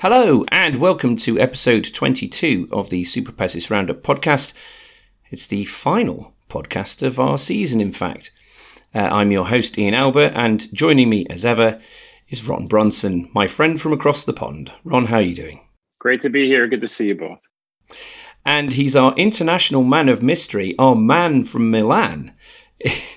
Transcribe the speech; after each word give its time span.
Hello, 0.00 0.44
and 0.50 0.80
welcome 0.80 1.16
to 1.18 1.38
episode 1.40 1.90
22 1.94 2.68
of 2.70 2.90
the 2.90 3.04
Super 3.04 3.32
Pesis 3.32 3.70
Roundup 3.70 4.02
podcast. 4.02 4.52
It's 5.30 5.46
the 5.46 5.64
final 5.64 6.34
podcast 6.50 7.02
of 7.02 7.18
our 7.18 7.38
season, 7.38 7.80
in 7.80 7.92
fact. 7.92 8.30
Uh, 8.94 8.98
I'm 8.98 9.32
your 9.32 9.46
host, 9.46 9.78
Ian 9.78 9.94
Albert, 9.94 10.32
and 10.34 10.72
joining 10.74 11.08
me 11.08 11.26
as 11.30 11.44
ever 11.44 11.80
is 12.28 12.44
Ron 12.46 12.66
Bronson, 12.66 13.30
my 13.32 13.46
friend 13.46 13.80
from 13.80 13.92
across 13.92 14.24
the 14.24 14.32
pond. 14.32 14.72
Ron, 14.84 15.06
how 15.06 15.16
are 15.16 15.22
you 15.22 15.34
doing? 15.34 15.60
Great 15.98 16.20
to 16.22 16.30
be 16.30 16.46
here. 16.46 16.66
Good 16.68 16.82
to 16.82 16.88
see 16.88 17.08
you 17.08 17.14
both. 17.14 17.38
And 18.44 18.74
he's 18.74 18.94
our 18.94 19.14
international 19.14 19.82
man 19.84 20.08
of 20.10 20.22
mystery, 20.22 20.74
our 20.78 20.94
man 20.94 21.44
from 21.44 21.70
Milan. 21.70 22.32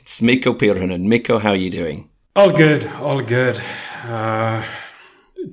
It's 0.02 0.22
Mikko 0.22 0.54
Pirhonen. 0.54 1.02
Mikko, 1.02 1.40
how 1.40 1.50
are 1.50 1.56
you 1.58 1.70
doing? 1.70 2.10
All 2.38 2.50
good, 2.50 2.86
all 3.02 3.20
good. 3.22 3.60
Uh, 4.06 4.64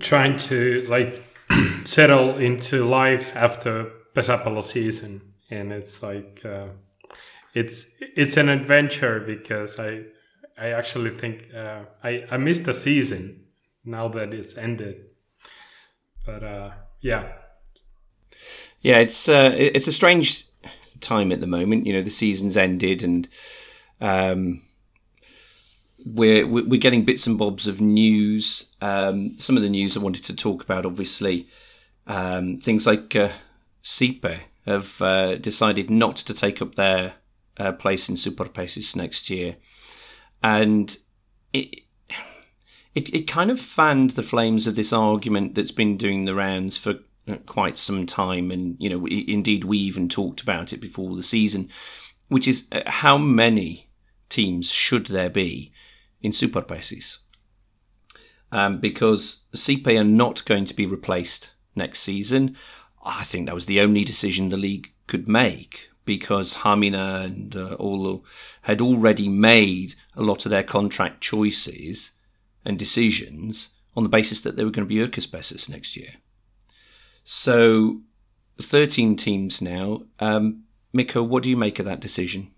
trying 0.01 0.37
to 0.37 0.87
like 0.89 1.23
settle 1.85 2.39
into 2.39 2.85
life 2.85 3.35
after 3.37 3.91
Pesäpallo 4.15 4.63
season, 4.63 5.21
and 5.51 5.73
it's 5.73 6.03
like 6.03 6.43
uh, 6.45 6.69
it's 7.55 7.87
it's 8.01 8.37
an 8.37 8.49
adventure 8.49 9.21
because 9.21 9.79
I 9.79 10.03
I 10.59 10.69
actually 10.71 11.17
think 11.17 11.49
uh, 11.55 11.85
I 12.03 12.25
I 12.31 12.37
missed 12.37 12.65
the 12.65 12.75
season 12.75 13.47
now 13.85 14.09
that 14.09 14.33
it's 14.33 14.57
ended, 14.57 15.07
but 16.25 16.43
uh, 16.43 16.71
yeah, 17.01 17.33
yeah, 18.81 18.99
it's 18.99 19.29
uh, 19.29 19.53
it's 19.55 19.89
a 19.89 19.93
strange 19.93 20.47
time 21.01 21.33
at 21.33 21.41
the 21.41 21.47
moment. 21.47 21.87
You 21.87 21.95
know, 21.95 22.03
the 22.03 22.11
season's 22.11 22.57
ended 22.57 23.03
and. 23.03 23.29
Um, 24.01 24.63
we're 26.05 26.47
we're 26.47 26.81
getting 26.81 27.05
bits 27.05 27.27
and 27.27 27.39
bobs 27.39 27.67
of 27.67 27.81
news. 27.81 28.67
Um, 28.81 29.39
some 29.39 29.57
of 29.57 29.63
the 29.63 29.69
news 29.69 29.97
I 29.97 30.01
wanted 30.01 30.25
to 30.25 30.37
talk 30.37 30.63
about, 30.63 30.85
obviously, 30.85 31.49
um, 32.07 32.59
things 32.59 32.87
like 32.87 33.17
uh, 33.17 33.31
SIPE 33.83 34.27
have 34.67 35.01
uh, 35.01 35.37
decided 35.37 35.91
not 35.91 36.17
to 36.17 36.35
take 36.35 36.61
up 36.61 36.75
their 36.75 37.15
uh, 37.57 37.73
place 37.73 38.09
in 38.09 38.17
Superpesis 38.17 38.95
next 38.95 39.31
year, 39.31 39.57
and 40.43 40.97
it, 41.53 41.81
it 42.95 43.15
it 43.15 43.29
kind 43.29 43.51
of 43.51 43.59
fanned 43.59 44.11
the 44.11 44.23
flames 44.23 44.67
of 44.67 44.75
this 44.75 44.93
argument 44.93 45.55
that's 45.55 45.73
been 45.73 45.97
doing 45.97 46.27
the 46.27 46.35
rounds 46.35 46.77
for 46.77 46.97
uh, 47.29 47.37
quite 47.47 47.79
some 47.79 48.05
time, 48.05 48.51
and 48.51 48.77
you 48.79 48.91
know, 48.91 49.07
indeed, 49.07 49.65
we 49.65 49.79
even 49.79 50.11
talked 50.11 50.43
about 50.43 50.75
it 50.75 50.81
before 50.81 51.17
the 51.17 51.23
season, 51.23 51.71
which 52.29 52.47
is 52.47 52.65
uh, 52.73 52.83
how 52.87 53.17
many 53.17 53.89
teams 54.29 54.71
should 54.71 55.07
there 55.07 55.31
be 55.31 55.73
in 56.25 56.33
Superpesis? 56.33 57.19
Um, 58.51 58.81
because 58.81 59.43
SIPE 59.53 59.89
are 59.89 60.05
not 60.05 60.45
going 60.45 60.65
to 60.65 60.75
be 60.75 60.87
replaced 60.87 61.51
next 61.77 62.01
season. 62.01 62.57
I 63.05 63.25
think 63.25 63.47
that 63.47 63.55
was 63.55 63.67
the 63.67 63.81
only 63.81 64.05
decision 64.05 64.49
the 64.49 64.57
league 64.57 64.93
could 65.07 65.29
make 65.29 65.91
because 66.07 66.55
Hamina 66.55 67.25
and 67.25 67.55
uh, 67.57 68.19
had 68.63 68.81
already 68.81 69.29
made 69.29 69.95
a 70.15 70.23
lot 70.23 70.47
of 70.47 70.51
their 70.51 70.63
contract 70.63 71.21
choices 71.21 72.11
and 72.65 72.79
decisions 72.79 73.69
on 73.97 74.03
the 74.03 74.09
basis 74.09 74.41
that 74.41 74.57
they 74.57 74.65
were 74.65 74.71
going 74.71 74.89
to 74.89 74.95
be 74.95 75.07
Ykköspesis 75.07 75.69
next 75.69 75.97
year. 75.97 76.15
So, 77.25 78.01
13 78.61 79.17
teams 79.17 79.61
now. 79.61 80.03
Um, 80.21 80.65
Mikko, 80.93 81.23
what 81.23 81.43
do 81.43 81.51
you 81.51 81.57
make 81.57 81.79
of 81.79 81.87
that 81.87 82.01
decision? 82.01 82.51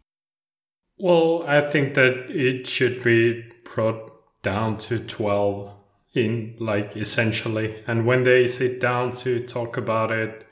Well, 0.98 1.44
I 1.46 1.60
think 1.60 1.94
that 1.94 2.30
it 2.30 2.66
should 2.66 3.02
be 3.02 3.44
brought 3.74 4.10
down 4.42 4.78
to 4.78 4.98
12 4.98 5.72
in 6.14 6.56
like 6.58 6.96
essentially. 6.96 7.82
And 7.86 8.06
when 8.06 8.22
they 8.22 8.48
sit 8.48 8.80
down 8.80 9.12
to 9.18 9.46
talk 9.46 9.76
about 9.76 10.10
it 10.10 10.46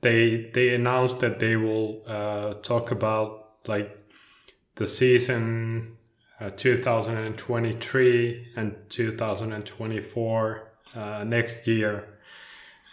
they 0.00 0.50
they 0.54 0.74
announce 0.74 1.14
that 1.14 1.38
they 1.38 1.56
will 1.56 2.02
uh, 2.06 2.54
talk 2.62 2.90
about 2.90 3.56
like 3.66 3.96
the 4.76 4.86
season 4.86 5.96
uh, 6.40 6.50
2023 6.50 8.52
and 8.56 8.76
2024 8.88 10.72
uh, 10.94 11.24
next 11.24 11.66
year. 11.66 12.18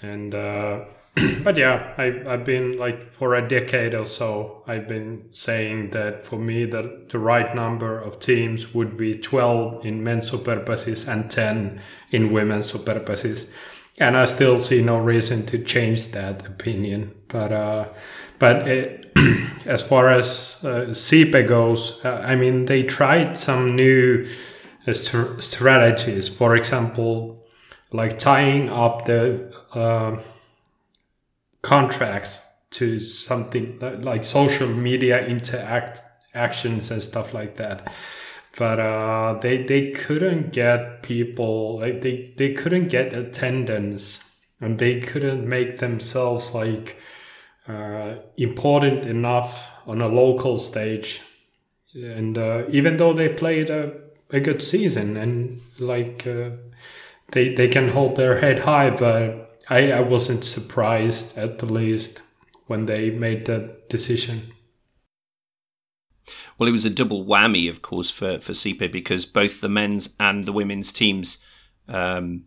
And 0.02 0.36
uh, 0.36 0.86
but 1.44 1.58
yeah 1.58 1.94
I, 1.98 2.24
i've 2.28 2.44
been 2.44 2.78
like 2.78 3.12
for 3.12 3.36
a 3.36 3.48
decade 3.48 3.94
or 3.94 4.06
so 4.06 4.64
i've 4.68 4.88
been 4.88 5.30
saying 5.32 5.92
that 5.92 6.26
for 6.26 6.38
me 6.38 6.66
the, 6.66 7.06
the 7.10 7.20
right 7.20 7.54
number 7.56 8.00
of 8.00 8.20
teams 8.20 8.74
would 8.74 8.98
be 8.98 9.18
12 9.18 9.86
in 9.86 10.04
men's 10.04 10.30
superpesis 10.32 11.08
and 11.08 11.30
10 11.30 11.82
in 12.12 12.32
women's 12.32 12.72
superpesis 12.72 13.50
and 13.98 14.16
i 14.16 14.26
still 14.26 14.58
see 14.58 14.82
no 14.82 14.98
reason 14.98 15.46
to 15.46 15.58
change 15.64 16.08
that 16.12 16.46
opinion 16.46 17.16
but 17.28 17.52
uh 17.52 17.88
but 18.40 18.68
it, 18.68 19.12
as 19.66 19.82
far 19.82 20.10
as 20.10 20.64
uh, 20.64 20.94
goes, 21.48 22.06
uh, 22.06 22.24
I 22.26 22.36
mean, 22.36 22.66
they 22.66 22.84
tried 22.84 23.38
some 23.38 23.76
new 23.76 24.28
uh, 24.86 24.94
st- 24.94 25.42
strategies. 25.44 26.30
For 26.30 26.56
example, 26.56 27.48
like 27.92 28.20
tying 28.20 28.70
up 28.70 29.06
the 29.06 29.52
uh, 29.74 30.18
contracts 31.68 32.46
to 32.70 32.98
something 32.98 33.78
like 34.02 34.24
social 34.24 34.70
media 34.70 35.26
interact 35.28 36.02
actions 36.34 36.90
and 36.92 37.04
stuff 37.04 37.34
like 37.34 37.58
that. 37.58 37.92
But 38.58 38.80
uh, 38.80 39.40
they 39.42 39.64
they 39.64 39.92
couldn't 39.92 40.54
get 40.54 41.04
people 41.04 41.80
like 41.80 42.02
they 42.02 42.34
they 42.38 42.54
couldn't 42.54 42.88
get 42.88 43.14
attendance 43.14 44.20
and 44.62 44.80
they 44.80 45.02
couldn't 45.02 45.48
make 45.48 45.78
themselves 45.78 46.54
like 46.54 46.96
uh, 47.68 48.16
important 48.38 49.06
enough 49.06 49.70
on 49.86 50.02
a 50.02 50.08
local 50.08 50.56
stage. 50.58 51.22
And 51.94 52.38
uh, 52.38 52.64
even 52.70 52.96
though 52.98 53.14
they 53.14 53.30
played 53.30 53.70
a, 53.70 53.92
a 54.30 54.40
good 54.40 54.64
season 54.64 55.18
and 55.18 55.60
like 55.80 56.26
uh, 56.26 56.52
they 57.34 57.54
they 57.54 57.68
can 57.68 57.90
hold 57.90 58.16
their 58.16 58.40
head 58.40 58.60
high, 58.60 58.90
but 58.90 59.47
I, 59.70 59.92
I 59.92 60.00
wasn't 60.00 60.44
surprised 60.44 61.38
at 61.38 61.60
the 61.60 61.66
least 61.66 62.22
when 62.68 62.86
they 62.86 63.10
made 63.10 63.46
that 63.46 63.90
decision. 63.90 64.54
Well, 66.58 66.68
it 66.68 66.74
was 66.74 66.86
a 66.86 66.90
double 66.90 67.26
whammy, 67.26 67.70
of 67.70 67.82
course, 67.82 68.10
for 68.10 68.40
for 68.40 68.54
SIPE 68.54 68.92
because 68.92 69.26
both 69.26 69.62
the 69.62 69.70
men's 69.70 70.10
and 70.20 70.46
the 70.46 70.54
women's 70.54 70.92
teams 70.92 71.38
um, 71.88 72.46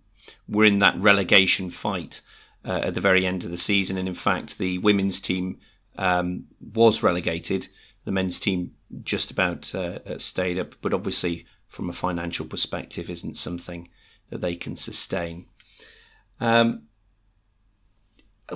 were 0.49 0.65
in 0.65 0.79
that 0.81 0.99
relegation 0.99 1.71
fight 1.71 2.21
uh, 2.65 2.81
at 2.83 2.95
the 2.95 3.01
very 3.01 3.25
end 3.25 3.45
of 3.45 3.51
the 3.51 3.59
season, 3.59 3.97
and 3.97 4.09
in 4.09 4.15
fact, 4.15 4.59
the 4.59 4.79
women's 4.79 5.21
team 5.21 5.59
um, 5.97 6.47
was 6.75 7.03
relegated. 7.03 7.69
The 8.05 8.13
men's 8.13 8.41
team 8.41 8.73
just 9.03 9.31
about 9.31 9.75
uh, 9.75 10.19
stayed 10.19 10.59
up, 10.59 10.75
but 10.83 10.95
obviously, 10.95 11.47
from 11.69 11.89
a 11.89 11.95
financial 11.95 12.47
perspective, 12.47 13.09
isn't 13.09 13.37
something 13.37 13.89
that 14.31 14.41
they 14.41 14.57
can 14.57 14.77
sustain. 14.77 15.47
Um, 16.41 16.83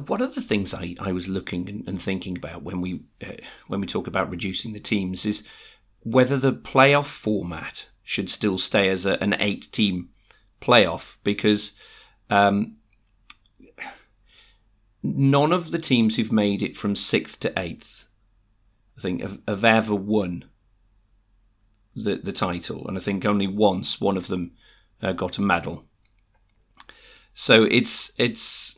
one 0.06 0.22
of 0.22 0.34
the 0.34 0.40
things 0.40 0.74
I, 0.74 0.94
I 0.98 1.12
was 1.12 1.28
looking 1.28 1.84
and, 1.86 2.00
thinking 2.00 2.36
about 2.36 2.62
when 2.62 2.80
we 2.80 3.02
uh, 3.24 3.32
when 3.68 3.80
we 3.80 3.86
talk 3.86 4.06
about 4.06 4.30
reducing 4.30 4.72
the 4.72 4.80
teams 4.80 5.24
is 5.24 5.44
whether 6.00 6.36
the 6.36 6.52
playoff 6.52 7.06
format 7.06 7.86
should 8.02 8.28
still 8.28 8.58
stay 8.58 8.88
as 8.88 9.06
a, 9.06 9.22
an 9.22 9.34
eight 9.40 9.70
team 9.72 10.10
playoff 10.60 11.16
because 11.24 11.72
um, 12.30 12.76
none 15.02 15.52
of 15.52 15.70
the 15.70 15.78
teams 15.78 16.16
who've 16.16 16.32
made 16.32 16.62
it 16.62 16.76
from 16.76 16.96
sixth 16.96 17.40
to 17.40 17.58
eighth, 17.58 18.04
I 18.98 19.00
think, 19.00 19.22
have, 19.22 19.38
have 19.46 19.64
ever 19.64 19.94
won 19.94 20.44
the 21.94 22.16
the 22.16 22.32
title, 22.32 22.86
and 22.88 22.96
I 22.96 23.00
think 23.00 23.24
only 23.24 23.46
once 23.46 24.00
one 24.00 24.16
of 24.16 24.26
them 24.26 24.52
uh, 25.02 25.12
got 25.12 25.38
a 25.38 25.42
medal. 25.42 25.84
So 27.34 27.64
it's 27.64 28.10
it's 28.16 28.73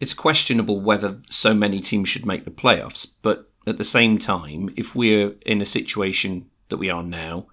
it's 0.00 0.14
questionable 0.14 0.80
whether 0.80 1.20
so 1.30 1.54
many 1.54 1.80
teams 1.80 2.08
should 2.08 2.26
make 2.26 2.44
the 2.44 2.50
playoffs. 2.50 3.06
But 3.22 3.50
at 3.66 3.78
the 3.78 3.84
same 3.84 4.18
time, 4.18 4.72
if 4.76 4.94
we're 4.94 5.34
in 5.44 5.60
a 5.60 5.66
situation 5.66 6.50
that 6.68 6.76
we 6.76 6.90
are 6.90 7.02
now, 7.02 7.46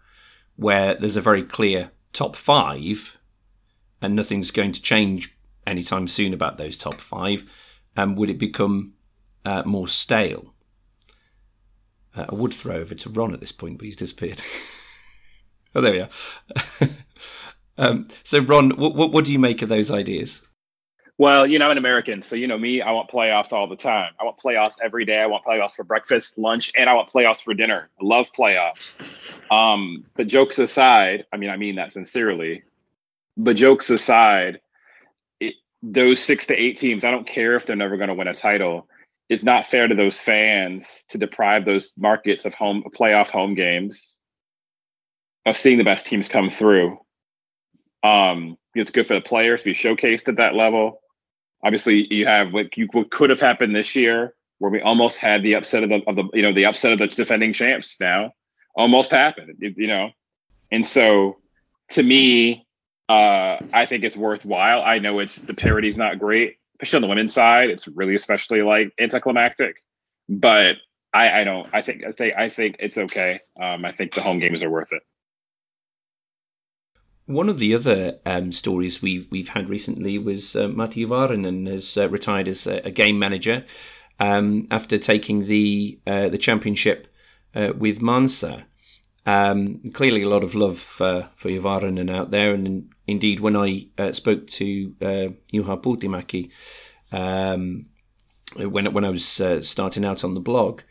where 0.56 0.96
there's 0.96 1.18
a 1.18 1.22
very 1.22 1.44
clear 1.44 1.92
top 2.12 2.36
five, 2.36 3.18
and 4.02 4.16
nothing's 4.16 4.52
going 4.52 4.74
to 4.74 4.82
change 4.82 5.36
anytime 5.66 6.08
soon 6.08 6.34
about 6.34 6.58
those 6.58 6.78
top 6.78 6.96
five, 6.96 7.44
um, 7.96 8.16
would 8.16 8.30
it 8.30 8.38
become 8.38 8.94
uh, 9.46 9.64
more 9.66 9.88
stale? 9.88 10.54
Uh, 12.16 12.26
I 12.30 12.36
would 12.36 12.54
throw 12.54 12.76
over 12.76 12.94
to 12.94 13.10
Ron 13.10 13.34
at 13.34 13.40
this 13.40 13.52
point, 13.52 13.78
but 13.78 13.86
he's 13.86 13.96
disappeared. 13.96 14.42
oh, 15.76 15.82
there 15.82 15.94
we 15.94 16.00
are. 16.02 16.90
Um, 17.78 18.08
so, 18.24 18.40
Ron, 18.40 18.72
what, 18.72 18.96
what, 18.96 19.12
what 19.12 19.26
do 19.26 19.32
you 19.32 19.40
make 19.40 19.62
of 19.62 19.70
those 19.70 19.90
ideas? 19.90 20.42
Well, 21.20 21.46
you 21.46 21.60
know, 21.60 21.66
I'm 21.66 21.72
an 21.72 21.78
American, 21.78 22.24
so 22.24 22.36
you 22.36 22.48
know 22.48 22.58
me. 22.58 22.82
I 22.82 22.92
want 22.92 23.10
playoffs 23.10 23.54
all 23.54 23.68
the 23.68 23.76
time. 23.76 24.14
I 24.20 24.24
want 24.24 24.38
playoffs 24.40 24.76
every 24.84 25.06
day. 25.06 25.20
I 25.20 25.28
want 25.28 25.46
playoffs 25.46 25.74
for 25.74 25.84
breakfast, 25.84 26.40
lunch, 26.40 26.72
and 26.76 26.90
I 26.90 26.94
want 26.94 27.10
playoffs 27.10 27.44
for 27.44 27.54
dinner. 27.54 27.90
I 28.02 28.04
love 28.04 28.32
playoffs. 28.32 29.00
Um, 29.52 30.06
but 30.16 30.28
jokes 30.28 30.58
aside, 30.58 31.26
I 31.32 31.38
mean, 31.38 31.52
I 31.52 31.58
mean 31.58 31.76
that 31.76 31.92
sincerely. 31.92 32.64
But 33.38 33.58
jokes 33.58 33.92
aside, 33.92 34.62
it, 35.40 35.54
those 35.84 36.20
six 36.20 36.48
to 36.48 36.56
eight 36.56 36.80
teams, 36.80 37.04
I 37.04 37.12
don't 37.12 37.28
care 37.28 37.56
if 37.56 37.68
they're 37.68 37.76
never 37.76 37.98
going 37.98 38.10
to 38.10 38.16
win 38.16 38.28
a 38.28 38.34
title. 38.34 38.88
It's 39.30 39.44
not 39.44 39.68
fair 39.68 39.88
to 39.88 39.96
those 39.96 40.20
fans 40.20 41.06
to 41.10 41.20
deprive 41.20 41.64
those 41.64 41.92
markets 41.96 42.46
of 42.46 42.56
home 42.56 42.84
playoff 42.96 43.30
home 43.30 43.54
games 43.54 44.18
of 45.46 45.58
seeing 45.58 45.78
the 45.78 45.84
best 45.84 46.08
teams 46.08 46.28
come 46.28 46.50
through. 46.50 47.00
Um, 48.04 48.58
it's 48.76 48.92
good 48.92 49.08
for 49.08 49.14
the 49.14 49.22
players 49.22 49.62
to 49.62 49.66
be 49.66 49.74
showcased 49.74 50.28
at 50.28 50.38
that 50.38 50.56
level. 50.56 51.02
Obviously, 51.64 52.14
you 52.14 52.26
have 52.26 52.52
what 52.52 52.76
you 52.78 52.88
what 52.92 53.10
could 53.10 53.30
have 53.30 53.40
happened 53.40 53.76
this 53.76 53.96
year, 53.96 54.34
where 54.60 54.72
we 54.72 54.82
almost 54.82 55.18
had 55.18 55.44
the 55.44 55.56
upset 55.56 55.84
of 55.84 55.90
the, 55.90 56.02
of 56.08 56.16
the 56.16 56.24
you 56.34 56.42
know 56.42 56.54
the 56.54 56.66
upset 56.66 56.92
of 56.92 57.00
the 57.00 57.08
defending 57.08 57.54
champs. 57.54 57.96
Now, 58.00 58.34
almost 58.76 59.12
happened, 59.12 59.56
you 59.60 59.88
know, 59.88 60.10
and 60.72 60.86
so 60.86 61.38
to 61.92 62.04
me, 62.04 62.66
uh, 63.08 63.58
I 63.74 63.86
think 63.86 64.04
it's 64.04 64.18
worthwhile. 64.18 64.82
I 64.82 65.00
know 65.00 65.20
it's 65.20 65.38
the 65.38 65.54
parity's 65.54 65.98
not 65.98 66.20
great, 66.20 66.58
especially 66.76 66.98
on 66.98 67.02
the 67.04 67.08
women's 67.10 67.34
side. 67.34 67.70
It's 67.70 67.88
really 67.88 68.16
especially 68.16 68.62
like 68.62 68.92
anticlimactic, 69.00 69.76
but 70.28 70.78
I, 71.14 71.42
I 71.42 71.44
don't. 71.44 71.70
I 71.72 71.82
think 71.82 72.04
I 72.04 72.12
think 72.12 72.36
I 72.36 72.50
think 72.50 72.78
it's 72.80 72.98
okay. 72.98 73.40
Um, 73.62 73.86
I 73.86 73.92
think 73.92 74.14
the 74.14 74.22
home 74.22 74.40
games 74.40 74.64
are 74.64 74.70
worth 74.70 74.92
it. 74.92 75.04
One 77.26 77.48
of 77.48 77.58
the 77.58 77.74
other 77.74 78.20
um, 78.26 78.52
stories 78.52 79.02
we, 79.02 79.28
we've 79.32 79.50
had 79.50 79.70
recently 79.70 80.18
was 80.18 80.56
uh, 80.56 80.68
Matti 80.68 81.06
Iivarinen 81.06 81.70
has 81.70 81.98
uh, 81.98 82.10
retired 82.10 82.50
as 82.50 82.68
a, 82.68 82.82
a 82.86 82.92
game 82.92 83.18
manager 83.18 83.66
um, 84.20 84.68
after 84.70 84.98
taking 84.98 85.46
the 85.46 86.00
uh, 86.06 86.28
the 86.28 86.38
championship 86.38 87.08
uh, 87.56 87.72
with 87.78 88.02
Manse. 88.02 88.44
Um, 89.26 89.92
clearly, 89.94 90.24
a 90.24 90.28
lot 90.28 90.44
of 90.44 90.54
love 90.54 90.98
uh, 91.00 91.24
for 91.38 91.50
Iivarinen 91.50 92.14
out 92.14 92.32
there, 92.32 92.54
and 92.54 92.90
indeed, 93.08 93.40
when 93.40 93.56
I 93.56 93.88
uh, 93.98 94.12
spoke 94.12 94.48
to 94.48 94.94
uh, 95.02 95.28
Juha 95.54 95.82
Puhtimäki 95.82 96.52
um, 97.14 97.86
when 98.58 98.94
when 98.94 99.06
I 99.06 99.10
was 99.10 99.26
starting 99.26 100.04
out 100.04 100.26
on 100.26 100.34
the 100.34 100.42
blog, 100.42 100.82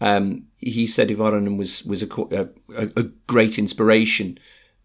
um, 0.00 0.46
he 0.56 0.86
said 0.86 1.08
Iivarinen 1.08 1.56
was 1.56 1.84
was 1.84 2.04
a, 2.04 2.08
a, 2.30 2.88
a 2.96 3.02
great 3.26 3.58
inspiration 3.58 4.38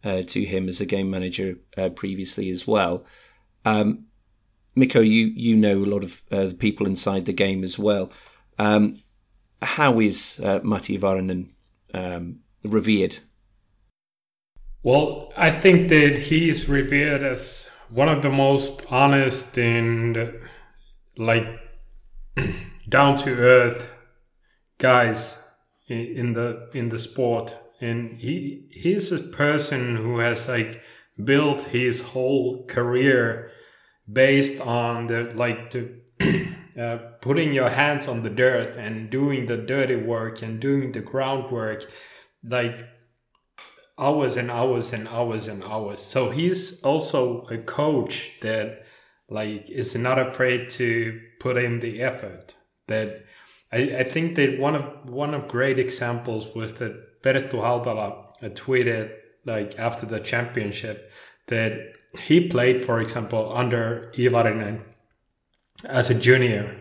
uh, 0.06 0.22
to 0.28 0.46
him 0.46 0.70
as 0.70 0.80
a 0.80 0.86
game 0.86 1.10
manager 1.10 1.58
uh, 1.78 1.90
previously 1.90 2.50
as 2.50 2.66
well. 2.68 3.04
Um, 3.66 4.06
Mikko, 4.76 5.02
you 5.02 5.28
you 5.28 5.56
know 5.56 5.80
a 5.80 5.92
lot 5.94 6.04
of 6.04 6.24
uh, 6.32 6.46
the 6.46 6.54
people 6.54 6.86
inside 6.86 7.26
the 7.26 7.34
game 7.34 7.64
as 7.64 7.80
well. 7.80 8.12
Um, 8.60 9.02
how 9.62 10.00
is 10.00 10.40
uh, 10.44 10.60
Matti 10.64 10.98
Iivarinen 10.98 11.50
um, 11.94 12.40
revered? 12.64 13.18
Well, 14.84 15.34
I 15.36 15.50
think 15.50 15.90
that 15.90 16.18
he 16.20 16.50
is 16.50 16.70
revered 16.70 17.24
as 17.24 17.70
one 17.90 18.10
of 18.10 18.22
the 18.22 18.30
most 18.30 18.82
honest 18.92 19.58
and 19.58 20.34
like 21.18 21.48
down 22.90 23.16
to 23.18 23.32
earth 23.40 23.92
guys 24.78 25.38
in 25.88 26.34
the 26.34 26.70
in 26.74 26.90
the 26.90 27.00
sport 27.00 27.58
and 27.82 28.20
he 28.20 28.68
he's 28.72 29.12
a 29.12 29.20
person 29.20 29.96
who 29.96 30.20
has 30.20 30.48
like 30.48 30.82
built 31.24 31.62
his 31.62 32.02
whole 32.02 32.66
career 32.66 33.52
based 34.12 34.62
on 34.62 35.08
the 35.08 35.32
like 35.36 35.72
the 35.72 36.02
uh, 36.80 36.98
putting 37.22 37.54
your 37.54 37.70
hands 37.70 38.08
on 38.08 38.24
the 38.24 38.30
dirt 38.30 38.76
and 38.76 39.10
doing 39.10 39.46
the 39.46 39.58
dirty 39.58 39.96
work 39.96 40.42
and 40.42 40.60
doing 40.60 40.92
the 40.92 41.02
groundwork 41.02 41.90
like 42.44 42.88
hours 43.98 44.38
and 44.38 44.52
hours 44.52 44.94
and 44.94 45.08
hours 45.08 45.48
and 45.48 45.64
hours. 45.66 46.00
So 46.00 46.30
he's 46.30 46.82
also 46.82 47.44
a 47.44 47.58
coach 47.58 48.32
that 48.42 48.86
like 49.30 49.70
is 49.70 49.96
not 49.96 50.20
afraid 50.20 50.70
to 50.72 51.20
put 51.40 51.58
in 51.58 51.80
the 51.80 52.02
effort. 52.02 52.56
That 52.88 53.26
I, 53.72 53.78
I 53.78 54.04
think 54.04 54.36
that 54.36 54.60
one 54.60 54.76
of 54.76 55.10
one 55.10 55.34
of 55.34 55.48
great 55.48 55.80
examples 55.80 56.54
was 56.54 56.74
that 56.76 57.15
Perttu 57.26 57.58
Hautala 57.58 58.28
tweeted 58.54 59.12
like 59.46 59.78
after 59.80 60.06
the 60.06 60.20
championship 60.20 61.12
that 61.48 61.94
he 62.20 62.48
played, 62.48 62.86
for 62.86 63.02
example, 63.02 63.52
under 63.56 64.12
Iivarinen 64.16 64.82
as 65.84 66.10
a 66.10 66.16
junior. 66.16 66.78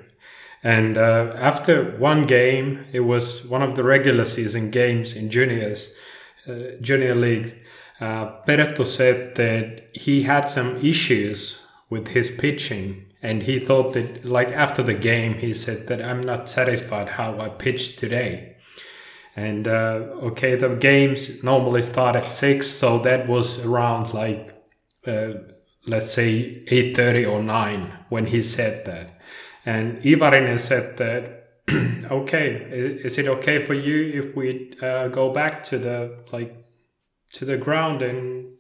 And 0.63 0.97
uh, 0.97 1.35
after 1.37 1.97
one 1.99 2.27
game, 2.27 2.87
it 2.93 3.01
was 3.01 3.45
one 3.47 3.63
of 3.63 3.75
the 3.75 3.85
regular 3.85 4.25
season 4.25 4.71
games 4.71 5.15
in 5.15 5.31
juniors, 5.31 5.95
uh, 6.49 6.77
junior 6.81 7.15
leagues. 7.15 7.55
Uh, 8.01 8.85
said 8.85 9.35
that 9.37 9.89
he 9.95 10.25
had 10.25 10.49
some 10.49 10.77
issues 10.85 11.61
with 11.89 12.09
his 12.09 12.29
pitching 12.29 13.07
and 13.23 13.45
he 13.45 13.59
thought 13.59 13.95
that 13.95 14.25
like 14.25 14.49
after 14.49 14.83
the 14.83 14.93
game 14.95 15.35
he 15.35 15.55
said 15.55 15.87
that 15.87 16.03
i'm 16.03 16.21
not 16.21 16.49
satisfied 16.49 17.09
how 17.09 17.41
i 17.41 17.49
pitched 17.49 17.99
today 17.99 18.54
and 19.37 19.67
uh, 19.67 20.01
okay, 20.31 20.55
the 20.55 20.69
games 20.77 21.43
normally 21.43 21.83
start 21.83 22.17
at 22.17 22.31
six, 22.31 22.69
so 22.69 22.99
that 23.01 23.29
was 23.29 23.65
around 23.65 24.15
like 24.15 24.55
uh, 25.07 25.35
let's 25.87 26.13
say 26.13 26.65
eight 26.69 26.95
thirty 26.95 27.25
or 27.25 27.43
nine 27.43 27.93
when 28.09 28.27
he 28.27 28.43
said 28.43 28.85
that. 28.87 29.19
And 29.67 30.03
Iivarinen 30.03 30.61
said 30.61 30.97
that 30.99 31.45
okay, 32.11 33.01
is 33.05 33.19
it 33.19 33.27
okay 33.27 33.65
for 33.65 33.75
you 33.75 34.23
if 34.23 34.37
we 34.37 34.73
uh, 34.81 35.09
go 35.09 35.33
back 35.33 35.63
to 35.65 35.79
the 35.79 36.25
like 36.31 36.65
to 37.33 37.45
the 37.45 37.57
ground 37.57 38.03
and 38.03 38.53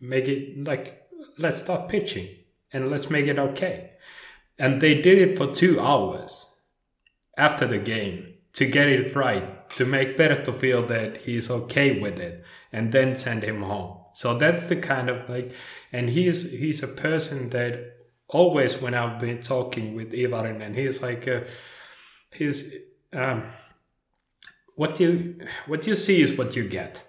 make 0.00 0.26
it 0.26 0.64
like 0.64 1.08
let's 1.38 1.58
start 1.58 1.88
pitching 1.88 2.28
and 2.72 2.90
let's 2.90 3.10
make 3.10 3.26
it 3.26 3.38
okay. 3.38 3.90
And 4.58 4.80
they 4.80 4.94
did 4.94 5.18
it 5.18 5.38
for 5.38 5.54
two 5.54 5.80
hours 5.80 6.46
after 7.36 7.66
the 7.66 7.78
game 7.78 8.34
to 8.54 8.66
get 8.66 8.88
it 8.88 9.14
right, 9.16 9.61
to 9.76 9.84
make 9.84 10.16
Perttu 10.16 10.52
feel 10.58 10.86
that 10.86 11.18
he's 11.18 11.50
okay 11.50 11.98
with 12.00 12.18
it, 12.18 12.44
and 12.72 12.92
then 12.92 13.14
send 13.14 13.42
him 13.42 13.62
home. 13.62 13.98
So 14.14 14.36
that's 14.36 14.66
the 14.66 14.76
kind 14.76 15.08
of 15.08 15.28
like, 15.28 15.52
and 15.92 16.10
he's 16.10 16.50
he's 16.50 16.82
a 16.82 16.88
person 16.88 17.50
that 17.50 17.96
always 18.28 18.80
when 18.80 18.94
I've 18.94 19.18
been 19.18 19.40
talking 19.40 19.94
with 19.94 20.12
Ivarin, 20.12 20.62
and 20.62 20.76
he's 20.76 21.02
like, 21.02 21.26
uh, 21.26 21.40
he's 22.32 22.74
um, 23.12 23.44
what 24.76 25.00
you 25.00 25.38
what 25.66 25.86
you 25.86 25.94
see 25.94 26.22
is 26.22 26.36
what 26.36 26.56
you 26.56 26.68
get. 26.68 27.02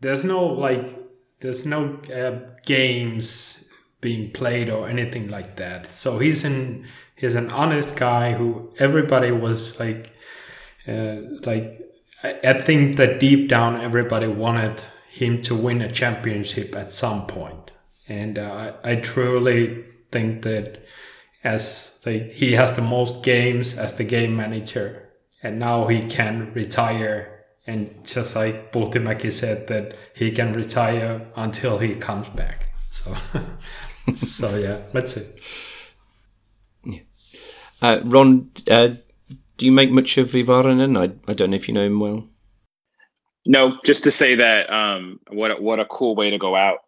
There's 0.00 0.24
no 0.24 0.44
like, 0.44 0.96
there's 1.40 1.66
no 1.66 1.98
uh, 2.14 2.50
games 2.64 3.68
being 4.00 4.30
played 4.30 4.70
or 4.70 4.88
anything 4.88 5.28
like 5.28 5.56
that. 5.56 5.86
So 5.86 6.18
he's 6.18 6.44
an 6.44 6.86
he's 7.16 7.36
an 7.36 7.50
honest 7.50 7.96
guy 7.96 8.32
who 8.32 8.72
everybody 8.78 9.32
was 9.32 9.78
like 9.80 10.12
uh, 10.86 11.16
like 11.44 11.82
I, 12.22 12.38
I 12.42 12.60
think 12.60 12.96
that 12.96 13.20
deep 13.20 13.48
down 13.48 13.80
everybody 13.80 14.26
wanted 14.26 14.82
him 15.10 15.42
to 15.42 15.54
win 15.54 15.80
a 15.80 15.90
championship 15.90 16.74
at 16.74 16.92
some 16.92 17.26
point, 17.26 17.72
and 18.08 18.38
uh, 18.38 18.72
I, 18.84 18.92
I 18.92 18.94
truly 18.96 19.84
think 20.10 20.42
that 20.42 20.84
as 21.44 22.00
he 22.04 22.52
has 22.52 22.72
the 22.74 22.82
most 22.82 23.22
games 23.22 23.78
as 23.78 23.94
the 23.94 24.04
game 24.04 24.36
manager, 24.36 25.08
and 25.42 25.58
now 25.58 25.86
he 25.86 26.02
can 26.02 26.52
retire. 26.54 27.32
And 27.68 28.04
just 28.04 28.36
like 28.36 28.72
Puhtimäki 28.72 29.32
said, 29.32 29.66
that 29.68 29.94
he 30.14 30.30
can 30.30 30.52
retire 30.52 31.26
until 31.36 31.78
he 31.78 31.94
comes 31.94 32.28
back. 32.28 32.72
So, 32.90 33.14
so 34.16 34.56
yeah, 34.56 34.82
let's 34.92 35.14
see. 35.14 35.26
Yeah. 36.84 37.00
Uh, 37.82 38.00
Ron, 38.04 38.50
uh, 38.70 38.88
do 39.56 39.66
you 39.66 39.72
make 39.72 39.90
much 39.90 40.18
of 40.18 40.30
Iivarinen? 40.30 40.98
I, 40.98 41.30
I 41.30 41.34
don't 41.34 41.50
know 41.50 41.56
if 41.56 41.68
you 41.68 41.74
know 41.74 41.86
him 41.86 42.00
well. 42.00 42.28
No, 43.46 43.78
just 43.84 44.04
to 44.04 44.10
say 44.10 44.36
that 44.36 44.70
um, 44.70 45.20
what 45.28 45.52
a, 45.52 45.54
what 45.54 45.80
a 45.80 45.84
cool 45.86 46.16
way 46.16 46.30
to 46.30 46.38
go 46.38 46.56
out 46.56 46.78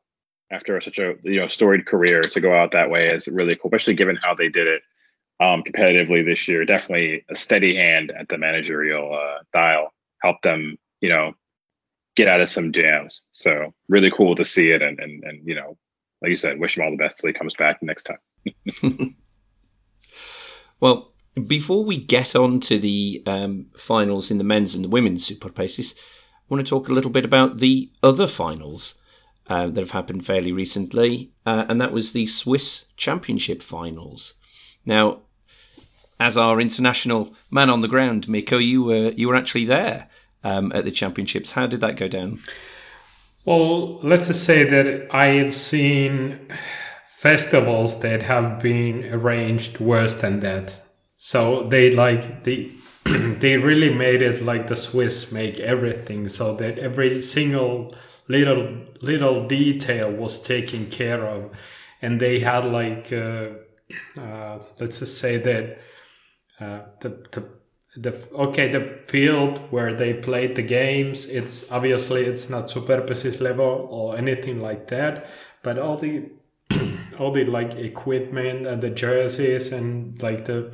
after 0.51 0.81
such 0.81 0.99
a 0.99 1.15
you 1.23 1.41
know 1.41 1.49
storied 1.49 1.87
career 1.87 2.21
to 2.21 2.41
go 2.41 2.55
out 2.55 2.73
that 2.73 2.91
way 2.91 3.09
is 3.09 3.29
really 3.29 3.55
cool, 3.55 3.69
especially 3.69 3.95
given 3.95 4.19
how 4.23 4.35
they 4.35 4.49
did 4.49 4.67
it 4.67 4.83
um, 5.41 5.63
competitively 5.63 6.25
this 6.25 6.49
year. 6.49 6.65
Definitely 6.65 7.25
a 7.31 7.37
steady 7.37 7.77
hand 7.77 8.11
at 8.11 8.29
the 8.29 8.39
managerial 8.39 9.15
uh, 9.15 9.43
dial 9.53 9.93
helped 10.21 10.43
them 10.43 10.77
you 11.01 11.09
know 11.09 11.33
get 12.17 12.27
out 12.27 12.41
of 12.41 12.51
some 12.51 12.73
jams. 12.73 13.23
So 13.31 13.73
really 13.89 14.11
cool 14.11 14.35
to 14.35 14.45
see 14.45 14.71
it, 14.71 14.83
and 14.83 14.99
and 14.99 15.23
and 15.23 15.47
you 15.47 15.55
know, 15.55 15.77
like 16.21 16.31
you 16.31 16.37
said, 16.37 16.59
wish 16.59 16.77
him 16.77 16.85
all 16.85 16.91
the 16.91 16.97
best 16.97 17.21
till 17.21 17.29
he 17.29 17.35
comes 17.35 17.55
back 17.55 17.83
next 17.83 18.05
time. 18.05 18.19
well, 20.81 21.13
before 21.47 21.85
we 21.85 21.97
get 21.97 22.35
on 22.35 22.61
to 22.61 22.79
the 22.79 23.23
um, 23.27 23.67
finals 23.77 24.31
in 24.31 24.39
the 24.39 24.45
men's 24.45 24.75
and 24.75 24.85
the 24.85 24.89
women's 24.89 25.29
superpesis, 25.29 25.95
I 25.95 26.55
want 26.55 26.65
to 26.65 26.69
talk 26.69 26.89
a 26.89 26.93
little 26.93 27.11
bit 27.11 27.25
about 27.25 27.59
the 27.59 27.91
other 28.03 28.27
finals 28.27 28.95
uh, 29.49 29.67
that 29.69 29.81
have 29.81 29.91
happened 29.91 30.27
fairly 30.27 30.53
recently, 30.53 31.33
uh, 31.47 31.65
and 31.69 31.81
that 31.81 31.93
was 31.93 32.13
the 32.13 32.27
Swiss 32.27 32.85
Championship 32.97 33.63
finals. 33.63 34.35
Now, 34.85 35.21
as 36.21 36.37
our 36.37 36.61
international 36.61 37.35
man 37.51 37.71
on 37.71 37.81
the 37.81 37.89
ground, 37.89 38.29
Mikko, 38.29 38.59
you 38.59 38.83
were 38.83 39.11
you 39.11 39.29
were 39.29 39.37
actually 39.37 39.65
there 39.65 40.09
um, 40.43 40.73
at 40.75 40.85
the 40.85 40.91
championships. 40.91 41.53
How 41.53 41.67
did 41.67 41.81
that 41.81 41.97
go 41.97 42.09
down? 42.09 42.41
Well, 43.45 43.99
let's 44.01 44.27
just 44.27 44.45
say 44.45 44.65
that 44.65 45.15
I 45.15 45.27
have 45.27 45.55
seen 45.55 46.49
festivals 47.07 48.01
that 48.01 48.23
have 48.23 48.61
been 48.61 49.07
arranged 49.13 49.81
worse 49.81 50.15
than 50.15 50.41
that. 50.41 50.88
So 51.19 51.65
they 51.65 51.91
like 51.91 52.45
they 52.45 52.71
they 53.05 53.57
really 53.57 53.93
made 53.93 54.23
it 54.23 54.43
like 54.43 54.69
the 54.69 54.77
Swiss 54.77 55.33
make 55.33 55.59
everything 55.59 56.29
so 56.29 56.55
that 56.57 56.79
every 56.79 57.21
single 57.23 57.95
little 58.29 58.87
little 59.03 59.47
detail 59.49 60.13
was 60.13 60.41
taken 60.41 60.87
care 60.87 61.27
of, 61.27 61.51
and 62.01 62.21
they 62.21 62.39
had 62.39 62.65
like 62.65 63.13
uh, 63.13 63.49
uh, 64.17 64.59
let's 64.79 65.01
just 65.01 65.19
say 65.19 65.39
that 65.39 65.79
uh, 66.61 66.83
the 67.01 67.09
the 67.33 67.45
the 67.97 68.29
okay 68.33 68.71
the 68.71 69.03
field 69.07 69.59
where 69.73 69.93
they 69.93 70.15
played 70.15 70.55
the 70.55 70.63
games 70.63 71.27
it's 71.27 71.73
obviously 71.73 72.25
it's 72.27 72.49
not 72.49 72.71
super 72.71 73.01
precise 73.01 73.41
level 73.41 73.89
or 73.91 74.17
anything 74.17 74.61
like 74.61 74.87
that 74.87 75.27
but 75.65 75.79
all 75.79 75.97
the 75.97 76.31
all 77.19 77.33
the 77.33 77.45
like 77.45 77.75
equipment 77.75 78.67
and 78.69 78.83
the 78.83 78.91
jerseys 78.91 79.73
and 79.73 80.23
like 80.23 80.45
the 80.45 80.73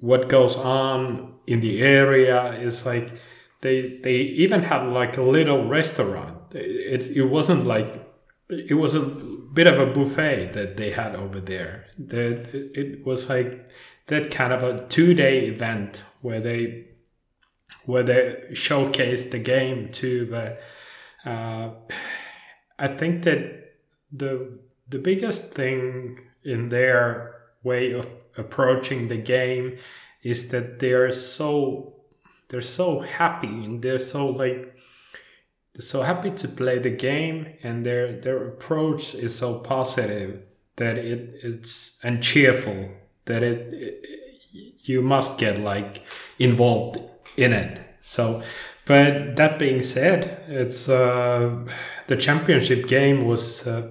what 0.00 0.28
goes 0.28 0.56
on 0.56 1.34
in 1.46 1.60
the 1.60 1.82
area 1.82 2.52
is 2.52 2.86
like 2.86 3.12
they 3.60 3.98
they 4.02 4.16
even 4.16 4.62
had 4.62 4.84
like 4.92 5.16
a 5.16 5.22
little 5.22 5.66
restaurant 5.68 6.54
it, 6.54 7.06
it 7.16 7.24
wasn't 7.24 7.66
like 7.66 8.04
it 8.48 8.74
was 8.74 8.94
a 8.94 9.00
bit 9.00 9.66
of 9.66 9.78
a 9.78 9.92
buffet 9.92 10.52
that 10.52 10.76
they 10.76 10.90
had 10.90 11.14
over 11.14 11.40
there 11.40 11.86
that 11.98 12.48
it, 12.54 13.04
was 13.04 13.28
like 13.28 13.68
that 14.06 14.30
kind 14.30 14.52
of 14.52 14.62
a 14.62 14.86
two 14.88 15.14
day 15.14 15.46
event 15.46 16.02
where 16.22 16.40
they 16.40 16.86
where 17.84 18.02
they 18.02 18.36
showcased 18.52 19.30
the 19.30 19.38
game 19.38 19.90
too. 19.92 20.28
But 20.30 20.60
uh, 21.28 21.70
I 22.78 22.88
think 22.88 23.24
that 23.24 23.74
the 24.12 24.58
the 24.88 24.98
biggest 24.98 25.52
thing 25.52 26.20
in 26.44 26.68
their 26.70 27.34
way 27.62 27.92
of 27.92 28.10
approaching 28.38 29.08
the 29.08 29.16
game 29.16 29.78
is 30.22 30.50
that 30.50 30.78
they're 30.78 31.12
so 31.12 31.94
they're 32.48 32.60
so 32.60 33.00
happy 33.00 33.64
and 33.64 33.82
they're 33.82 33.98
so 33.98 34.26
like 34.26 34.74
they're 35.74 35.82
so 35.82 36.02
happy 36.02 36.30
to 36.30 36.48
play 36.48 36.78
the 36.78 36.90
game 36.90 37.46
and 37.62 37.84
their 37.84 38.12
their 38.20 38.48
approach 38.48 39.14
is 39.14 39.36
so 39.36 39.58
positive 39.58 40.42
that 40.76 40.96
it 40.96 41.38
it's 41.42 41.98
and 42.02 42.22
cheerful 42.22 42.88
that 43.26 43.42
it, 43.42 43.74
it 43.74 44.18
you 44.88 45.02
must 45.02 45.38
get 45.38 45.58
like 45.58 46.02
involved 46.38 46.98
in 47.36 47.52
it. 47.52 47.80
So, 48.00 48.42
but 48.86 49.36
that 49.36 49.58
being 49.58 49.82
said, 49.82 50.42
it's 50.48 50.88
uh, 50.88 51.66
the 52.06 52.16
championship 52.16 52.88
game 52.88 53.26
was 53.26 53.66
uh, 53.66 53.88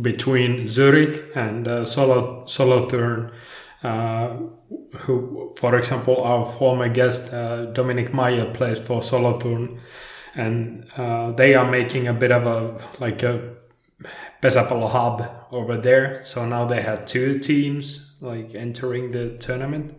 between 0.00 0.68
Zurich 0.68 1.24
and 1.34 1.66
uh, 1.66 1.84
Solo 1.84 2.46
Solothurn. 2.46 3.32
Uh, 3.82 4.36
who, 4.98 5.54
for 5.56 5.78
example, 5.78 6.20
our 6.22 6.44
former 6.44 6.88
guest 6.88 7.32
uh, 7.32 7.64
Dominic 7.66 8.12
Meyer 8.12 8.52
plays 8.52 8.78
for 8.78 9.00
Solothurn, 9.02 9.80
and 10.34 10.86
uh, 10.98 11.32
they 11.32 11.54
are 11.54 11.70
making 11.70 12.06
a 12.06 12.12
bit 12.12 12.30
of 12.30 12.46
a 12.46 12.78
like 13.00 13.22
a 13.22 13.54
Pesäpallo 14.42 14.90
hub 14.90 15.30
over 15.50 15.76
there. 15.76 16.22
So 16.24 16.44
now 16.44 16.66
they 16.66 16.82
had 16.82 17.06
two 17.06 17.38
teams 17.38 18.10
like 18.20 18.54
entering 18.54 19.12
the 19.12 19.30
tournament 19.38 19.94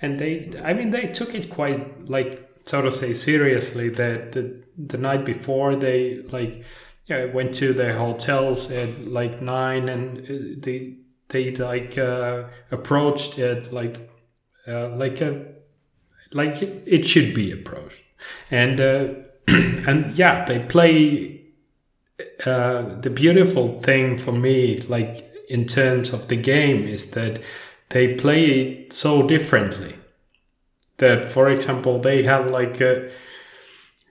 and 0.00 0.18
they 0.18 0.50
i 0.64 0.72
mean 0.72 0.90
they 0.90 1.06
took 1.06 1.34
it 1.34 1.50
quite 1.50 2.08
like 2.08 2.48
so 2.64 2.82
to 2.82 2.90
say 2.90 3.12
seriously 3.12 3.88
that 3.88 4.32
the, 4.32 4.62
the 4.76 4.98
night 4.98 5.24
before 5.24 5.76
they 5.76 6.16
like 6.30 6.64
yeah, 7.06 7.26
went 7.26 7.54
to 7.54 7.72
their 7.72 7.96
hotels 7.96 8.70
at 8.70 9.06
like 9.06 9.40
nine 9.40 9.88
and 9.88 10.18
uh, 10.18 10.58
they 10.58 10.96
they 11.28 11.52
like 11.52 11.96
uh, 11.98 12.44
approached 12.70 13.38
it 13.38 13.72
like 13.72 14.10
uh, 14.66 14.88
like 14.96 15.20
a 15.20 15.46
like 16.32 16.62
it, 16.62 17.06
should 17.06 17.34
be 17.34 17.52
approached. 17.52 18.02
And 18.50 18.80
uh, 18.80 19.08
and 19.48 20.16
yeah 20.18 20.44
they 20.44 20.58
play 20.60 21.42
uh, 22.44 23.00
the 23.00 23.10
beautiful 23.10 23.80
thing 23.80 24.18
for 24.18 24.32
me 24.32 24.78
like 24.88 25.32
in 25.48 25.66
terms 25.66 26.12
of 26.12 26.26
the 26.26 26.36
game 26.36 26.88
is 26.88 27.12
that 27.12 27.40
they 27.90 28.14
play 28.14 28.44
it 28.46 28.92
so 28.92 29.26
differently. 29.26 29.96
That 30.98 31.26
for 31.26 31.50
example 31.50 32.00
they 32.00 32.24
have 32.24 32.50
like 32.50 32.80
a 32.80 33.10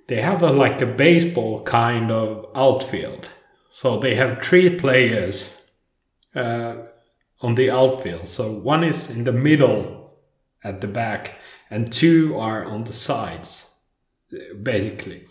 they 0.08 0.22
have 0.22 0.44
a 0.44 0.52
like 0.52 0.82
a 0.82 0.86
baseball 0.86 1.64
kind 1.64 2.12
of 2.12 2.48
outfield. 2.56 3.30
So 3.70 4.00
they 4.00 4.16
have 4.16 4.42
three 4.42 4.70
players 4.78 5.62
uh, 6.36 6.76
on 7.42 7.56
the 7.56 7.72
outfield. 7.72 8.28
So 8.28 8.52
one 8.52 8.84
is 8.84 9.10
in 9.10 9.24
the 9.24 9.34
middle 9.34 10.20
at 10.64 10.82
the 10.82 10.88
back 10.88 11.36
and 11.70 11.92
two 11.92 12.38
are 12.38 12.66
on 12.66 12.84
the 12.84 12.94
sides 12.94 13.76
basically. 14.62 15.26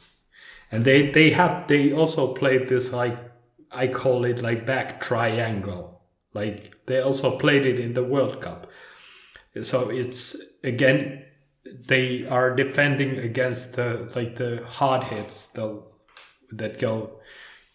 And 0.70 0.84
they 0.84 1.10
they 1.10 1.30
have 1.30 1.68
they 1.68 1.92
also 1.92 2.34
played 2.34 2.68
this 2.68 2.92
like 2.92 3.18
i 3.70 3.88
call 3.88 4.24
it 4.24 4.42
like 4.42 4.66
back 4.66 5.00
triangle. 5.00 6.02
Like 6.32 6.86
they 6.86 7.00
also 7.00 7.38
played 7.38 7.66
it 7.66 7.78
in 7.78 7.94
the 7.94 8.04
World 8.04 8.40
Cup. 8.40 8.66
So 9.62 9.90
it's 9.90 10.36
again 10.62 11.24
they 11.64 12.26
are 12.26 12.54
defending 12.54 13.18
against 13.18 13.74
the 13.74 14.10
like 14.14 14.36
the 14.36 14.64
hard 14.66 15.04
hits 15.04 15.48
that 15.48 16.78
go 16.78 17.20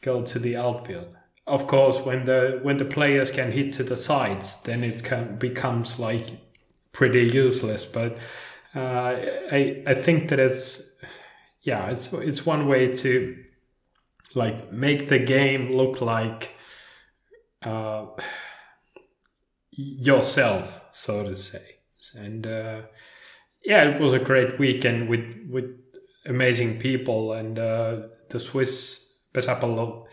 go 0.01 0.23
to 0.23 0.39
the 0.39 0.55
outfield. 0.55 1.15
Of 1.47 1.67
course, 1.67 1.99
when 1.99 2.25
the 2.25 2.59
when 2.61 2.77
the 2.77 2.85
players 2.85 3.31
can 3.31 3.51
hit 3.51 3.73
to 3.73 3.83
the 3.83 3.97
sides, 3.97 4.61
then 4.63 4.83
it 4.83 5.03
can 5.03 5.37
becomes 5.37 5.99
like 5.99 6.27
pretty 6.91 7.23
useless. 7.23 7.85
But 7.85 8.17
uh, 8.75 9.15
I 9.51 9.83
I 9.87 9.93
think 9.95 10.29
that 10.29 10.39
it's 10.39 10.95
yeah 11.61 11.89
it's 11.89 12.13
it's 12.13 12.45
one 12.45 12.67
way 12.67 12.93
to 12.95 13.43
like 14.35 14.71
make 14.71 15.09
the 15.09 15.19
game 15.19 15.73
look 15.73 16.01
like. 16.01 16.55
Uh, 17.61 18.05
yourself, 19.79 20.81
so 20.91 21.23
to 21.23 21.35
say. 21.35 21.77
And 22.15 22.45
uh, 22.45 22.81
yeah, 23.63 23.83
it 23.83 24.01
was 24.01 24.13
a 24.13 24.19
great 24.19 24.59
weekend 24.59 25.09
with 25.09 25.25
with 25.49 25.65
amazing 26.25 26.79
people 26.79 27.33
and 27.33 27.57
uh, 27.59 28.01
the 28.29 28.39
Swiss 28.39 29.17
Pesäpallo 29.33 30.05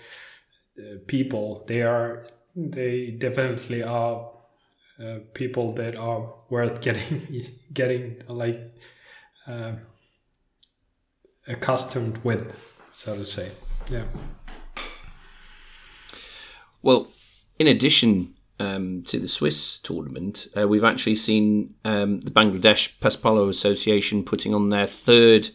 uh, 0.79 0.83
people. 1.07 1.65
They 1.67 1.83
are 1.83 2.27
they 2.55 3.11
definitely 3.11 3.83
are 3.83 4.31
uh, 5.03 5.19
people 5.35 5.75
that 5.75 5.97
are 5.97 6.33
worth 6.49 6.81
getting 6.87 7.47
getting 7.73 8.23
like 8.29 8.61
uh, 9.47 9.73
accustomed 11.47 12.19
with, 12.25 12.59
so 12.93 13.17
to 13.17 13.25
say. 13.25 13.51
Yeah. 13.91 14.05
Well, 16.83 17.09
in 17.59 17.67
addition 17.67 18.36
um, 18.59 19.03
to 19.05 19.19
the 19.19 19.29
Swiss 19.29 19.79
tournament, 19.79 20.49
uh, 20.57 20.67
we've 20.67 20.85
actually 20.85 21.17
seen 21.17 21.75
um, 21.85 22.21
the 22.21 22.31
Bangladesh 22.31 22.93
Pesäpallo 23.01 23.49
Association 23.49 24.25
putting 24.25 24.55
on 24.55 24.71
their 24.71 24.87
third 24.87 25.51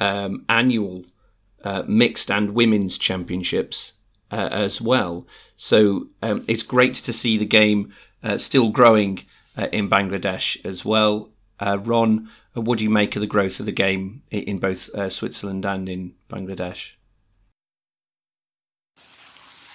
um, 0.00 0.44
annual 0.48 1.04
uh, 1.62 1.82
mixed 1.86 2.30
and 2.30 2.54
women's 2.54 2.98
championships 2.98 3.94
uh, 4.30 4.48
as 4.50 4.80
well. 4.80 5.26
So 5.56 6.08
um, 6.22 6.44
it's 6.48 6.62
great 6.62 6.94
to 6.96 7.12
see 7.12 7.38
the 7.38 7.46
game 7.46 7.92
uh, 8.22 8.38
still 8.38 8.70
growing 8.70 9.24
uh, 9.56 9.68
in 9.72 9.88
Bangladesh 9.88 10.64
as 10.64 10.84
well. 10.84 11.30
Uh, 11.60 11.78
Ron, 11.78 12.28
what 12.54 12.78
do 12.78 12.84
you 12.84 12.90
make 12.90 13.16
of 13.16 13.20
the 13.20 13.26
growth 13.26 13.60
of 13.60 13.66
the 13.66 13.72
game 13.72 14.22
in 14.30 14.58
both 14.58 14.90
Switzerland 15.12 15.64
and 15.64 15.88
in 15.88 16.14
Bangladesh? 16.30 16.90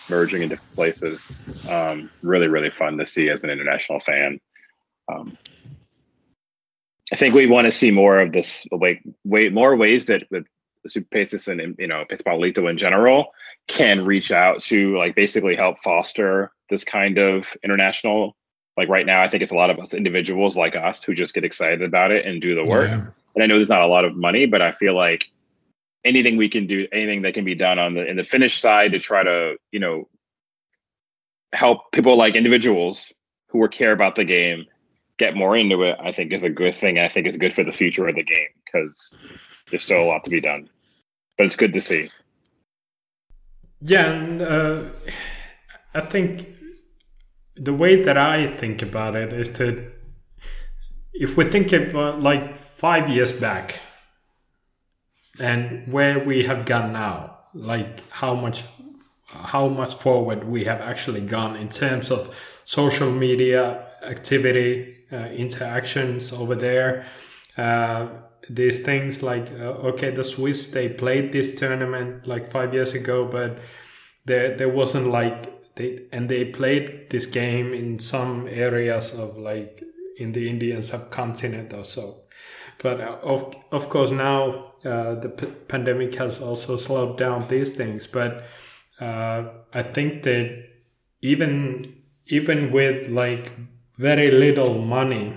Merging 0.10 0.42
in 0.42 0.50
different 0.50 0.76
places. 0.76 1.68
Um, 1.70 2.10
really, 2.22 2.48
really 2.48 2.70
fun 2.70 2.98
to 2.98 3.08
see 3.08 3.30
as 3.30 3.44
an 3.44 3.50
international 3.50 4.00
fan. 4.00 4.40
Um, 5.12 5.38
I 7.12 7.16
think 7.16 7.34
we 7.34 7.48
want 7.48 7.66
to 7.66 7.72
see 7.72 7.92
more 7.92 8.20
of 8.20 8.32
this, 8.32 8.68
like, 8.72 9.02
way 9.24 9.50
more 9.50 9.76
ways 9.76 10.06
that 10.06 10.28
with 10.30 10.48
Superpesis 10.88 11.48
and 11.48 11.76
you 11.78 11.88
know 11.88 12.06
Pesäpalloliitto 12.10 12.70
in 12.70 12.78
general 12.78 13.34
can 13.68 14.06
reach 14.06 14.32
out 14.32 14.62
to 14.62 14.98
like 14.98 15.16
basically 15.16 15.56
help 15.56 15.80
foster 15.80 16.52
this 16.70 16.84
kind 16.84 17.18
of 17.18 17.56
international. 17.64 18.36
Like 18.78 18.90
right 18.90 19.06
now, 19.06 19.22
I 19.22 19.30
think 19.30 19.44
it's 19.44 19.52
a 19.52 19.56
lot 19.56 19.70
of 19.70 19.80
us 19.80 19.94
individuals 19.94 20.56
like 20.56 20.76
us 20.76 21.04
who 21.04 21.14
just 21.14 21.34
get 21.34 21.44
excited 21.44 21.82
about 21.82 22.12
it 22.12 22.26
and 22.26 22.42
do 22.42 22.56
the 22.56 22.64
work. 22.64 22.90
Yeah. 22.90 23.08
And 23.36 23.44
I 23.44 23.48
know 23.48 23.56
there's 23.56 23.70
not 23.70 23.82
a 23.82 23.88
lot 23.88 24.06
of 24.06 24.16
money, 24.16 24.46
but 24.46 24.62
I 24.62 24.72
feel 24.72 24.96
like 24.96 25.30
anything 26.06 26.38
we 26.38 26.50
can 26.50 26.68
do, 26.68 26.88
anything 26.92 27.24
that 27.24 27.34
can 27.34 27.46
be 27.46 27.56
done 27.56 27.80
on 27.80 27.94
the 27.94 28.06
in 28.06 28.18
the 28.18 28.24
Finnish 28.24 28.62
side 28.62 28.92
to 28.92 29.00
try 29.00 29.24
to 29.24 29.56
you 29.72 29.80
know 29.80 30.08
help 31.54 31.92
people 31.92 32.18
like 32.18 32.36
individuals 32.36 33.12
who 33.50 33.68
care 33.68 33.92
about 33.92 34.16
the 34.16 34.24
game 34.24 34.66
get 35.18 35.36
more 35.36 35.58
into 35.58 35.84
it. 35.84 35.98
I 36.00 36.12
think 36.12 36.32
is 36.32 36.44
a 36.44 36.50
good 36.50 36.76
thing. 36.76 37.00
I 37.00 37.08
think 37.08 37.28
it's 37.28 37.38
good 37.38 37.54
for 37.54 37.64
the 37.64 37.72
future 37.72 38.08
of 38.08 38.16
the 38.16 38.24
game 38.24 38.50
because 38.66 39.18
there's 39.70 39.84
still 39.84 40.02
a 40.02 40.06
lot 40.06 40.24
to 40.24 40.30
be 40.30 40.42
done, 40.42 40.70
but 41.38 41.46
it's 41.46 41.56
good 41.56 41.74
to 41.74 41.82
see. 41.82 42.10
Yeah, 43.82 44.08
and 44.08 44.42
uh, 44.42 44.84
I 45.94 46.02
think 46.02 46.48
the 47.56 47.74
way 47.74 48.02
that 48.04 48.18
I 48.18 48.48
think 48.48 48.82
about 48.82 49.16
it 49.16 49.34
is 49.34 49.54
that 49.54 49.92
if 51.14 51.36
we 51.36 51.46
think 51.46 51.72
about 51.74 52.22
like 52.22 52.58
five 52.58 53.10
years 53.10 53.34
back 53.34 53.80
and 55.40 55.92
where 55.92 56.20
we 56.20 56.44
have 56.44 56.66
gone 56.66 56.94
now, 56.94 57.38
like 57.54 58.08
how 58.10 58.36
much 58.36 58.64
how 59.32 59.68
much 59.68 59.96
forward 59.96 60.44
we 60.44 60.64
have 60.64 60.82
actually 60.82 61.22
gone 61.22 61.56
in 61.56 61.70
terms 61.70 62.10
of 62.10 62.36
social 62.66 63.12
media 63.12 63.88
activity, 64.04 64.98
uh, 65.12 65.28
interactions 65.28 66.34
over 66.34 66.56
there. 66.56 67.06
Uh, 67.58 68.08
these 68.50 68.80
things 68.80 69.22
like 69.22 69.52
uh, 69.52 69.90
okay, 69.90 70.10
the 70.10 70.24
Swiss 70.24 70.70
they 70.70 70.90
played 70.90 71.32
this 71.32 71.56
tournament 71.56 72.26
like 72.28 72.52
five 72.52 72.74
years 72.74 72.94
ago, 72.94 73.26
but 73.26 73.60
there 74.26 74.58
there 74.58 74.70
wasn't 74.70 75.08
like 75.08 75.76
they 75.76 76.08
and 76.12 76.28
they 76.30 76.46
played 76.46 77.10
this 77.10 77.26
game 77.26 77.74
in 77.74 78.00
some 78.00 78.48
areas 78.48 79.14
of 79.14 79.38
like 79.38 79.84
in 80.18 80.34
the 80.34 80.50
Indian 80.50 80.82
subcontinent 80.82 81.74
or 81.74 81.84
so. 81.84 82.24
But 82.82 83.02
uh, 83.02 83.18
of 83.24 83.56
of 83.72 83.90
course 83.90 84.12
now 84.12 84.74
uh, 84.86 85.16
the 85.16 85.30
p- 85.30 85.48
pandemic 85.68 86.16
has 86.16 86.42
also 86.42 86.78
slowed 86.78 87.18
down 87.18 87.48
these 87.48 87.76
things. 87.76 88.08
But 88.08 88.44
uh, 89.00 89.44
I 89.74 89.84
think 89.84 90.24
that 90.24 90.68
even 91.22 92.02
even 92.28 92.72
with 92.72 93.10
like 93.10 93.52
very 93.98 94.32
little 94.32 94.82
money, 94.82 95.36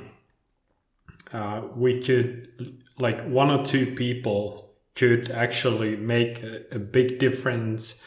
uh, 1.32 1.62
we 1.74 2.00
could 2.00 2.76
like 2.98 3.20
one 3.22 3.50
or 3.50 3.64
two 3.64 3.86
people 3.94 4.74
could 4.94 5.30
actually 5.30 5.96
make 5.96 6.42
a, 6.42 6.62
a 6.72 6.78
big 6.78 7.18
difference 7.18 8.00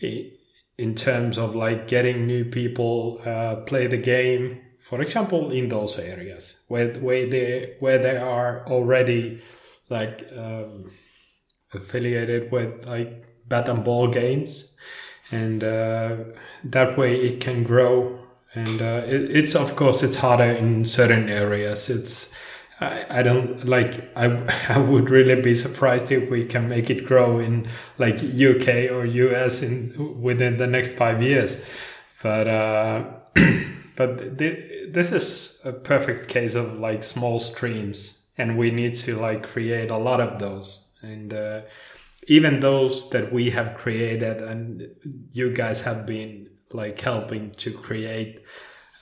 in 0.00 0.94
terms 0.94 1.36
of 1.38 1.54
like 1.54 1.86
getting 1.86 2.26
new 2.26 2.44
people 2.44 3.20
uh, 3.24 3.56
play 3.66 3.86
the 3.86 3.98
game 3.98 4.60
for 4.90 5.00
example 5.00 5.50
in 5.52 5.68
those 5.68 5.98
areas 5.98 6.56
where 6.68 6.92
where 6.94 7.26
they 7.26 7.76
where 7.78 7.98
they 7.98 8.16
are 8.16 8.66
already 8.66 9.40
like 9.88 10.28
um, 10.36 10.90
affiliated 11.72 12.50
with 12.50 12.86
like 12.86 13.26
bat 13.48 13.68
and 13.68 13.84
ball 13.84 14.08
games. 14.08 14.72
And 15.32 15.62
uh, 15.62 16.16
that 16.64 16.98
way 16.98 17.20
it 17.20 17.40
can 17.40 17.62
grow. 17.62 18.18
And 18.54 18.82
uh, 18.82 19.02
it, 19.06 19.36
it's 19.36 19.54
of 19.54 19.76
course 19.76 20.02
it's 20.02 20.16
harder 20.16 20.50
in 20.50 20.86
certain 20.86 21.28
areas. 21.28 21.88
It's 21.88 22.34
I, 22.80 23.22
don't 23.22 23.66
like 23.66 24.10
I, 24.16 24.24
I 24.68 24.78
would 24.78 25.10
really 25.10 25.40
be 25.40 25.54
surprised 25.54 26.10
if 26.10 26.30
we 26.30 26.46
can 26.46 26.68
make 26.68 26.88
it 26.88 27.06
grow 27.06 27.38
in 27.38 27.68
like 27.98 28.16
UK 28.16 28.90
or 28.90 29.04
US 29.04 29.62
in 29.62 30.20
within 30.20 30.56
the 30.56 30.66
next 30.66 30.94
five 30.94 31.22
years. 31.22 31.62
But 32.22 32.48
uh, 32.48 33.04
but 33.96 34.38
th- 34.38 34.69
this 34.92 35.12
is 35.12 35.60
a 35.64 35.72
perfect 35.72 36.28
case 36.28 36.54
of 36.54 36.78
like 36.78 37.02
small 37.02 37.38
streams 37.38 38.22
and 38.38 38.56
we 38.56 38.70
need 38.70 38.94
to 38.94 39.16
like 39.16 39.46
create 39.46 39.90
a 39.90 39.96
lot 39.96 40.20
of 40.20 40.38
those 40.38 40.84
and 41.02 41.34
uh, 41.34 41.60
even 42.26 42.60
those 42.60 43.10
that 43.10 43.32
we 43.32 43.50
have 43.50 43.76
created 43.76 44.42
and 44.42 44.88
you 45.32 45.52
guys 45.52 45.80
have 45.80 46.06
been 46.06 46.48
like 46.72 47.00
helping 47.00 47.50
to 47.52 47.72
create 47.72 48.42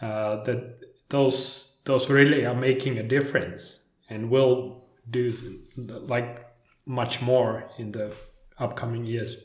uh, 0.01 0.43
that 0.45 0.79
those 1.09 1.81
those 1.85 2.11
really 2.11 2.45
are 2.45 2.55
making 2.55 2.99
a 2.99 3.03
difference 3.03 3.85
and 4.11 4.31
will 4.31 4.85
do 5.11 5.31
like 5.77 6.45
much 6.87 7.23
more 7.23 7.71
in 7.79 7.93
the 7.93 8.15
upcoming 8.59 9.05
years. 9.05 9.37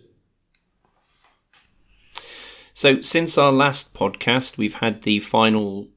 So, 2.73 3.01
since 3.01 3.37
our 3.37 3.51
last 3.51 3.93
podcast, 3.93 4.57
we've 4.57 4.73
had 4.73 5.03
the 5.03 5.19
final 5.19 5.87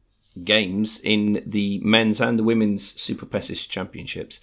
games 0.44 1.00
in 1.02 1.42
the 1.46 1.78
men's 1.80 2.20
and 2.20 2.38
the 2.38 2.44
women's 2.44 3.00
Super 3.00 3.26
PESIS 3.26 3.66
championships. 3.66 4.40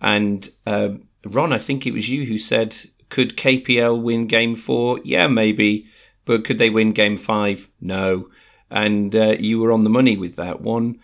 And 0.00 0.48
uh, 0.66 0.90
Ron, 1.24 1.52
I 1.52 1.58
think 1.58 1.86
it 1.86 1.92
was 1.92 2.08
you 2.08 2.24
who 2.24 2.38
said, 2.38 2.76
could 3.08 3.36
KPL 3.36 4.02
win 4.02 4.26
game 4.26 4.54
four? 4.54 5.00
Yeah, 5.04 5.26
maybe. 5.26 5.86
But 6.24 6.44
could 6.44 6.58
they 6.58 6.70
win 6.70 6.92
game 6.92 7.16
five? 7.16 7.68
No 7.80 8.28
and 8.70 9.14
uh, 9.16 9.36
you 9.38 9.60
were 9.60 9.72
on 9.72 9.84
the 9.84 9.90
money 9.90 10.16
with 10.16 10.36
that 10.36 10.60
one. 10.60 11.00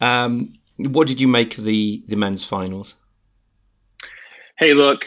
Um, 0.00 0.54
what 0.78 1.06
did 1.06 1.20
you 1.20 1.28
make 1.28 1.58
of 1.58 1.64
the 1.64 2.02
the 2.08 2.16
men's 2.16 2.44
finals? 2.44 2.94
Hey, 4.58 4.74
look, 4.74 5.06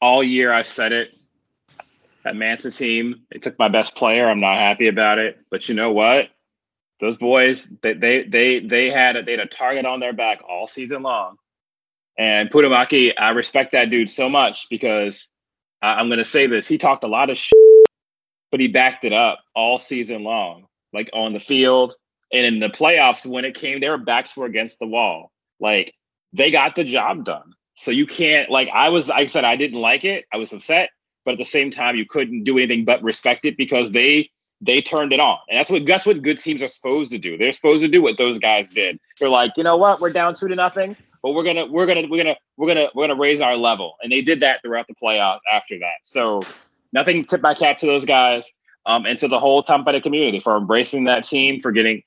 all 0.00 0.22
year 0.22 0.52
I've 0.52 0.66
said 0.66 0.92
it. 0.92 1.14
That 2.24 2.36
Manse 2.36 2.74
team, 2.74 3.26
they 3.30 3.38
took 3.38 3.58
my 3.58 3.68
best 3.68 3.94
player. 3.96 4.26
I'm 4.26 4.40
not 4.40 4.56
happy 4.56 4.88
about 4.88 5.18
it, 5.18 5.38
but 5.50 5.68
you 5.68 5.74
know 5.74 5.92
what? 5.92 6.30
Those 7.00 7.16
boys, 7.16 7.70
they 7.82 7.94
they 7.94 8.22
they 8.22 8.60
they 8.60 8.90
had 8.90 9.16
a, 9.16 9.22
they 9.22 9.32
had 9.32 9.40
a 9.40 9.46
target 9.46 9.84
on 9.84 10.00
their 10.00 10.12
back 10.12 10.40
all 10.48 10.68
season 10.68 11.02
long. 11.02 11.36
And 12.16 12.50
Puhtimäki, 12.50 13.12
I 13.18 13.30
respect 13.30 13.72
that 13.72 13.90
dude 13.90 14.08
so 14.08 14.28
much 14.28 14.68
because 14.70 15.28
I, 15.82 15.94
I'm 15.94 16.08
going 16.08 16.18
to 16.18 16.24
say 16.24 16.46
this: 16.46 16.68
he 16.68 16.78
talked 16.78 17.04
a 17.04 17.08
lot 17.08 17.30
of 17.30 17.36
shit, 17.36 17.58
but 18.50 18.60
he 18.60 18.68
backed 18.68 19.04
it 19.04 19.12
up 19.12 19.40
all 19.54 19.78
season 19.78 20.22
long 20.22 20.66
like 20.94 21.10
on 21.12 21.34
the 21.34 21.40
field. 21.40 21.94
And 22.32 22.46
in 22.46 22.60
the 22.60 22.68
playoffs, 22.68 23.26
when 23.26 23.44
it 23.44 23.54
came, 23.54 23.80
their 23.80 23.98
backs 23.98 24.36
were 24.36 24.46
against 24.46 24.78
the 24.78 24.86
wall. 24.86 25.30
Like 25.60 25.94
they 26.32 26.50
got 26.50 26.74
the 26.74 26.84
job 26.84 27.24
done. 27.24 27.52
So 27.76 27.90
you 27.90 28.06
can't 28.06 28.48
like 28.50 28.68
I 28.72 28.88
was 28.88 29.10
I 29.10 29.26
said 29.26 29.44
I 29.44 29.56
didn't 29.56 29.80
like 29.80 30.04
it. 30.04 30.24
I 30.32 30.38
was 30.38 30.52
upset, 30.52 30.90
but 31.24 31.32
at 31.32 31.38
the 31.38 31.44
same 31.44 31.70
time 31.70 31.96
you 31.96 32.06
couldn't 32.06 32.44
do 32.44 32.56
anything 32.56 32.84
but 32.84 33.02
respect 33.02 33.44
it 33.44 33.56
because 33.56 33.90
they 33.90 34.30
they 34.64 34.80
turned 34.80 35.12
it 35.12 35.20
on. 35.20 35.38
And 35.48 35.58
that's 35.58 35.70
what 35.70 35.86
that's 35.86 36.06
what 36.06 36.22
good 36.22 36.40
teams 36.40 36.62
are 36.62 36.68
supposed 36.68 37.10
to 37.10 37.18
do. 37.18 37.36
They're 37.36 37.52
supposed 37.52 37.82
to 37.82 37.88
do 37.88 38.02
what 38.02 38.16
those 38.16 38.38
guys 38.38 38.70
did. 38.70 38.98
They're 39.20 39.28
like, 39.28 39.52
you 39.56 39.64
know 39.64 39.76
what, 39.76 40.00
we're 40.00 40.10
down 40.10 40.34
two 40.34 40.48
to 40.48 40.54
nothing, 40.54 40.96
but 41.22 41.32
we're 41.32 41.44
gonna 41.44 41.66
we're 41.66 41.86
gonna 41.86 42.06
we're 42.08 42.22
gonna 42.22 42.36
we're 42.56 42.68
gonna 42.68 42.88
we're 42.94 43.06
gonna 43.06 43.20
raise 43.20 43.40
our 43.40 43.56
level. 43.56 43.94
And 44.02 44.10
they 44.10 44.22
did 44.22 44.40
that 44.40 44.62
throughout 44.62 44.86
the 44.86 44.94
playoffs 44.94 45.40
after 45.52 45.78
that. 45.78 45.98
So 46.02 46.42
nothing 46.92 47.24
tip 47.24 47.42
my 47.42 47.54
cap 47.54 47.78
to 47.78 47.86
those 47.86 48.04
guys 48.04 48.50
um, 48.86 49.06
and 49.06 49.18
to 49.18 49.28
the 49.28 49.38
whole 49.38 49.62
Tampere 49.62 50.02
community 50.02 50.40
for 50.40 50.56
embracing 50.56 51.04
that 51.04 51.24
team, 51.24 51.60
for 51.60 51.72
getting. 51.72 52.02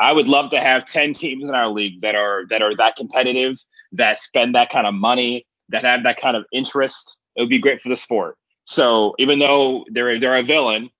I 0.00 0.12
would 0.12 0.28
love 0.28 0.50
to 0.50 0.60
have 0.60 0.84
ten 0.84 1.14
teams 1.14 1.44
in 1.44 1.54
our 1.54 1.68
league 1.68 2.02
that 2.02 2.14
are 2.14 2.44
that 2.50 2.62
are 2.62 2.76
that 2.76 2.96
competitive, 2.96 3.64
that 3.92 4.18
spend 4.18 4.54
that 4.54 4.70
kind 4.70 4.86
of 4.86 4.94
money, 4.94 5.46
that 5.70 5.84
have 5.84 6.02
that 6.02 6.20
kind 6.20 6.36
of 6.36 6.44
interest. 6.52 7.16
It 7.36 7.42
would 7.42 7.48
be 7.48 7.58
great 7.58 7.80
for 7.80 7.88
the 7.88 7.96
sport. 7.96 8.36
So 8.64 9.14
even 9.18 9.38
though 9.38 9.84
they're 9.90 10.20
they're 10.20 10.36
a 10.36 10.42
villain, 10.42 10.90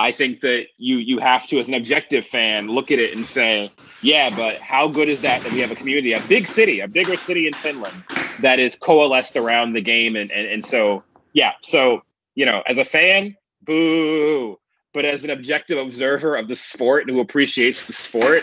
I 0.00 0.12
think 0.12 0.40
that 0.40 0.66
you 0.78 0.96
you 0.96 1.18
have 1.18 1.46
to, 1.48 1.60
as 1.60 1.68
an 1.68 1.74
objective 1.74 2.26
fan, 2.26 2.68
look 2.68 2.90
at 2.90 2.98
it 2.98 3.14
and 3.14 3.26
say, 3.26 3.70
yeah, 4.02 4.34
but 4.34 4.56
how 4.56 4.88
good 4.88 5.10
is 5.10 5.22
that 5.22 5.42
that 5.42 5.52
we 5.52 5.60
have 5.60 5.70
a 5.70 5.74
community, 5.74 6.14
a 6.14 6.20
big 6.22 6.46
city, 6.46 6.80
a 6.80 6.88
bigger 6.88 7.16
city 7.16 7.46
in 7.46 7.52
Finland 7.52 8.02
that 8.40 8.58
is 8.58 8.76
coalesced 8.76 9.36
around 9.36 9.74
the 9.74 9.82
game, 9.82 10.16
and 10.16 10.32
and, 10.32 10.48
and 10.48 10.64
so 10.64 11.04
yeah, 11.34 11.52
so 11.60 12.00
you 12.34 12.46
know, 12.46 12.62
as 12.66 12.78
a 12.78 12.84
fan, 12.84 13.36
boo. 13.62 14.58
But 14.92 15.04
as 15.04 15.22
an 15.22 15.30
objective 15.30 15.78
observer 15.78 16.34
of 16.34 16.48
the 16.48 16.56
sport 16.56 17.06
and 17.06 17.10
who 17.10 17.20
appreciates 17.20 17.86
the 17.86 17.92
sport, 17.92 18.42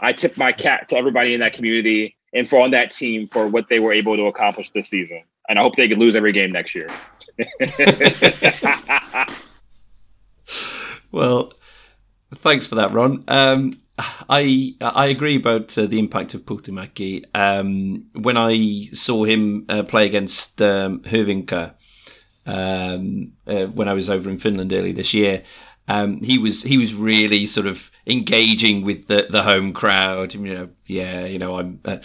I 0.00 0.12
tip 0.12 0.36
my 0.36 0.52
cap 0.52 0.88
to 0.88 0.96
everybody 0.96 1.32
in 1.32 1.40
that 1.40 1.54
community 1.54 2.16
and 2.34 2.46
for 2.46 2.60
on 2.60 2.72
that 2.72 2.90
team 2.90 3.26
for 3.26 3.46
what 3.46 3.68
they 3.68 3.80
were 3.80 3.92
able 3.92 4.16
to 4.16 4.26
accomplish 4.26 4.70
this 4.70 4.88
season. 4.88 5.22
And 5.48 5.58
I 5.58 5.62
hope 5.62 5.76
they 5.76 5.88
could 5.88 5.98
lose 5.98 6.16
every 6.16 6.32
game 6.32 6.52
next 6.52 6.74
year. 6.74 6.88
well, 11.16 11.52
thanks 12.34 12.66
for 12.66 12.74
that, 12.76 12.92
Ron. 12.92 13.24
Um, 13.26 13.72
I 13.98 14.74
I 14.80 15.06
agree 15.06 15.36
about 15.36 15.76
uh, 15.78 15.86
the 15.86 15.98
impact 15.98 16.34
of 16.34 16.44
Puhtimäki. 16.44 17.24
Um, 17.34 18.04
when 18.12 18.36
I 18.36 18.90
saw 18.92 19.24
him 19.24 19.64
uh, 19.68 19.82
play 19.84 20.06
against 20.06 20.60
um, 20.60 21.02
um, 22.46 23.32
uh, 23.46 23.66
when 23.66 23.88
I 23.88 23.94
was 23.94 24.10
over 24.10 24.28
in 24.30 24.38
Finland 24.38 24.72
early 24.72 24.92
this 24.92 25.14
year. 25.14 25.42
Um, 25.88 26.20
he 26.20 26.36
was 26.36 26.62
he 26.62 26.78
was 26.78 26.94
really 26.94 27.46
sort 27.46 27.66
of 27.66 27.90
engaging 28.06 28.84
with 28.84 29.06
the, 29.06 29.28
the 29.30 29.42
home 29.42 29.72
crowd. 29.72 30.34
You 30.34 30.40
know, 30.40 30.68
yeah, 30.86 31.24
you 31.24 31.38
know, 31.38 31.58
I'm. 31.58 31.80
Uh, 31.84 31.98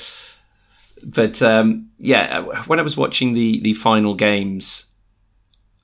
but 1.04 1.42
um, 1.42 1.90
yeah, 1.98 2.42
when 2.68 2.80
I 2.80 2.84
was 2.84 2.96
watching 2.96 3.34
the 3.34 3.60
the 3.62 3.74
final 3.74 4.14
games, 4.14 4.86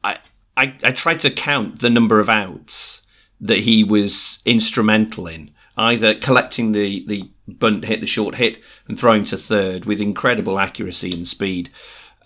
I, 0.03 0.19
I 0.55 0.75
I 0.83 0.91
tried 0.91 1.19
to 1.21 1.31
count 1.31 1.79
the 1.79 1.89
number 1.89 2.19
of 2.19 2.29
outs 2.29 3.01
that 3.39 3.59
he 3.59 3.83
was 3.83 4.39
instrumental 4.45 5.27
in, 5.27 5.51
either 5.77 6.15
collecting 6.15 6.71
the 6.71 7.05
the 7.07 7.29
bunt 7.47 7.85
hit, 7.85 8.01
the 8.01 8.07
short 8.07 8.35
hit, 8.35 8.59
and 8.87 8.99
throwing 8.99 9.23
to 9.25 9.37
third 9.37 9.85
with 9.85 10.01
incredible 10.01 10.59
accuracy 10.59 11.11
and 11.11 11.27
speed 11.27 11.69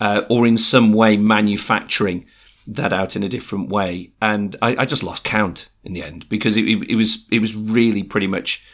uh, 0.00 0.22
or 0.28 0.46
in 0.46 0.58
some 0.58 0.92
way 0.92 1.16
manufacturing 1.16 2.26
that 2.66 2.92
out 2.92 3.14
in 3.14 3.22
a 3.22 3.28
different 3.28 3.68
way. 3.68 4.10
And 4.20 4.56
I, 4.60 4.76
I 4.80 4.84
just 4.84 5.04
lost 5.04 5.22
count 5.22 5.68
in 5.84 5.92
the 5.92 6.02
end 6.02 6.28
because 6.28 6.56
it, 6.56 6.66
it, 6.66 6.90
it 6.90 6.96
was 6.96 7.24
it 7.30 7.38
was 7.38 7.54
really 7.54 8.02
pretty 8.02 8.26
much 8.26 8.64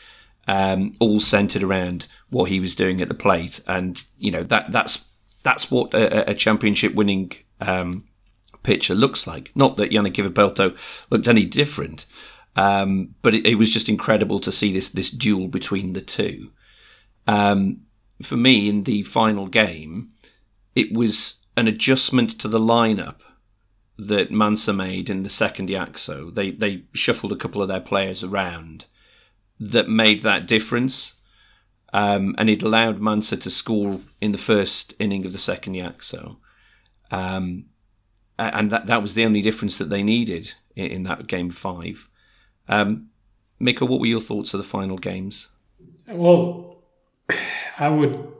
um, 0.47 0.95
all 1.01 1.21
centered 1.21 1.63
around 1.63 2.07
what 2.31 2.49
he 2.49 2.61
was 2.61 2.75
doing 2.75 3.03
at 3.03 3.09
the 3.09 3.15
plate, 3.15 3.61
and 3.67 4.03
you 4.19 4.31
know 4.31 4.43
that 4.45 4.73
that's 4.73 5.01
that's 5.43 5.71
what 5.71 5.93
a, 5.93 6.31
a 6.31 6.35
championship 6.35 6.95
winning 6.95 7.33
um, 7.61 8.05
pitcher 8.69 8.95
looks 8.95 9.27
like. 9.27 9.51
Not 9.55 9.79
that 9.79 9.91
Yannick 9.91 10.13
Kivipelto 10.13 10.77
looked 11.09 11.27
any 11.27 11.47
different. 11.47 12.05
Um, 12.55 13.15
but 13.23 13.35
it, 13.35 13.47
it, 13.47 13.55
was 13.55 13.71
just 13.71 13.89
incredible 13.89 14.41
to 14.41 14.53
see 14.53 14.73
this 14.73 14.91
this 14.91 15.11
duel 15.11 15.49
between 15.49 15.95
the 15.95 16.03
two. 16.03 16.51
Um, 17.27 17.83
for 18.21 18.37
me, 18.37 18.69
in 18.69 18.83
the 18.85 19.05
final 19.05 19.47
game, 19.47 20.11
it 20.75 20.93
was 20.93 21.37
an 21.57 21.67
adjustment 21.67 22.39
to 22.41 22.49
the 22.49 22.59
lineup 22.59 23.21
that 23.97 24.31
Manse 24.31 24.69
made 24.69 25.09
in 25.09 25.23
the 25.23 25.31
second 25.31 25.71
jakso. 25.71 26.35
They 26.35 26.51
they 26.51 26.83
shuffled 26.93 27.33
a 27.33 27.37
couple 27.37 27.63
of 27.63 27.69
their 27.69 27.81
players 27.81 28.23
around 28.23 28.85
that 29.59 29.89
made 29.89 30.23
that 30.23 30.47
difference. 30.47 31.15
Um, 31.95 32.35
and 32.37 32.51
it 32.51 32.63
allowed 32.63 33.01
Manse 33.01 33.31
to 33.31 33.51
score 33.51 34.01
in 34.21 34.33
the 34.33 34.45
first 34.53 34.93
inning 34.99 35.25
of 35.25 35.33
the 35.33 35.39
second 35.39 35.75
jakso. 35.75 36.37
Um, 37.11 37.67
and 38.39 38.71
that 38.71 38.87
that 38.87 39.03
was 39.03 39.15
the 39.15 39.25
only 39.25 39.43
difference 39.43 39.79
that 39.79 39.91
they 39.91 40.03
needed 40.03 40.53
in, 40.77 40.87
in 40.87 41.03
that 41.05 41.27
game 41.27 41.51
five. 41.51 42.09
Um, 42.69 43.09
Mika, 43.59 43.85
what 43.85 44.01
were 44.01 44.07
your 44.07 44.21
thoughts 44.21 44.55
of 44.55 44.59
the 44.59 44.65
final 44.65 44.99
games? 44.99 45.49
Well, 46.07 46.83
I 47.79 47.89
would. 47.89 48.33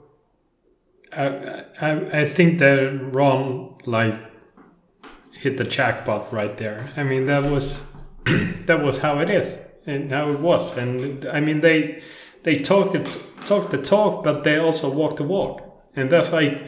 I, 1.11 1.63
I, 1.81 2.21
I 2.21 2.25
think 2.25 2.59
that 2.59 3.09
Ron 3.11 3.75
like 3.85 4.15
hit 5.33 5.57
the 5.57 5.63
jackpot 5.63 6.31
right 6.31 6.55
there. 6.57 6.91
I 6.95 7.03
mean 7.03 7.25
that 7.25 7.49
was 7.49 7.81
that 8.25 8.83
was 8.83 8.99
how 8.99 9.19
it 9.19 9.29
is 9.29 9.57
and 9.85 10.11
how 10.11 10.29
it 10.29 10.39
was, 10.39 10.77
and 10.77 11.25
I 11.25 11.39
mean 11.39 11.61
they 11.61 12.01
they 12.43 12.57
talk 12.59 12.93
the 12.93 12.99
talk 13.45 13.69
the 13.71 13.81
talk, 13.81 14.23
but 14.23 14.43
they 14.43 14.57
also 14.57 14.89
walk 14.89 15.17
the 15.17 15.23
walk, 15.23 15.61
and 15.95 16.09
that's 16.09 16.31
like 16.31 16.67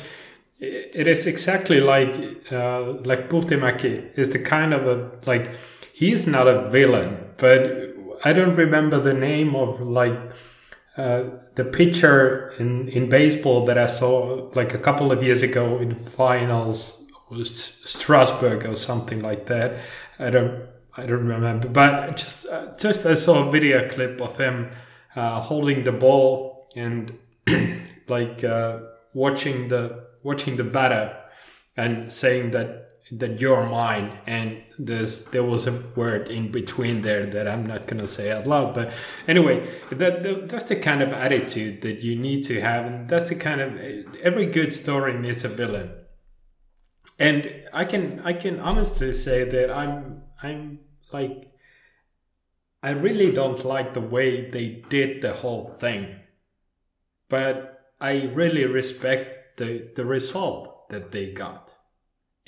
it 0.62 1.08
is 1.08 1.26
exactly 1.26 1.82
like 1.82 2.13
uh, 2.52 2.93
like 3.04 3.30
Puhtimäki 3.30 4.17
is 4.17 4.30
the 4.30 4.39
kind 4.39 4.74
of 4.74 4.86
a 4.86 5.12
like 5.26 5.52
he's 5.93 6.28
not 6.28 6.47
a 6.47 6.69
villain, 6.69 7.17
but 7.38 7.95
I 8.24 8.34
don't 8.34 8.56
remember 8.56 9.00
the 9.00 9.13
name 9.13 9.56
of 9.56 9.82
like 9.82 10.19
uh, 10.97 11.24
the 11.56 11.65
pitcher 11.65 12.54
in 12.60 12.88
in 12.89 13.10
baseball 13.10 13.65
that 13.65 13.78
I 13.78 13.88
saw 13.88 14.50
like 14.54 14.74
a 14.74 14.78
couple 14.78 15.12
of 15.12 15.24
years 15.24 15.41
ago 15.41 15.80
in 15.80 15.95
finals 15.95 17.08
was 17.32 17.50
Strasburg 17.86 18.65
or 18.65 18.76
something 18.76 19.21
like 19.21 19.47
that. 19.47 19.78
I 20.19 20.30
don't 20.30 20.67
I 20.95 21.06
don't 21.08 21.28
remember, 21.28 21.69
but 21.69 22.17
just 22.17 22.45
uh, 22.45 22.78
just 22.78 23.06
I 23.06 23.15
saw 23.15 23.47
a 23.47 23.52
video 23.52 23.89
clip 23.89 24.21
of 24.21 24.38
him 24.38 24.69
uh, 25.15 25.41
holding 25.41 25.84
the 25.84 25.91
ball 25.91 26.67
and 26.76 27.17
like 28.08 28.43
uh, 28.43 28.80
watching 29.13 29.67
the 29.67 30.08
watching 30.24 30.58
the 30.58 30.63
batter 30.63 31.17
and 31.78 32.12
saying 32.12 32.52
that 32.52 32.89
that 33.12 33.41
you're 33.41 33.65
mine. 33.67 34.12
And 34.26 34.63
there's 34.80 35.26
there 35.26 35.43
was 35.43 35.67
a 35.67 35.84
word 35.95 36.30
in 36.30 36.52
between 36.52 37.02
there 37.02 37.26
that 37.26 37.47
I'm 37.47 37.65
not 37.65 37.88
gonna 37.88 38.08
say 38.08 38.32
out 38.32 38.47
loud 38.47 38.74
but 38.74 38.93
anyway 39.28 39.67
that, 39.91 40.24
that 40.24 40.50
that's 40.50 40.65
the 40.65 40.78
kind 40.78 41.02
of 41.02 41.12
attitude 41.12 41.82
that 41.82 42.04
you 42.04 42.15
need 42.15 42.43
to 42.43 42.62
have. 42.62 42.86
And 42.86 43.10
that's 43.10 43.30
the 43.30 43.36
kind 43.36 43.62
of 43.62 43.78
every 44.21 44.45
good 44.45 44.74
story 44.74 45.17
needs 45.17 45.43
a 45.43 45.50
villain. 45.50 45.91
And 47.19 47.65
I 47.74 47.86
can 47.86 48.21
I 48.24 48.34
can 48.34 48.60
honestly 48.60 49.13
say 49.13 49.43
that 49.43 49.76
I'm 49.76 50.24
I'm 50.41 50.80
like 51.12 51.52
I 52.84 52.91
really 52.91 53.32
don't 53.32 53.63
like 53.63 53.93
the 53.93 54.02
way 54.02 54.50
they 54.50 54.84
did 54.89 55.21
the 55.21 55.34
whole 55.34 55.67
thing. 55.67 56.15
But 57.30 57.81
I 58.01 58.23
really 58.33 58.65
respect 58.65 59.57
the 59.57 59.91
the 59.95 60.05
result 60.05 60.89
that 60.89 61.11
they 61.11 61.31
got. 61.31 61.75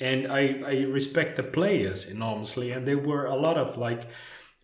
And 0.00 0.26
I, 0.26 0.60
I 0.66 0.74
respect 0.82 1.36
the 1.36 1.44
players 1.44 2.04
enormously. 2.04 2.72
And 2.72 2.86
there 2.86 2.98
were 2.98 3.26
a 3.26 3.36
lot 3.36 3.56
of 3.56 3.76
like 3.76 4.08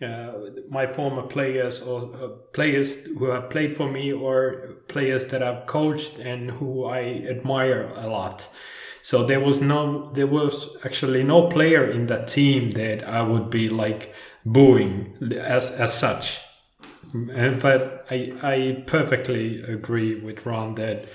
uh, 0.03 0.33
my 0.68 0.87
former 0.87 1.22
players 1.22 1.81
or 1.81 2.03
uh, 2.16 2.29
players 2.53 2.90
who 3.07 3.26
have 3.26 3.48
played 3.48 3.76
for 3.76 3.90
me 3.90 4.12
or 4.12 4.76
players 4.88 5.26
that 5.26 5.42
I've 5.42 5.66
coached 5.66 6.18
and 6.18 6.50
who 6.50 6.85
I 6.85 7.24
admire 7.29 7.92
a 7.94 8.09
lot. 8.09 8.48
So 9.03 9.24
there 9.24 9.40
was 9.40 9.61
no 9.61 10.11
there 10.12 10.26
was 10.26 10.76
actually 10.85 11.22
no 11.22 11.48
player 11.48 11.90
in 11.90 12.07
that 12.07 12.29
team 12.29 12.72
that 12.72 13.07
I 13.09 13.22
would 13.22 13.50
be 13.50 13.68
like 13.68 14.14
booing 14.44 15.16
as 15.38 15.70
as 15.70 15.92
such 15.94 16.40
but 17.12 18.07
I 18.11 18.33
I 18.42 18.85
perfectly 18.87 19.62
agree 19.62 20.14
with 20.20 20.46
Ron 20.46 20.75
that 20.77 21.07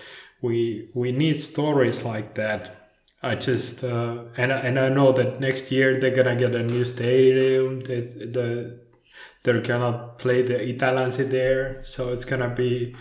we 0.41 0.89
we 0.93 1.11
need 1.11 1.39
stories 1.39 2.03
like 2.03 2.35
that. 2.35 2.75
I 3.23 3.35
just 3.35 3.83
uh, 3.83 4.25
and 4.37 4.51
and 4.51 4.79
I 4.79 4.89
know 4.89 5.11
that 5.13 5.39
next 5.39 5.71
year 5.71 5.99
they're 5.99 6.15
gonna 6.15 6.35
get 6.35 6.55
a 6.55 6.63
new 6.63 6.85
stadium. 6.85 7.79
The 7.79 8.79
they're 9.43 9.61
gonna 9.61 10.09
play 10.17 10.41
the 10.41 10.61
Italians 10.61 11.17
there, 11.17 11.83
so 11.83 12.11
it's 12.11 12.25
gonna 12.25 12.49
be 12.49 12.95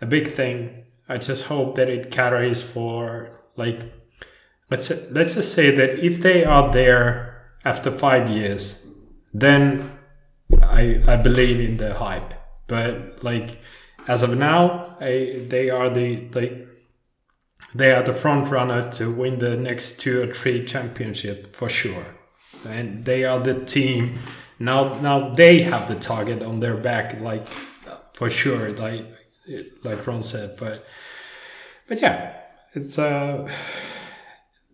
a 0.00 0.06
big 0.06 0.30
thing. 0.30 0.84
I 1.08 1.18
just 1.18 1.46
hope 1.46 1.76
that 1.76 1.88
it 1.88 2.10
carries 2.10 2.62
for 2.62 3.40
like 3.56 3.80
let's 4.70 5.10
let's 5.10 5.34
just 5.34 5.52
say 5.52 5.70
that 5.70 6.04
if 6.04 6.20
they 6.20 6.44
are 6.44 6.72
there 6.72 7.56
after 7.64 7.90
five 7.90 8.28
years, 8.28 8.84
then 9.32 9.93
I 10.70 11.02
I 11.06 11.16
believe 11.16 11.60
in 11.60 11.76
the 11.76 11.94
hype. 11.94 12.34
But 12.66 13.22
like 13.22 13.58
as 14.08 14.22
of 14.22 14.36
now, 14.36 14.96
I, 15.00 15.44
they 15.48 15.70
are 15.70 15.90
the 15.90 16.28
like 16.34 16.66
they 17.74 17.92
are 17.92 18.02
the 18.02 18.14
front 18.14 18.50
runner 18.50 18.90
to 18.92 19.10
win 19.10 19.38
the 19.38 19.56
next 19.56 20.00
two 20.00 20.22
or 20.22 20.32
three 20.32 20.64
championship 20.64 21.54
for 21.54 21.68
sure 21.68 22.06
and 22.66 23.04
they 23.04 23.24
are 23.24 23.40
the 23.40 23.64
team 23.64 24.18
now 24.58 24.94
now 25.00 25.30
they 25.34 25.62
have 25.62 25.88
the 25.88 25.96
target 25.96 26.42
on 26.42 26.60
their 26.60 26.76
back 26.76 27.20
like 27.20 27.46
for 28.12 28.30
sure 28.30 28.70
like 28.72 29.04
like 29.82 30.06
ron 30.06 30.22
said 30.22 30.54
but 30.58 30.84
but 31.88 32.00
yeah 32.00 32.34
it's 32.74 32.98
uh 32.98 33.50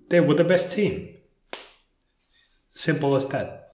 they 0.09 0.21
were 0.21 0.35
the 0.35 0.45
best 0.45 0.73
team 0.73 1.09
simple 2.75 3.17
as 3.17 3.27
that 3.29 3.73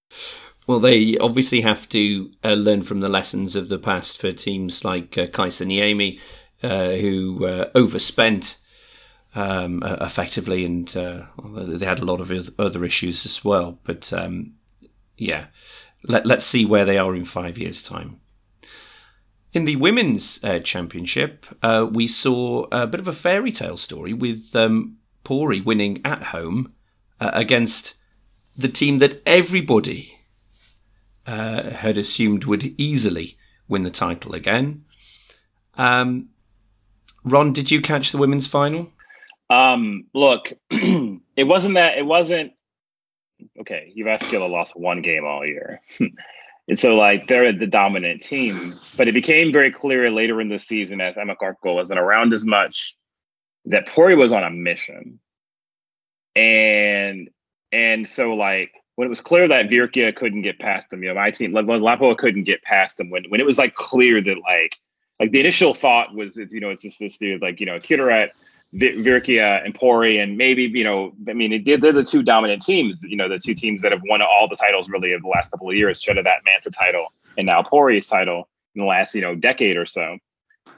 well 0.67 0.81
they 0.81 1.17
obviously 1.19 1.61
have 1.61 1.89
to 1.89 2.31
uh, 2.45 2.55
learn 2.55 2.83
from 2.83 3.01
the 3.01 3.09
lessons 3.09 3.57
of 3.57 3.69
the 3.69 3.79
past 3.79 4.19
for 4.19 4.33
teams 4.33 4.85
like 4.85 5.17
uh, 5.17 5.27
Kaisaniemi 5.27 6.19
uh, 6.63 6.93
who 6.93 7.47
uh, 7.47 7.71
overspent 7.75 8.57
um, 9.35 9.83
effectively, 9.85 10.65
and 10.65 10.97
uh, 10.97 11.25
they 11.45 11.85
had 11.85 11.99
a 11.99 12.05
lot 12.05 12.21
of 12.21 12.51
other 12.59 12.85
issues 12.85 13.27
as 13.27 13.45
well. 13.45 13.79
But 13.85 14.11
um, 14.13 14.55
yeah, 15.19 15.47
Let, 16.03 16.31
us 16.31 16.47
see 16.47 16.65
where 16.65 16.87
they 16.87 16.97
are 16.97 17.15
in 17.15 17.27
five 17.27 17.59
years' 17.59 17.83
time. 17.83 18.21
In 19.53 19.67
the 19.67 19.77
women's 19.77 20.43
uh, 20.43 20.61
championship, 20.61 21.45
uh, 21.63 21.87
we 21.91 22.09
saw 22.09 22.67
a 22.73 22.87
bit 22.87 23.01
of 23.01 23.09
a 23.09 23.13
fairy 23.13 23.53
tale 23.53 23.77
story 23.77 24.15
with 24.15 24.57
um, 24.57 24.97
Pori 25.25 25.63
winning 25.63 26.01
at 26.05 26.23
home 26.25 26.73
against 27.21 27.95
the 28.57 28.69
team 28.69 28.99
that 28.99 29.23
everybody 29.27 30.16
uh, 31.27 31.71
had 31.71 31.99
assumed 31.99 32.45
would 32.45 32.75
easily 32.81 33.37
win 33.69 33.83
the 33.83 33.91
title 33.91 34.35
again. 34.35 34.85
Um, 35.75 36.29
Ron, 37.25 37.53
did 37.53 37.71
you 37.71 37.81
catch 37.81 38.13
the 38.13 38.19
women's 38.19 38.47
final? 38.47 38.91
Um, 39.51 40.07
look, 40.15 40.53
it 40.71 41.45
wasn't 41.45 41.75
that. 41.75 41.99
It 41.99 42.07
wasn't 42.07 42.53
okay. 43.61 43.93
Jyväskylä 43.97 44.51
lost 44.51 44.77
one 44.77 45.03
game 45.03 45.25
all 45.25 45.45
year, 45.45 45.81
and 46.69 46.79
so 46.79 46.97
like 46.97 47.27
they're 47.27 47.53
the 47.53 47.67
dominant 47.67 48.23
team. 48.23 48.73
But 48.97 49.09
it 49.09 49.15
became 49.15 49.53
very 49.53 49.71
clear 49.71 50.11
later 50.11 50.41
in 50.41 50.49
the 50.49 50.59
season 50.59 51.01
as 51.01 51.19
Emma 51.19 51.37
Karkko 51.37 51.75
wasn't 51.75 52.01
around 52.01 52.33
as 52.33 52.45
much 52.45 52.97
that 53.67 53.89
Pori 53.89 54.17
was 54.17 54.33
on 54.33 54.45
a 54.45 54.51
mission, 54.51 55.21
and 56.35 57.29
and 57.73 58.09
so 58.09 58.35
like 58.35 58.73
when 58.97 59.07
it 59.07 59.11
was 59.11 59.21
clear 59.21 59.47
that 59.49 59.69
Virkia 59.69 60.15
couldn't 60.15 60.43
get 60.43 60.59
past 60.59 60.91
them, 60.91 61.03
you 61.03 61.09
know, 61.09 61.15
my 61.15 61.31
team, 61.31 61.53
Lapua 61.53 62.17
couldn't 62.17 62.45
get 62.45 62.63
past 62.63 62.97
them, 62.97 63.11
when 63.11 63.25
when 63.29 63.41
it 63.41 63.47
was 63.47 63.59
like 63.59 63.75
clear 63.75 64.21
that 64.21 64.37
like 64.39 64.77
like 65.21 65.31
the 65.31 65.41
initial 65.41 65.73
thought 65.73 66.15
was, 66.15 66.37
it's, 66.37 66.53
you 66.53 66.61
know, 66.61 66.71
it's 66.71 66.83
just 66.83 66.99
this 66.99 67.17
dude 67.17 67.41
like 67.41 67.61
you 67.61 67.67
know 67.67 67.79
Kirittäret 67.79 68.31
Virkia 68.75 69.65
and 69.65 69.75
Pori, 69.75 70.23
and 70.23 70.37
maybe 70.37 70.65
you 70.65 70.85
know, 70.85 71.13
I 71.29 71.33
mean, 71.33 71.63
they're, 71.65 71.79
they're 71.79 71.93
the 71.93 72.05
two 72.05 72.23
dominant 72.23 72.63
teams. 72.63 73.03
You 73.03 73.17
know, 73.17 73.29
the 73.29 73.39
two 73.39 73.55
teams 73.55 73.83
that 73.83 73.93
have 73.93 74.03
won 74.09 74.21
all 74.23 74.49
the 74.49 74.57
titles 74.57 74.89
really 74.89 75.13
of 75.13 75.23
the 75.23 75.29
last 75.29 75.51
couple 75.51 75.71
of 75.71 75.77
years, 75.77 76.03
should 76.03 76.17
have 76.17 76.25
that 76.25 76.41
Manse 76.45 76.75
title 76.77 77.13
and 77.37 77.47
now 77.47 77.63
Pori's 77.63 78.07
title 78.07 78.49
in 78.75 78.81
the 78.81 78.87
last 78.87 79.15
you 79.15 79.21
know 79.21 79.35
decade 79.35 79.77
or 79.77 79.87
so. 79.87 80.19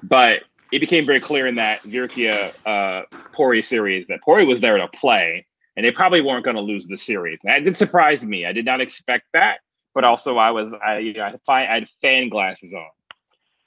But 0.03 0.41
it 0.71 0.81
became 0.81 1.07
very 1.07 1.21
clear 1.21 1.47
in 1.47 1.57
that 1.57 1.81
Virkia 1.81 2.35
uh, 2.67 3.05
Pori 3.33 3.65
series 3.65 4.09
that 4.09 4.21
Pori 4.27 4.47
was 4.47 4.61
there 4.61 4.77
to 4.77 4.89
play, 4.89 5.47
and 5.79 5.87
they 5.87 5.93
probably 5.93 6.21
weren't 6.21 6.45
going 6.45 6.57
to 6.57 6.63
lose 6.63 6.89
the 6.89 6.97
series. 6.97 7.41
And 7.45 7.55
that 7.55 7.63
did 7.63 7.77
surprise 7.77 8.25
me. 8.25 8.45
I 8.45 8.53
did 8.53 8.65
not 8.65 8.81
expect 8.81 9.27
that, 9.33 9.61
but 9.95 10.03
also 10.03 10.37
I 10.37 10.51
was 10.51 10.75
I 10.75 10.99
you 10.99 11.13
know 11.15 11.23
I, 11.23 11.53
I 11.53 11.75
had 11.75 11.89
fan 11.89 12.29
glasses 12.29 12.75
on. 12.75 12.89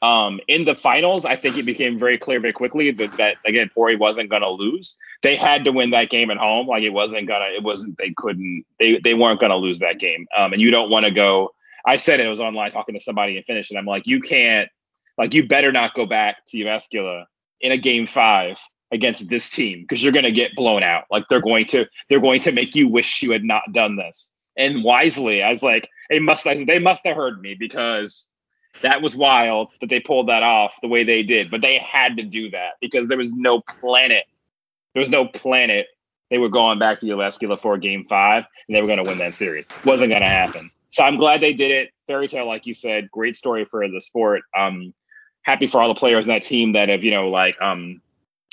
Um, 0.04 0.39
in 0.47 0.65
the 0.65 0.76
finals, 0.76 1.26
I 1.26 1.36
think 1.36 1.58
it 1.58 1.65
became 1.65 1.97
very 2.00 2.17
clear 2.17 2.39
very 2.39 2.54
quickly 2.54 2.91
that, 2.91 3.17
that 3.17 3.38
again, 3.45 3.69
Pori 3.76 3.97
wasn't 3.97 4.30
going 4.30 4.41
to 4.41 4.50
lose. 4.50 4.97
They 5.21 5.36
had 5.36 5.63
to 5.65 5.71
win 5.71 5.91
that 5.91 6.10
game 6.10 6.32
at 6.32 6.38
home. 6.38 6.67
Like 6.67 6.84
it 6.84 6.89
wasn't 6.89 7.28
gonna, 7.28 7.45
it 7.56 7.63
wasn't, 7.63 7.97
they 7.97 8.12
couldn't, 8.17 8.65
they, 8.80 9.00
they 9.04 9.13
weren't 9.13 9.39
going 9.39 9.52
to 9.52 9.58
lose 9.58 9.78
that 9.80 10.00
game. 10.00 10.26
Um, 10.36 10.54
and 10.54 10.62
you 10.62 10.71
don't 10.71 10.89
want 10.89 11.06
to 11.06 11.12
go 11.12 11.54
I 11.86 11.95
said 11.97 12.19
it, 12.19 12.28
was 12.28 12.41
online 12.41 12.71
talking 12.71 12.95
to 12.95 13.02
somebody 13.02 13.38
and 13.38 13.45
finished, 13.45 13.71
and 13.71 13.80
I'm 13.80 13.86
like, 13.86 14.06
you 14.06 14.21
can't, 14.21 14.69
like, 15.17 15.34
you 15.34 15.47
better 15.47 15.71
not 15.71 15.93
go 15.93 16.06
back 16.06 16.45
to 16.47 16.58
Jyväskylä 16.58 17.26
in 17.60 17.71
a 17.71 17.78
game 17.78 18.08
five 18.08 18.60
against 18.91 19.27
this 19.27 19.49
team 19.49 19.82
because 19.82 20.04
you're 20.04 20.13
going 20.13 20.25
to 20.25 20.32
get 20.32 20.56
blown 20.56 20.84
out. 20.84 21.06
Like 21.10 21.25
they're 21.30 21.41
going 21.41 21.65
to, 21.67 21.86
they're 22.10 22.21
going 22.21 22.41
to 22.41 22.51
make 22.51 22.75
you 22.75 22.88
wish 22.88 23.23
you 23.23 23.32
had 23.32 23.43
not 23.43 23.63
done 23.71 23.95
this. 23.95 24.32
And 24.58 24.84
wisely, 24.84 25.41
I 25.41 25.49
was 25.49 25.63
like, 25.63 25.89
they 26.10 26.19
must, 26.19 26.45
I 26.45 26.56
said, 26.56 26.67
they 26.67 26.80
must 26.80 27.06
have 27.06 27.15
heard 27.15 27.41
me 27.41 27.56
because 27.58 28.27
that 28.82 29.01
was 29.01 29.15
wild 29.15 29.73
that 29.80 29.89
they 29.89 29.99
pulled 29.99 30.27
that 30.30 30.43
off 30.43 30.80
the 30.82 30.88
way 30.88 31.04
they 31.04 31.23
did. 31.23 31.49
But 31.49 31.62
they 31.62 31.77
had 31.77 32.17
to 32.17 32.23
do 32.23 32.49
that 32.51 32.73
because 32.82 33.08
there 33.08 33.17
was 33.17 33.32
no 33.32 33.62
planet, 33.62 34.25
there 34.93 35.01
was 35.01 35.10
no 35.10 35.25
planet 35.25 35.88
they 36.30 36.38
were 36.38 36.49
going 36.49 36.80
back 36.80 36.99
to 36.99 37.06
Jyväskylä 37.06 37.60
for 37.60 37.77
game 37.77 38.06
five 38.06 38.45
and 38.67 38.75
they 38.75 38.82
were 38.82 38.88
going 38.88 39.04
to 39.04 39.08
win 39.08 39.19
that 39.19 39.34
series. 39.34 39.65
Wasn't 39.86 40.10
going 40.10 40.23
to 40.23 40.30
happen. 40.30 40.71
So 40.89 41.04
I'm 41.04 41.17
glad 41.17 41.41
they 41.41 41.54
did 41.54 41.71
it. 41.71 41.91
Fairy 42.08 42.27
tale, 42.27 42.47
like 42.47 42.65
you 42.65 42.73
said, 42.73 43.10
great 43.12 43.36
story 43.36 43.63
for 43.65 43.88
the 43.88 44.01
sport. 44.01 44.41
Um, 44.58 44.93
happy 45.43 45.67
for 45.67 45.82
all 45.82 45.88
the 45.88 45.99
players 45.99 46.25
in 46.25 46.30
that 46.30 46.43
team 46.43 46.73
that 46.73 46.89
have, 46.89 47.04
you 47.04 47.12
know, 47.12 47.30
like 47.30 47.62
um, 47.62 48.01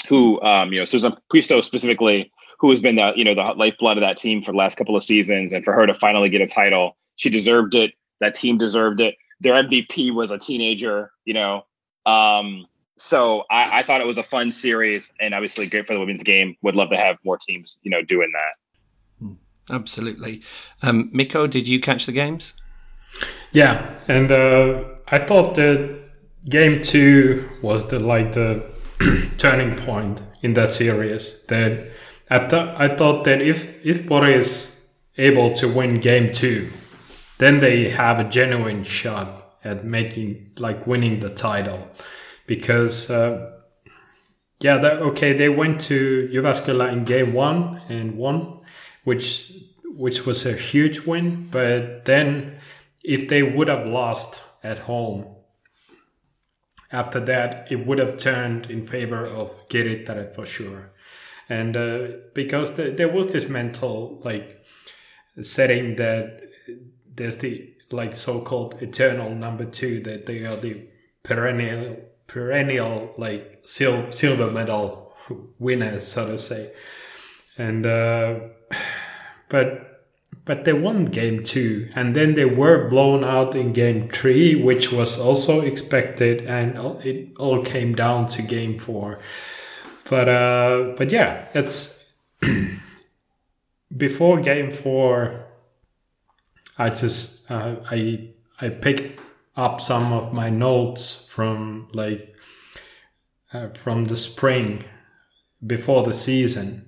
who, 0.06 0.40
um, 0.42 0.72
you 0.72 0.78
know, 0.78 0.84
Susan 0.84 1.12
Puisto 1.32 1.62
specifically, 1.62 2.30
who 2.58 2.70
has 2.70 2.80
been 2.80 2.96
the, 2.96 3.12
you 3.16 3.24
know, 3.24 3.34
the 3.34 3.54
lifeblood 3.56 3.96
of 3.96 4.02
that 4.02 4.16
team 4.16 4.42
for 4.42 4.52
the 4.52 4.58
last 4.58 4.76
couple 4.76 4.96
of 4.96 5.02
seasons, 5.02 5.52
and 5.52 5.64
for 5.64 5.72
her 5.72 5.86
to 5.86 5.94
finally 5.94 6.28
get 6.28 6.40
a 6.40 6.46
title, 6.46 6.96
she 7.16 7.30
deserved 7.30 7.74
it. 7.74 7.92
That 8.20 8.34
team 8.34 8.58
deserved 8.58 9.00
it. 9.00 9.14
Their 9.40 9.54
MVP 9.54 10.12
was 10.12 10.30
a 10.30 10.38
teenager, 10.38 11.12
you 11.24 11.34
know. 11.34 11.64
Um, 12.06 12.66
so 12.96 13.44
I, 13.50 13.80
I, 13.80 13.82
thought 13.82 14.00
it 14.00 14.06
was 14.06 14.18
a 14.18 14.22
fun 14.22 14.50
series 14.50 15.12
and 15.20 15.34
obviously 15.34 15.68
great 15.68 15.86
for 15.86 15.92
the 15.92 16.00
women's 16.00 16.22
game. 16.22 16.56
Would 16.62 16.74
love 16.74 16.90
to 16.90 16.96
have 16.96 17.16
more 17.24 17.38
teams, 17.38 17.78
you 17.82 17.90
know, 17.90 18.02
doing 18.02 18.32
that. 18.32 19.24
Hmm. 19.24 19.32
Absolutely. 19.70 20.42
Um, 20.82 21.10
Mikko, 21.12 21.46
did 21.46 21.68
you 21.68 21.80
catch 21.80 22.06
the 22.06 22.12
games? 22.12 22.54
Yeah, 23.52 23.94
and 24.08 24.30
uh, 24.30 24.84
I 25.08 25.18
thought 25.18 25.54
that 25.54 25.98
game 26.48 26.82
two 26.82 27.48
was 27.62 27.88
the 27.88 27.98
like 27.98 28.32
the 28.32 28.64
turning 29.38 29.76
point 29.76 30.22
in 30.42 30.54
that 30.54 30.72
series. 30.72 31.34
That 31.48 31.90
I 32.30 32.48
thought 32.48 32.80
I 32.80 32.96
thought 32.96 33.24
that 33.24 33.40
if 33.40 33.84
if 33.84 34.06
Pori 34.06 34.34
is 34.34 34.80
able 35.16 35.54
to 35.56 35.68
win 35.68 36.00
game 36.00 36.32
two, 36.32 36.68
then 37.38 37.60
they 37.60 37.90
have 37.90 38.20
a 38.20 38.24
genuine 38.24 38.84
shot 38.84 39.56
at 39.64 39.84
making 39.84 40.52
like 40.58 40.86
winning 40.86 41.20
the 41.20 41.30
title 41.30 41.90
because 42.46 43.10
uh, 43.10 43.58
yeah, 44.60 44.78
that, 44.78 45.02
okay, 45.02 45.34
they 45.34 45.48
went 45.48 45.80
to 45.82 46.28
Jyväskylä 46.32 46.92
in 46.92 47.04
game 47.04 47.32
one 47.32 47.80
and 47.88 48.16
won, 48.16 48.60
which 49.04 49.52
which 49.84 50.26
was 50.26 50.46
a 50.46 50.52
huge 50.52 51.06
win. 51.06 51.48
But 51.50 52.04
then, 52.04 52.58
if 53.04 53.28
they 53.28 53.42
would 53.42 53.68
have 53.68 53.86
lost 53.86 54.42
at 54.64 54.80
home, 54.80 55.26
after 56.90 57.20
that, 57.20 57.70
it 57.70 57.86
would 57.86 57.98
have 57.98 58.16
turned 58.16 58.70
in 58.70 58.86
favor 58.86 59.24
of 59.24 59.68
Kirittäret 59.68 60.34
for 60.34 60.46
sure. 60.46 60.90
And 61.48 61.76
uh, 61.76 62.08
because 62.34 62.72
the, 62.72 62.90
there 62.90 63.08
was 63.08 63.32
this 63.32 63.48
mental 63.48 64.20
like 64.24 64.64
setting 65.40 65.96
that 65.96 66.42
there's 67.14 67.36
the 67.36 67.74
like 67.90 68.14
so-called 68.14 68.82
eternal 68.82 69.34
number 69.34 69.64
two 69.64 70.00
that 70.00 70.26
they 70.26 70.44
are 70.44 70.56
the 70.56 70.86
perennial 71.22 71.96
perennial 72.26 73.14
like 73.16 73.62
sil- 73.64 74.12
silver 74.12 74.50
medal 74.50 75.14
winners, 75.58 76.06
so 76.06 76.26
to 76.28 76.38
say. 76.38 76.72
And 77.56 77.86
uh, 77.86 78.40
but 79.48 79.87
but 80.48 80.64
they 80.64 80.72
won 80.72 81.04
game 81.04 81.42
two, 81.42 81.90
and 81.94 82.16
then 82.16 82.32
they 82.32 82.46
were 82.46 82.88
blown 82.88 83.22
out 83.22 83.54
in 83.54 83.74
game 83.74 84.08
three, 84.08 84.54
which 84.54 84.90
was 84.90 85.20
also 85.20 85.60
expected, 85.60 86.40
and 86.46 86.74
it 87.04 87.36
all 87.38 87.62
came 87.62 87.94
down 87.94 88.26
to 88.28 88.40
game 88.40 88.78
four. 88.78 89.18
But 90.08 90.26
uh, 90.26 90.94
but 90.96 91.12
yeah, 91.12 91.46
it's 91.52 92.02
before 93.96 94.40
game 94.40 94.70
four. 94.70 95.44
I 96.78 96.88
just 96.88 97.50
uh, 97.50 97.76
I 97.90 98.30
I 98.58 98.70
picked 98.70 99.20
up 99.54 99.82
some 99.82 100.14
of 100.14 100.32
my 100.32 100.48
notes 100.48 101.26
from 101.28 101.88
like 101.92 102.34
uh, 103.52 103.68
from 103.74 104.06
the 104.06 104.16
spring 104.16 104.84
before 105.66 106.04
the 106.04 106.14
season 106.14 106.87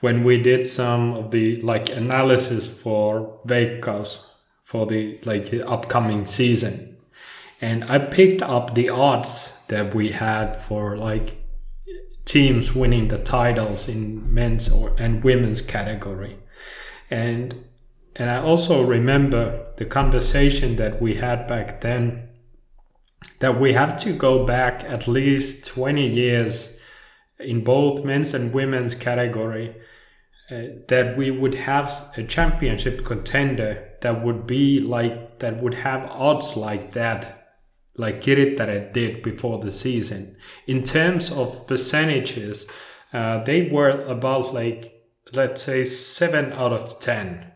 when 0.00 0.24
we 0.24 0.42
did 0.42 0.66
some 0.66 1.12
of 1.12 1.30
the 1.30 1.60
like 1.60 1.90
analysis 1.90 2.68
for 2.68 3.38
Veikkaus 3.46 4.24
for 4.62 4.86
the 4.86 5.18
like 5.24 5.50
the 5.50 5.66
upcoming 5.66 6.26
season. 6.26 6.96
And 7.60 7.84
I 7.84 7.98
picked 7.98 8.42
up 8.42 8.74
the 8.74 8.88
odds 8.88 9.58
that 9.68 9.94
we 9.94 10.12
had 10.12 10.56
for 10.56 10.96
like 10.96 11.36
teams 12.24 12.74
winning 12.74 13.08
the 13.08 13.18
titles 13.18 13.88
in 13.88 14.32
men's 14.32 14.68
or 14.70 14.94
and 14.98 15.22
women's 15.22 15.60
category. 15.60 16.38
And 17.10 17.64
and 18.16 18.30
I 18.30 18.38
also 18.38 18.84
remember 18.84 19.72
the 19.76 19.84
conversation 19.84 20.76
that 20.76 21.00
we 21.00 21.16
had 21.16 21.46
back 21.46 21.80
then 21.80 22.28
that 23.40 23.60
we 23.60 23.72
have 23.74 23.96
to 23.96 24.12
go 24.12 24.44
back 24.46 24.84
at 24.84 25.08
least 25.08 25.66
20 25.66 26.06
years 26.08 26.78
in 27.38 27.64
both 27.64 28.04
men's 28.04 28.34
and 28.34 28.52
women's 28.52 28.94
category 28.94 29.74
that 30.88 31.14
we 31.16 31.30
would 31.30 31.54
have 31.54 32.12
a 32.16 32.22
championship 32.22 33.04
contender 33.04 33.88
that 34.00 34.24
would 34.24 34.46
be 34.46 34.80
like 34.80 35.38
that 35.38 35.62
would 35.62 35.74
have 35.74 36.10
odds 36.10 36.56
like 36.56 36.92
that 36.92 37.56
like 37.96 38.20
Kirittäret 38.20 38.92
did 38.92 39.22
before 39.22 39.58
the 39.60 39.70
season 39.70 40.36
in 40.66 40.82
terms 40.82 41.30
of 41.30 41.66
percentages 41.66 42.66
uh, 43.12 43.42
they 43.44 43.68
were 43.68 44.00
about 44.02 44.52
like 44.54 45.00
let's 45.32 45.62
say 45.62 45.84
7 45.84 46.52
out 46.52 46.72
of 46.72 46.98
10 47.00 47.50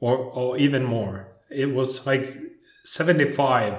or 0.00 0.16
or 0.18 0.58
even 0.58 0.84
more. 0.84 1.28
It 1.50 1.72
was 1.72 2.06
like 2.06 2.26
75 2.84 3.74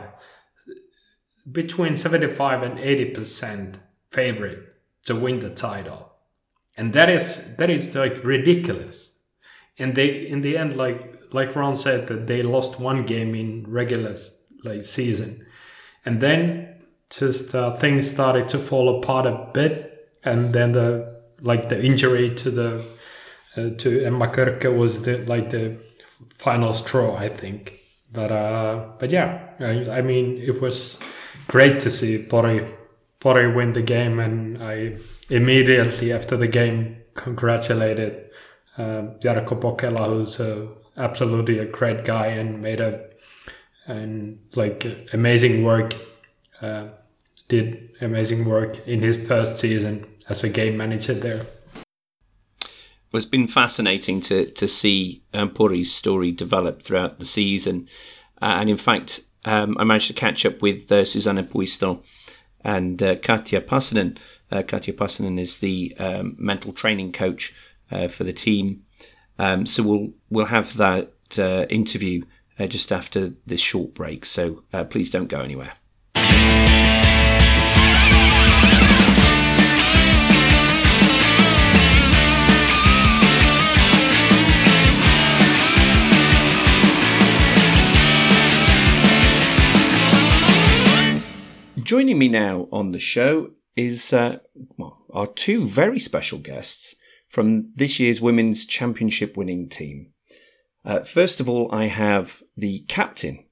between 1.52 1.95
75 1.95 2.63
and 2.63 2.80
80% 2.80 3.76
favorite 4.10 4.60
to 5.06 5.15
win 5.15 5.39
the 5.39 5.52
title. 5.52 6.14
And 6.77 6.93
that 6.93 7.09
is 7.09 7.55
that 7.57 7.69
is 7.69 7.95
like 7.95 8.23
ridiculous. 8.23 9.11
And 9.77 9.95
they 9.95 10.27
in 10.27 10.41
the 10.41 10.57
end 10.57 10.75
like 10.75 11.23
like 11.33 11.55
Ron 11.55 11.75
said 11.75 12.07
that 12.07 12.27
they 12.27 12.43
lost 12.43 12.79
one 12.79 13.05
game 13.05 13.35
in 13.35 13.65
regular 13.67 14.15
like 14.63 14.83
season. 14.83 15.45
And 16.05 16.21
then 16.21 16.75
just 17.09 17.55
uh, 17.55 17.73
things 17.75 18.09
started 18.09 18.47
to 18.49 18.57
fall 18.57 18.99
apart 18.99 19.25
a 19.25 19.49
bit 19.53 19.95
and 20.23 20.53
then 20.53 20.71
the 20.71 21.15
like 21.41 21.69
the 21.69 21.83
injury 21.83 22.33
to 22.35 22.49
the 22.49 22.83
uh, 23.57 23.69
to 23.77 24.05
Emma 24.05 24.27
Körkkä 24.27 24.75
was 24.75 25.01
the 25.03 25.17
like 25.25 25.49
the 25.49 25.77
final 26.38 26.73
straw, 26.73 27.15
I 27.15 27.29
think. 27.29 27.79
But 28.11 28.31
uh, 28.31 28.85
but 28.99 29.11
yeah, 29.11 29.49
I, 29.59 29.97
I, 29.97 30.01
mean, 30.01 30.38
it 30.38 30.61
was 30.61 30.97
great 31.47 31.79
to 31.81 31.91
see 31.91 32.25
Pori 32.27 32.65
Pori 33.25 33.55
win 33.55 33.73
the 33.73 33.81
game, 33.81 34.19
and 34.19 34.61
I 34.61 34.97
immediately 35.31 36.13
after 36.13 36.38
the 36.38 36.47
game 36.47 36.97
congratulated 37.15 38.29
uh, 38.77 39.17
Jarkko 39.23 39.59
Pokela, 39.59 40.05
who's 40.05 40.39
uh, 40.39 40.67
absolutely 40.95 41.57
a 41.57 41.65
great 41.65 42.05
guy 42.05 42.27
and 42.27 42.61
made 42.61 42.79
a 42.79 43.09
and 43.88 44.39
like 44.55 44.85
amazing 45.11 45.63
work. 45.63 45.95
Uh, 46.61 46.89
did 47.47 47.89
amazing 48.01 48.45
work 48.45 48.88
in 48.88 49.01
his 49.01 49.17
first 49.27 49.59
season 49.59 50.05
as 50.29 50.43
a 50.43 50.49
game 50.49 50.75
manager 50.75 51.13
there 51.13 51.45
it's 53.15 53.25
been 53.25 53.47
fascinating 53.47 54.21
to 54.21 54.49
to 54.51 54.67
see 54.67 55.23
um, 55.33 55.49
Pori's 55.49 55.91
story 55.91 56.31
develop 56.31 56.81
throughout 56.81 57.19
the 57.19 57.25
season, 57.25 57.88
uh, 58.41 58.57
and 58.59 58.69
in 58.69 58.77
fact, 58.77 59.21
um, 59.45 59.77
I 59.79 59.83
managed 59.83 60.07
to 60.07 60.13
catch 60.13 60.45
up 60.45 60.61
with 60.61 60.91
uh, 60.91 61.05
Susanna 61.05 61.43
Puisto 61.43 62.03
and 62.65 63.01
uh, 63.01 63.15
Katja 63.15 63.62
Passanen. 63.62 64.17
Uh, 64.51 65.39
is 65.39 65.58
the 65.60 65.95
um, 65.97 66.36
mental 66.38 66.71
training 66.73 67.12
coach 67.12 67.54
uh, 67.91 68.08
for 68.08 68.23
the 68.23 68.34
team, 68.34 68.84
um, 69.39 69.65
so 69.65 69.84
we'll 69.84 70.10
we'll 70.30 70.45
have 70.45 70.78
that 70.78 71.12
uh, 71.38 71.65
interview 71.69 72.23
uh, 72.60 72.67
just 72.67 72.91
after 72.91 73.34
this 73.45 73.62
short 73.62 73.93
break. 73.93 74.25
So 74.25 74.63
please 74.89 75.10
don't 75.10 75.28
go 75.28 75.41
anywhere. 75.41 75.73
Joining 91.86 92.17
me 92.17 92.30
now 92.30 92.67
on 92.71 92.93
the 92.93 93.00
show 93.00 93.52
is 93.76 94.12
uh, 94.12 94.39
our 95.13 95.28
two 95.28 95.67
very 95.67 96.00
special 96.00 96.39
guests 96.39 96.95
from 97.30 97.74
this 97.76 98.00
year's 98.00 98.19
Women's 98.19 98.65
Championship 98.65 99.38
winning 99.38 99.69
team. 99.69 100.12
Uh, 100.84 101.02
first 101.02 101.39
of 101.39 101.48
all, 101.48 101.69
I 101.71 101.86
have 101.86 102.41
the 102.58 102.80
captain 102.88 103.45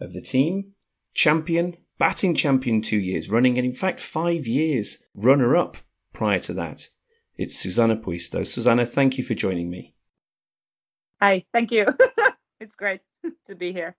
of 0.00 0.14
the 0.14 0.22
team, 0.22 0.72
champion, 1.12 1.76
batting 1.98 2.34
champion 2.34 2.80
two 2.80 2.96
years 2.96 3.28
running, 3.28 3.58
and 3.58 3.66
in 3.66 3.74
fact, 3.74 4.00
five 4.00 4.46
years 4.46 4.96
runner 5.14 5.54
up 5.54 5.76
prior 6.14 6.38
to 6.38 6.54
that. 6.54 6.88
It's 7.36 7.58
Susanna 7.58 7.98
Puisto. 7.98 8.46
Susanna, 8.46 8.86
thank 8.86 9.18
you 9.18 9.24
for 9.24 9.34
joining 9.34 9.68
me. 9.68 9.94
Hi, 11.20 11.44
thank 11.52 11.70
you. 11.70 11.84
it's 12.60 12.76
great 12.76 13.02
to 13.44 13.54
be 13.54 13.74
here. 13.74 13.94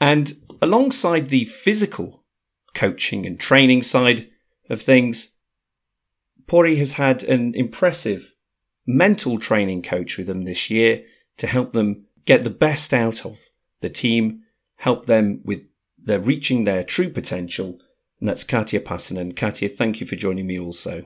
And 0.00 0.36
alongside 0.62 1.28
the 1.28 1.44
physical 1.44 2.24
coaching 2.74 3.26
and 3.26 3.38
training 3.38 3.82
side 3.82 4.28
of 4.70 4.82
things, 4.82 5.30
Pori 6.46 6.78
has 6.78 6.92
had 6.92 7.22
an 7.24 7.54
impressive 7.54 8.32
mental 8.86 9.38
training 9.38 9.82
coach 9.82 10.16
with 10.16 10.26
them 10.26 10.42
this 10.42 10.70
year 10.70 11.04
to 11.36 11.46
help 11.46 11.72
them 11.72 12.06
get 12.24 12.42
the 12.42 12.50
best 12.50 12.94
out 12.94 13.24
of 13.24 13.38
the 13.80 13.90
team, 13.90 14.42
help 14.76 15.06
them 15.06 15.40
with 15.44 15.62
their 16.02 16.20
reaching 16.20 16.64
their 16.64 16.84
true 16.84 17.10
potential. 17.10 17.78
And 18.20 18.28
that's 18.28 18.44
Katja 18.44 18.80
Pasanen. 18.80 19.36
Katja, 19.36 19.68
thank 19.68 20.00
you 20.00 20.06
for 20.06 20.16
joining 20.16 20.46
me 20.46 20.58
also. 20.58 21.04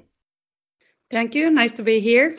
Thank 1.10 1.34
you. 1.34 1.50
Nice 1.50 1.72
to 1.72 1.82
be 1.82 2.00
here. 2.00 2.38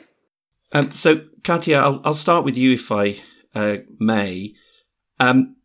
Um, 0.71 0.93
so, 0.93 1.25
Katja, 1.43 1.75
I'll, 1.75 2.01
I'll, 2.03 2.13
start 2.15 2.43
with 2.43 2.57
you 2.57 2.73
if 2.73 2.91
I 2.91 3.21
uh, 3.53 3.77
may. 3.99 4.55
Um, 5.19 5.57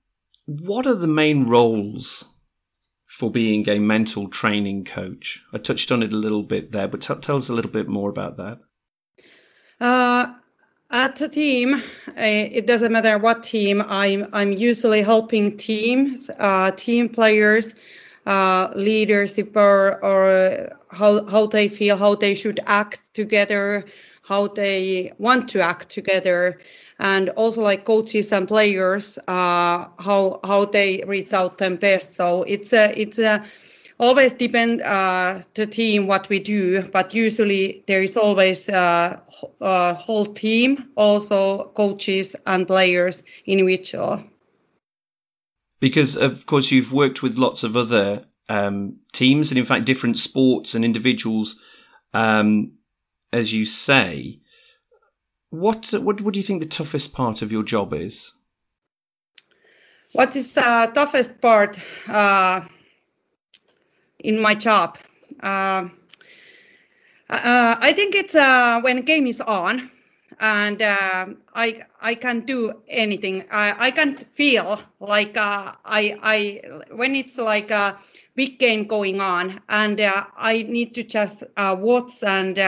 what 0.49 0.87
are 0.87 0.95
the 0.95 1.07
main 1.07 1.45
roles 1.45 2.25
for 3.07 3.31
being 3.31 3.69
a 3.69 3.79
mental 3.79 4.29
training 4.29 4.83
coach? 4.83 5.43
I 5.53 5.59
touched 5.59 5.93
on 5.93 6.03
it 6.03 6.11
a 6.11 6.17
little 6.17 6.43
bit 6.43 6.73
there, 6.73 6.89
but 6.89 7.03
t- 7.03 7.15
tell 7.21 7.37
us 7.37 7.51
a 7.51 7.53
little 7.53 7.71
bit 7.71 7.87
more 7.87 8.09
about 8.09 8.39
that. 8.39 8.59
Uh, 9.79 10.33
at 10.91 11.21
a 11.21 11.29
team, 11.29 11.75
uh, 11.75 11.81
it 12.17 12.67
doesn't 12.67 12.93
matter 12.93 13.19
what 13.19 13.43
team. 13.43 13.83
I'm 13.87 14.27
I'm 14.33 14.53
usually 14.53 15.03
helping 15.03 15.59
teams, 15.59 16.31
uh, 16.39 16.71
team 16.71 17.11
players, 17.11 17.75
uh, 18.25 18.71
leadership, 18.75 19.55
or 19.55 20.03
or 20.03 20.71
how 20.89 21.27
how 21.27 21.45
they 21.45 21.69
feel, 21.69 21.99
how 21.99 22.15
they 22.15 22.35
should 22.35 22.61
act 22.65 23.03
together, 23.13 23.85
how 24.23 24.49
they 24.49 25.13
want 25.19 25.51
to 25.51 25.61
act 25.61 25.91
together, 25.91 26.59
and 26.99 27.29
also 27.31 27.63
like 27.63 27.85
coaches 27.85 28.33
and 28.33 28.49
players, 28.49 29.19
uh, 29.29 29.87
how 29.99 30.41
how 30.45 30.65
they 30.65 31.05
reach 31.07 31.33
out 31.33 31.59
them 31.59 31.77
best. 31.77 32.15
So 32.15 32.43
it's 32.43 32.73
a 32.73 32.93
it's 33.01 33.19
a 33.19 33.45
always 33.99 34.33
depend 34.33 34.81
uh, 34.83 35.43
the 35.55 35.67
team 35.67 36.07
what 36.07 36.29
we 36.29 36.39
do, 36.39 36.83
but 36.83 37.15
usually 37.15 37.85
there 37.87 38.03
is 38.03 38.17
always 38.17 38.69
a, 38.69 39.23
a 39.61 39.95
whole 39.95 40.27
team, 40.27 40.91
also 40.97 41.69
coaches 41.75 42.37
and 42.47 42.67
players 42.67 43.23
individual. 43.47 44.23
Because 45.81 46.17
of 46.17 46.47
course 46.47 46.71
you've 46.71 46.93
worked 46.93 47.23
with 47.23 47.39
lots 47.39 47.63
of 47.63 47.77
other 47.77 48.25
um, 48.49 48.97
teams 49.13 49.51
and 49.51 49.59
in 49.59 49.65
fact 49.65 49.85
different 49.85 50.17
sports 50.17 50.75
and 50.75 50.85
individuals, 50.85 51.57
um, 52.15 52.73
as 53.33 53.53
you 53.53 53.65
say. 53.65 54.41
What 55.51 55.91
what 55.93 56.21
what 56.21 56.35
do 56.35 56.41
you 56.41 56.45
think 56.45 56.61
the 56.61 56.67
toughest 56.67 57.13
part 57.13 57.43
of 57.43 57.51
your 57.51 57.63
job 57.63 57.95
is? 57.95 58.33
What 60.13 60.37
is 60.37 60.53
the 60.53 60.91
toughest 60.95 61.41
part? 61.41 61.79
Uh, 62.07 62.63
in 64.21 64.41
my 64.41 64.55
job. 64.55 64.99
Uh, 65.43 65.89
uh, 67.31 67.77
I 67.79 67.93
think 67.93 68.15
it's 68.15 68.35
uh, 68.35 68.81
when 68.81 69.03
game 69.03 69.27
is 69.27 69.41
on, 69.41 69.91
and 70.41 70.81
uh, 70.81 71.27
I 71.55 71.83
I 72.01 72.15
can 72.15 72.41
do 72.41 72.83
anything. 72.89 73.45
I 73.51 73.89
I 73.89 73.91
can 73.91 74.17
feel 74.17 74.81
like 75.01 75.37
uh, 75.37 75.73
I 75.85 76.19
I 76.23 76.63
when 76.91 77.15
it's 77.15 77.37
like 77.39 77.71
a 77.71 77.99
big 78.35 78.59
game 78.59 78.85
going 78.85 79.21
on, 79.21 79.61
and 79.69 80.01
uh, 80.01 80.25
I 80.37 80.63
need 80.63 80.95
to 80.95 81.03
just 81.03 81.43
watch 81.57 82.23
and 82.23 82.59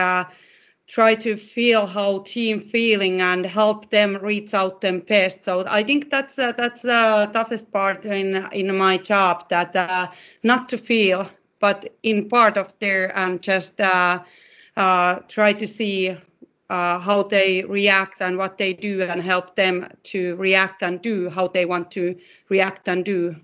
try 0.91 1.15
to 1.15 1.37
feel 1.37 1.85
how 1.87 2.19
team 2.19 2.59
feeling 2.59 3.21
and 3.21 3.45
help 3.45 3.89
them 3.91 4.17
reach 4.21 4.53
out 4.53 4.81
them 4.81 4.99
best. 4.99 5.45
So 5.45 5.63
I 5.65 5.83
think 5.83 6.09
that's 6.09 6.37
uh, 6.37 6.51
that's 6.51 6.81
the 6.81 7.29
toughest 7.31 7.71
part 7.71 8.05
in 8.05 8.45
in 8.51 8.75
my 8.77 8.97
job 8.97 9.47
that 9.49 9.73
uh, 9.73 10.07
not 10.43 10.67
to 10.69 10.77
feel 10.77 11.29
but 11.61 11.95
in 12.03 12.27
part 12.27 12.57
of 12.57 12.73
there 12.79 13.15
and 13.15 13.41
just 13.41 13.79
uh, 13.79 14.19
uh, 14.75 15.15
try 15.27 15.53
to 15.53 15.67
see 15.67 16.09
uh, 16.69 16.99
how 16.99 17.23
they 17.23 17.63
react 17.63 18.21
and 18.21 18.37
what 18.37 18.57
they 18.57 18.73
do 18.73 19.03
and 19.03 19.21
help 19.21 19.55
them 19.55 19.87
to 20.03 20.35
react 20.35 20.83
and 20.83 21.01
do 21.01 21.29
how 21.29 21.47
they 21.47 21.65
want 21.65 21.91
to 21.91 22.15
react 22.49 22.87
and 22.89 23.05
do 23.05 23.35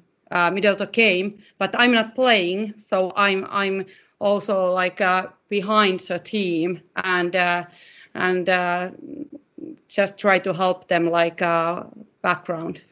middle 0.51 0.73
of 0.73 0.79
the 0.79 0.87
game. 0.87 1.37
But 1.59 1.75
I'm 1.77 1.93
not 1.93 2.15
playing, 2.15 2.73
so 2.77 3.13
I'm 3.15 3.47
I'm 3.49 3.85
also 4.19 4.71
like 4.71 5.01
uh, 5.01 5.27
behind 5.49 5.99
the 6.01 6.19
team 6.19 6.81
and 6.95 7.35
uh, 7.35 7.65
and 8.13 8.49
uh, 8.49 8.91
just 9.87 10.17
try 10.17 10.39
to 10.39 10.53
help 10.53 10.87
them 10.87 11.09
like 11.09 11.41
uh, 11.41 11.83
background. 12.21 12.83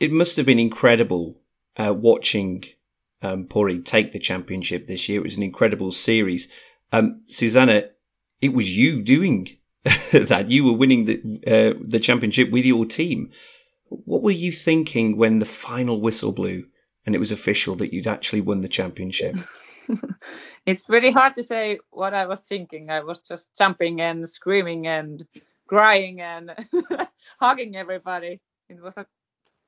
It 0.00 0.12
must 0.12 0.36
have 0.36 0.46
been 0.46 0.58
incredible 0.58 1.36
uh, 1.76 1.94
watching 1.94 2.64
um, 3.22 3.44
Pori 3.44 3.84
take 3.84 4.12
the 4.12 4.18
championship 4.18 4.86
this 4.86 5.08
year. 5.08 5.20
It 5.20 5.24
was 5.24 5.36
an 5.36 5.42
incredible 5.42 5.92
series. 5.92 6.48
Um, 6.92 7.22
Susanna, 7.26 7.84
it 8.40 8.52
was 8.52 8.76
you 8.76 9.02
doing 9.02 9.48
that. 10.12 10.50
You 10.50 10.64
were 10.64 10.72
winning 10.72 11.04
the 11.06 11.20
uh, 11.46 11.78
the 11.80 12.00
championship 12.00 12.50
with 12.50 12.64
your 12.64 12.86
team. 12.86 13.30
What 13.88 14.22
were 14.22 14.30
you 14.30 14.52
thinking 14.52 15.16
when 15.16 15.38
the 15.38 15.46
final 15.46 16.00
whistle 16.00 16.32
blew 16.32 16.66
and 17.06 17.14
it 17.14 17.18
was 17.18 17.30
official 17.30 17.76
that 17.76 17.92
you'd 17.92 18.06
actually 18.06 18.40
won 18.40 18.60
the 18.60 18.68
championship? 18.68 19.36
it's 20.66 20.88
really 20.88 21.10
hard 21.10 21.34
to 21.34 21.42
say 21.42 21.78
what 21.90 22.14
I 22.14 22.26
was 22.26 22.42
thinking. 22.42 22.90
I 22.90 23.00
was 23.00 23.20
just 23.20 23.56
jumping 23.56 24.00
and 24.00 24.28
screaming 24.28 24.86
and 24.86 25.26
crying 25.66 26.20
and 26.20 26.54
hugging 27.40 27.76
everybody. 27.76 28.40
It 28.68 28.80
was 28.82 28.96
a 28.96 29.06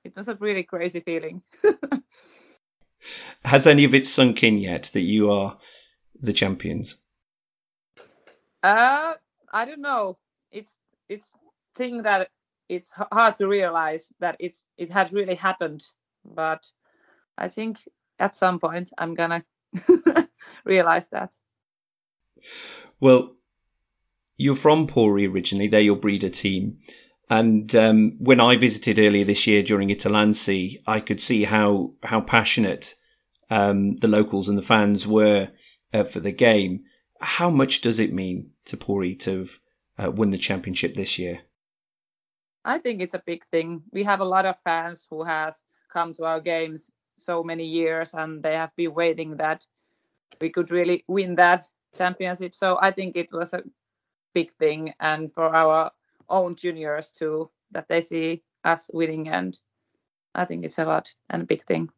it 0.04 0.16
was 0.16 0.28
a 0.28 0.36
really 0.36 0.62
crazy 0.62 1.00
feeling. 1.00 1.42
Has 3.44 3.66
any 3.66 3.84
of 3.84 3.94
it 3.94 4.06
sunk 4.06 4.42
in 4.42 4.58
yet 4.58 4.90
that 4.92 5.00
you 5.00 5.30
are 5.30 5.58
the 6.20 6.32
champions? 6.32 6.96
Uh, 8.62 9.14
I 9.52 9.64
don't 9.64 9.80
know. 9.80 10.18
It's 10.50 10.78
it's 11.08 11.32
thing 11.74 12.02
that 12.02 12.30
it's 12.68 12.90
hard 12.90 13.34
to 13.34 13.46
realize 13.46 14.12
that 14.20 14.36
it's 14.40 14.64
it 14.76 14.90
has 14.90 15.12
really 15.12 15.36
happened, 15.36 15.84
but 16.24 16.68
I 17.38 17.48
think 17.48 17.78
at 18.18 18.34
some 18.34 18.58
point 18.58 18.90
I'm 18.98 19.14
gonna 19.14 19.44
realize 20.64 21.08
that. 21.08 21.30
Well, 23.00 23.36
you're 24.36 24.56
from 24.56 24.86
Pori 24.86 25.30
originally. 25.30 25.68
They're 25.68 25.80
your 25.80 25.96
breeder 25.96 26.28
team. 26.28 26.78
And 27.28 27.74
um, 27.74 28.16
when 28.18 28.40
I 28.40 28.56
visited 28.56 28.98
earlier 28.98 29.24
this 29.24 29.46
year 29.46 29.62
during 29.62 29.90
Itä-Länsi, 29.90 30.82
I 30.86 31.00
could 31.00 31.20
see 31.20 31.44
how 31.44 31.94
how 32.02 32.20
passionate 32.20 32.94
um, 33.50 33.96
the 33.96 34.08
locals 34.08 34.48
and 34.48 34.56
the 34.56 34.62
fans 34.62 35.06
were 35.06 35.48
uh, 35.92 36.04
for 36.04 36.20
the 36.20 36.32
game. 36.32 36.84
How 37.20 37.50
much 37.50 37.80
does 37.80 37.98
it 37.98 38.12
mean 38.12 38.50
to 38.66 38.76
Pori 38.76 39.18
to 39.20 39.48
uh, 39.98 40.10
win 40.10 40.30
the 40.30 40.38
championship 40.38 40.94
this 40.94 41.18
year? 41.18 41.40
I 42.64 42.78
think 42.78 43.00
it's 43.00 43.14
a 43.14 43.22
big 43.24 43.44
thing. 43.44 43.82
We 43.92 44.04
have 44.04 44.20
a 44.20 44.24
lot 44.24 44.46
of 44.46 44.60
fans 44.62 45.06
who 45.08 45.24
has 45.24 45.62
come 45.92 46.12
to 46.14 46.24
our 46.24 46.40
games 46.40 46.90
so 47.18 47.42
many 47.42 47.64
years, 47.64 48.14
and 48.14 48.42
they 48.42 48.54
have 48.54 48.74
been 48.76 48.94
waiting 48.94 49.36
that 49.36 49.66
we 50.40 50.50
could 50.50 50.70
really 50.70 51.04
win 51.08 51.34
that 51.36 51.62
championship. 51.96 52.54
So 52.54 52.78
I 52.80 52.90
think 52.90 53.16
it 53.16 53.32
was 53.32 53.52
a 53.52 53.62
big 54.34 54.50
thing, 54.52 54.94
and 55.00 55.32
for 55.32 55.54
our 55.54 55.90
own 56.28 56.54
juniors 56.56 57.10
too 57.10 57.50
that 57.70 57.88
they 57.88 58.00
see 58.00 58.42
us 58.64 58.90
winning 58.92 59.28
and 59.28 59.58
i 60.34 60.44
think 60.44 60.64
it's 60.64 60.78
a 60.78 60.84
lot 60.84 61.12
and 61.30 61.42
a 61.42 61.46
big 61.46 61.64
thing 61.64 61.88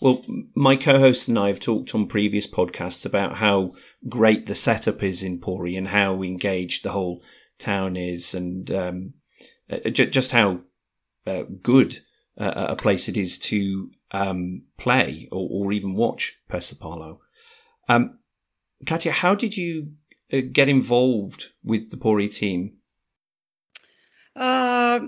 well 0.00 0.24
my 0.54 0.76
co-host 0.76 1.28
and 1.28 1.38
i 1.38 1.48
have 1.48 1.60
talked 1.60 1.94
on 1.94 2.06
previous 2.06 2.46
podcasts 2.46 3.04
about 3.04 3.36
how 3.36 3.72
great 4.08 4.46
the 4.46 4.54
setup 4.54 5.02
is 5.02 5.22
in 5.22 5.38
pori 5.38 5.76
and 5.76 5.88
how 5.88 6.22
engaged 6.22 6.84
the 6.84 6.92
whole 6.92 7.22
town 7.58 7.96
is 7.96 8.34
and 8.34 8.70
um, 8.70 9.12
uh, 9.70 9.90
just 9.90 10.32
how 10.32 10.60
uh, 11.26 11.42
good 11.62 12.00
uh, 12.38 12.66
a 12.70 12.76
place 12.76 13.08
it 13.08 13.16
is 13.16 13.38
to 13.38 13.90
um, 14.12 14.62
play 14.78 15.28
or, 15.32 15.48
or, 15.50 15.72
even 15.72 15.94
watch 15.94 16.38
Pesäpallo. 16.48 17.18
Um, 17.88 18.18
Katja, 18.86 19.10
how 19.10 19.34
did 19.34 19.56
you 19.56 19.92
uh, 20.32 20.38
get 20.52 20.68
involved 20.68 21.48
with 21.64 21.90
the 21.90 21.96
Pori 21.96 22.32
team? 22.32 22.74
Uh, 24.34 25.00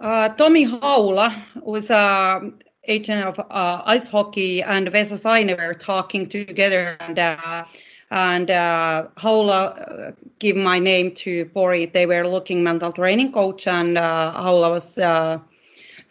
uh, 0.00 0.28
Tommy 0.30 0.66
Haula 0.66 1.36
was 1.62 1.90
a 1.90 2.52
agent 2.84 3.24
of 3.24 3.38
uh, 3.38 3.82
ice 3.84 4.08
hockey, 4.08 4.62
and 4.62 4.88
Vesa 4.88 5.18
Saine 5.18 5.56
were 5.56 5.74
talking 5.74 6.26
together, 6.26 6.96
and 7.00 7.18
uh, 7.18 7.64
and 8.10 8.50
uh, 8.50 9.06
Haula 9.16 10.08
uh, 10.08 10.12
give 10.38 10.56
my 10.56 10.78
name 10.78 11.12
to 11.14 11.46
Pori. 11.46 11.92
They 11.92 12.06
were 12.06 12.26
looking 12.26 12.62
mental 12.62 12.92
training 12.92 13.32
coach, 13.32 13.66
and 13.66 13.96
uh, 13.96 14.32
Haula 14.34 14.70
was 14.70 14.98
uh, 14.98 15.38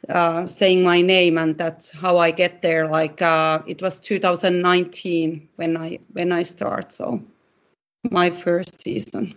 uh, 0.09 0.47
saying 0.47 0.83
my 0.83 1.01
name, 1.01 1.37
and 1.37 1.57
that's 1.57 1.91
how 1.91 2.17
I 2.17 2.31
get 2.31 2.61
there. 2.61 2.87
Like 2.87 3.21
uh, 3.21 3.61
it 3.67 3.81
was 3.81 3.99
2019 3.99 5.49
when 5.55 5.77
I 5.77 5.99
when 6.11 6.31
I 6.31 6.43
start, 6.43 6.91
so 6.91 7.21
my 8.09 8.29
first 8.29 8.81
season. 8.81 9.35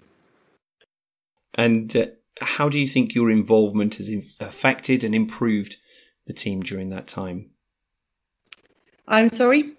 And 1.54 1.94
uh, 1.96 2.06
how 2.40 2.68
do 2.68 2.78
you 2.78 2.86
think 2.86 3.14
your 3.14 3.30
involvement 3.30 3.96
has 3.96 4.10
affected 4.40 5.04
and 5.04 5.14
improved 5.14 5.76
the 6.26 6.32
team 6.32 6.62
during 6.62 6.90
that 6.90 7.06
time? 7.06 7.50
I'm 9.06 9.28
sorry. 9.28 9.74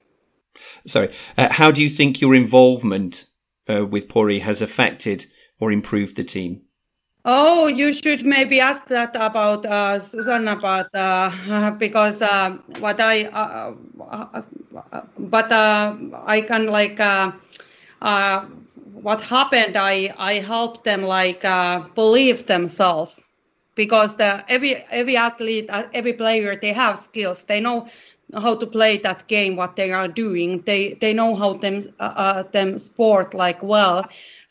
Sorry. 0.88 1.14
Uh, 1.38 1.52
how 1.52 1.72
do 1.72 1.82
you 1.82 1.90
think 1.90 2.22
your 2.22 2.36
involvement 2.36 3.26
uh, 3.68 3.86
with 3.86 4.08
Pori 4.08 4.40
has 4.40 4.62
affected 4.62 5.26
or 5.60 5.72
improved 5.72 6.16
the 6.16 6.24
team? 6.24 6.62
Oh, 7.26 7.68
you 7.68 7.92
should 7.92 8.24
maybe 8.26 8.60
ask 8.62 8.86
that 8.88 9.16
about 9.16 9.66
uh, 9.66 10.00
Susanna, 10.00 10.56
but 10.56 10.88
uh, 10.94 11.72
because 11.80 12.22
uh, 12.22 12.52
what 12.80 13.02
I, 13.02 13.26
uh, 13.26 13.74
uh, 14.12 14.42
but 15.18 15.52
uh, 15.52 15.96
I 16.26 16.42
can 16.42 16.68
like 16.68 17.00
what 19.02 19.22
happened. 19.22 19.78
I 19.78 20.14
I 20.18 20.34
helped 20.36 20.84
them 20.84 21.04
like 21.04 21.42
believe 21.96 22.46
themselves 22.48 23.14
because 23.76 24.16
the 24.18 24.44
every 24.50 24.76
every 24.92 25.18
athlete, 25.18 25.70
every 25.94 26.14
player, 26.14 26.56
they 26.56 26.74
have 26.74 26.98
skills. 27.00 27.44
They 27.44 27.60
know 27.60 27.88
how 28.34 28.56
to 28.56 28.66
play 28.68 28.98
that 29.00 29.28
game, 29.28 29.56
what 29.56 29.76
they 29.76 29.92
are 29.92 30.08
doing. 30.08 30.62
They 30.66 30.94
they 31.02 31.14
know 31.14 31.36
how 31.36 31.54
them 31.54 31.82
them 32.52 32.78
sport 32.80 33.34
like 33.34 33.62
well. 33.64 34.08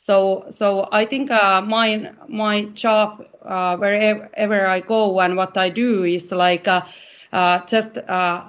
So 0.06 0.44
so 0.50 0.86
I 0.92 1.06
think 1.06 1.30
uh, 1.30 1.62
my 1.62 2.12
my 2.28 2.64
job 2.84 3.24
uh, 3.42 3.76
wherever 3.78 4.66
I 4.66 4.80
go 4.80 5.18
and 5.20 5.34
what 5.34 5.56
I 5.56 5.70
do 5.70 6.04
is 6.04 6.30
like 6.30 6.68
uh, 6.68 6.82
uh, 7.32 7.64
just 7.64 7.96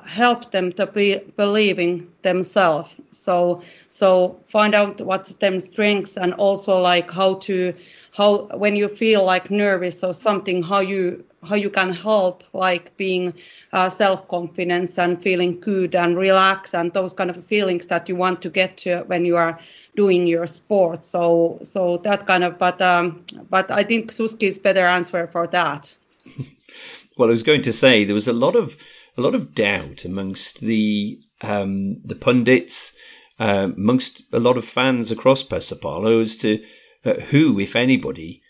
help 0.05 0.51
them 0.51 0.73
to 0.73 0.85
be 0.85 1.19
believing 1.37 2.11
themselves. 2.23 2.93
So 3.11 3.61
so 3.87 4.37
find 4.47 4.75
out 4.75 4.99
what's 4.99 5.35
them 5.35 5.61
strengths 5.61 6.17
and 6.17 6.33
also 6.33 6.81
like 6.81 7.09
how 7.09 7.35
to 7.47 7.73
how 8.11 8.47
when 8.57 8.75
you 8.75 8.89
feel 8.89 9.23
like 9.23 9.49
nervous 9.49 10.03
or 10.03 10.13
something 10.13 10.61
how 10.61 10.79
you 10.81 11.23
how 11.47 11.55
you 11.55 11.69
can 11.69 11.91
help 11.93 12.43
like 12.53 12.97
being 12.97 13.33
uh, 13.71 13.89
self-confidence 13.89 14.97
and 14.97 15.21
feeling 15.21 15.59
good 15.59 15.95
and 15.95 16.17
relax 16.17 16.73
and 16.73 16.91
those 16.93 17.13
kind 17.13 17.29
of 17.29 17.45
feelings 17.45 17.85
that 17.87 18.09
you 18.09 18.15
want 18.15 18.41
to 18.41 18.49
get 18.49 18.77
to 18.77 19.03
when 19.07 19.25
you 19.25 19.37
are 19.37 19.57
doing 19.95 20.27
your 20.27 20.47
sport 20.47 21.03
so 21.03 21.59
so 21.63 21.97
that 21.97 22.27
kind 22.27 22.43
of 22.43 22.57
but 22.57 22.81
um 22.81 23.23
but 23.49 23.71
i 23.71 23.83
think 23.83 24.11
Suski 24.11 24.47
is 24.47 24.59
better 24.59 24.85
answer 24.85 25.27
for 25.27 25.47
that 25.47 25.93
well 27.17 27.29
i 27.29 27.31
was 27.31 27.43
going 27.43 27.61
to 27.63 27.73
say 27.73 28.03
there 28.03 28.13
was 28.13 28.27
a 28.27 28.33
lot 28.33 28.55
of 28.55 28.75
a 29.17 29.21
lot 29.21 29.35
of 29.35 29.55
doubt 29.55 30.05
amongst 30.05 30.59
the 30.59 31.19
um 31.41 32.01
the 32.03 32.15
pundits 32.15 32.91
uh, 33.39 33.69
amongst 33.75 34.23
a 34.31 34.39
lot 34.39 34.57
of 34.57 34.65
fans 34.65 35.11
across 35.11 35.43
Pesäpallo 35.43 36.21
as 36.21 36.35
to 36.37 36.63
uh, 37.03 37.15
who, 37.15 37.59
if 37.59 37.75
anybody, 37.75 38.41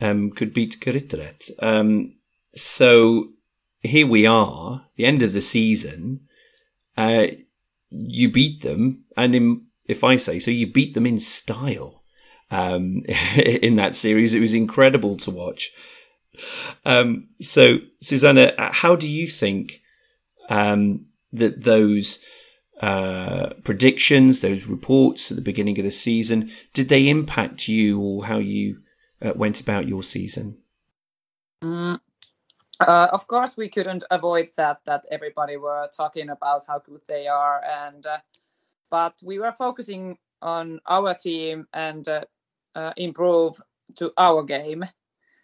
um, 0.00 0.30
could 0.30 0.54
beat 0.54 0.80
Kirittäret. 0.80 1.50
Um, 1.62 2.14
so 2.54 3.28
here 3.80 4.06
we 4.06 4.26
are, 4.26 4.86
the 4.96 5.04
end 5.04 5.22
of 5.22 5.32
the 5.32 5.42
season. 5.42 6.20
Uh, 6.96 7.26
you 7.90 8.30
beat 8.30 8.62
them, 8.62 9.04
and 9.16 9.34
in, 9.34 9.66
if 9.90 10.04
I 10.04 10.16
say 10.16 10.38
so, 10.38 10.50
you 10.50 10.66
beat 10.66 10.94
them 10.94 11.06
in 11.06 11.18
style. 11.18 12.02
Um, 12.50 13.02
in 13.36 13.76
that 13.76 13.94
series, 13.94 14.34
it 14.34 14.40
was 14.40 14.54
incredible 14.54 15.16
to 15.18 15.30
watch. 15.30 15.72
Um, 16.84 17.28
so, 17.40 17.78
Susanna, 18.00 18.52
uh, 18.56 18.72
how 18.72 18.96
do 18.96 19.08
you 19.08 19.26
think 19.26 19.80
um, 20.48 21.06
that 21.32 21.64
those 21.64 22.18
uh, 22.80 23.50
predictions, 23.64 24.40
those 24.40 24.64
reports 24.64 25.30
at 25.30 25.36
the 25.36 25.42
beginning 25.42 25.78
of 25.78 25.84
the 25.84 25.90
season, 25.90 26.50
did 26.72 26.88
they 26.88 27.08
impact 27.08 27.68
you 27.68 28.00
or 28.00 28.24
how 28.24 28.38
you 28.38 28.80
uh, 29.22 29.32
went 29.34 29.60
about 29.60 29.86
your 29.86 30.02
season? 30.02 30.56
Mm, 31.62 32.00
uh, 32.80 33.08
of 33.12 33.26
course, 33.26 33.56
we 33.56 33.68
couldn't 33.68 34.04
avoid 34.10 34.48
that. 34.56 34.78
That 34.86 35.04
everybody 35.10 35.58
were 35.58 35.88
talking 35.94 36.30
about 36.30 36.62
how 36.66 36.78
good 36.78 37.02
they 37.06 37.26
are, 37.26 37.62
and 37.64 38.06
uh, 38.06 38.18
but 38.90 39.14
we 39.24 39.38
were 39.38 39.52
focusing 39.52 40.18
on 40.42 40.80
our 40.86 41.14
team 41.14 41.66
and 41.72 42.08
uh, 42.08 42.24
uh, 42.74 42.92
improve 42.96 43.60
to 43.96 44.12
our 44.16 44.42
game. 44.42 44.84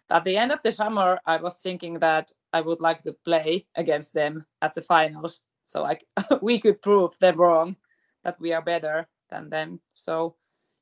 At 0.09 0.23
the 0.23 0.37
end 0.37 0.51
of 0.51 0.61
the 0.61 0.71
summer, 0.71 1.19
I 1.25 1.37
was 1.37 1.59
thinking 1.59 1.99
that 1.99 2.31
I 2.53 2.61
would 2.61 2.79
like 2.79 3.03
to 3.03 3.13
play 3.25 3.65
against 3.75 4.13
them 4.13 4.45
at 4.61 4.73
the 4.73 4.81
finals, 4.81 5.41
so 5.65 5.81
like 5.81 6.05
we 6.41 6.59
could 6.59 6.81
prove 6.81 7.17
them 7.19 7.37
wrong 7.37 7.75
that 8.23 8.39
we 8.39 8.53
are 8.53 8.61
better 8.61 9.07
than 9.29 9.49
them. 9.49 9.81
So 9.95 10.35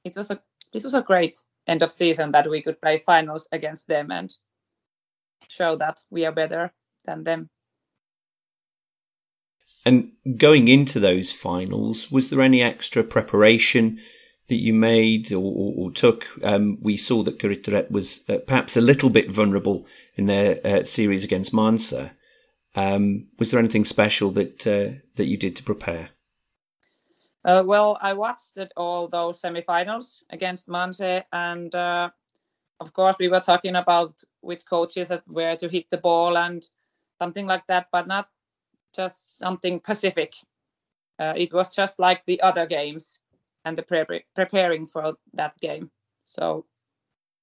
it 0.03 0.15
was 0.15 0.31
a 0.31 0.39
this 0.73 0.83
was 0.83 0.93
a 0.93 1.01
great 1.01 1.37
end 1.67 1.81
of 1.81 1.91
season 1.91 2.31
that 2.31 2.47
we 2.47 2.61
could 2.61 2.81
play 2.81 2.99
finals 2.99 3.47
against 3.51 3.87
them 3.87 4.11
and 4.11 4.33
show 5.47 5.75
that 5.77 5.99
we 6.09 6.25
are 6.25 6.31
better 6.31 6.71
than 7.05 7.23
them. 7.23 7.49
And 9.85 10.11
going 10.37 10.67
into 10.67 10.99
those 10.99 11.31
finals, 11.31 12.11
was 12.11 12.29
there 12.29 12.41
any 12.41 12.61
extra 12.61 13.03
preparation 13.03 13.99
that 14.47 14.55
you 14.55 14.73
made 14.73 15.31
or, 15.31 15.43
or, 15.43 15.73
or 15.77 15.91
took? 15.91 16.27
Um, 16.43 16.77
we 16.81 16.97
saw 16.97 17.23
that 17.23 17.37
Kirittäret 17.39 17.91
was 17.91 18.21
uh, 18.27 18.37
perhaps 18.47 18.75
a 18.75 18.81
little 18.81 19.09
bit 19.09 19.29
vulnerable 19.29 19.85
in 20.15 20.25
their 20.25 20.59
uh, 20.65 20.83
series 20.83 21.23
against 21.23 21.53
Manse. 21.53 21.93
Um, 22.75 23.27
was 23.39 23.51
there 23.51 23.59
anything 23.59 23.85
special 23.85 24.31
that 24.31 24.67
uh, 24.67 24.99
that 25.15 25.25
you 25.25 25.37
did 25.37 25.55
to 25.55 25.63
prepare? 25.63 26.09
Uh, 27.45 27.63
well, 27.63 27.97
I 28.01 28.13
watched 28.13 28.57
it, 28.57 28.71
all 28.75 29.07
those 29.07 29.39
semifinals 29.39 30.17
against 30.31 30.67
Manse, 30.67 31.23
and 31.31 31.73
uh, 31.75 32.09
of 32.79 32.91
course 32.91 33.17
we 33.19 33.29
were 33.29 33.39
talking 33.39 33.75
about 33.75 34.19
with 34.41 34.67
coaches 34.67 35.11
where 35.27 35.55
to 35.55 35.69
hit 35.69 35.89
the 35.89 35.97
ball 35.97 36.37
and 36.37 36.67
something 37.19 37.45
like 37.45 37.65
that, 37.67 37.87
but 37.91 38.07
not 38.07 38.29
just 38.95 39.37
something 39.37 39.79
specific. 39.79 40.33
Uh, 41.19 41.33
it 41.35 41.53
was 41.53 41.75
just 41.75 41.99
like 41.99 42.25
the 42.25 42.41
other 42.41 42.65
games 42.65 43.19
and 43.63 43.77
the 43.77 43.83
pre- 43.83 44.25
preparing 44.35 44.87
for 44.87 45.13
that 45.33 45.57
game. 45.59 45.89
So 46.25 46.65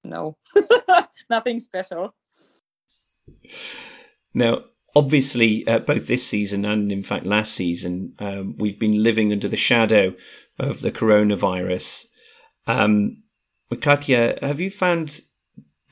no, 0.04 0.36
nothing 1.30 1.60
special. 1.60 2.14
Now, 4.34 4.64
obviously, 4.94 5.66
uh, 5.66 5.80
both 5.80 6.06
this 6.06 6.26
season 6.26 6.64
and 6.64 6.90
in 6.90 7.02
fact 7.02 7.26
last 7.26 7.52
season, 7.52 8.14
um, 8.18 8.56
we've 8.58 8.78
been 8.78 9.02
living 9.02 9.32
under 9.32 9.48
the 9.48 9.56
shadow 9.56 10.14
of 10.58 10.80
the 10.80 10.92
coronavirus. 10.92 12.06
Um, 12.66 13.22
Katja, 13.80 14.38
have 14.42 14.60
you 14.60 14.70
found 14.70 15.22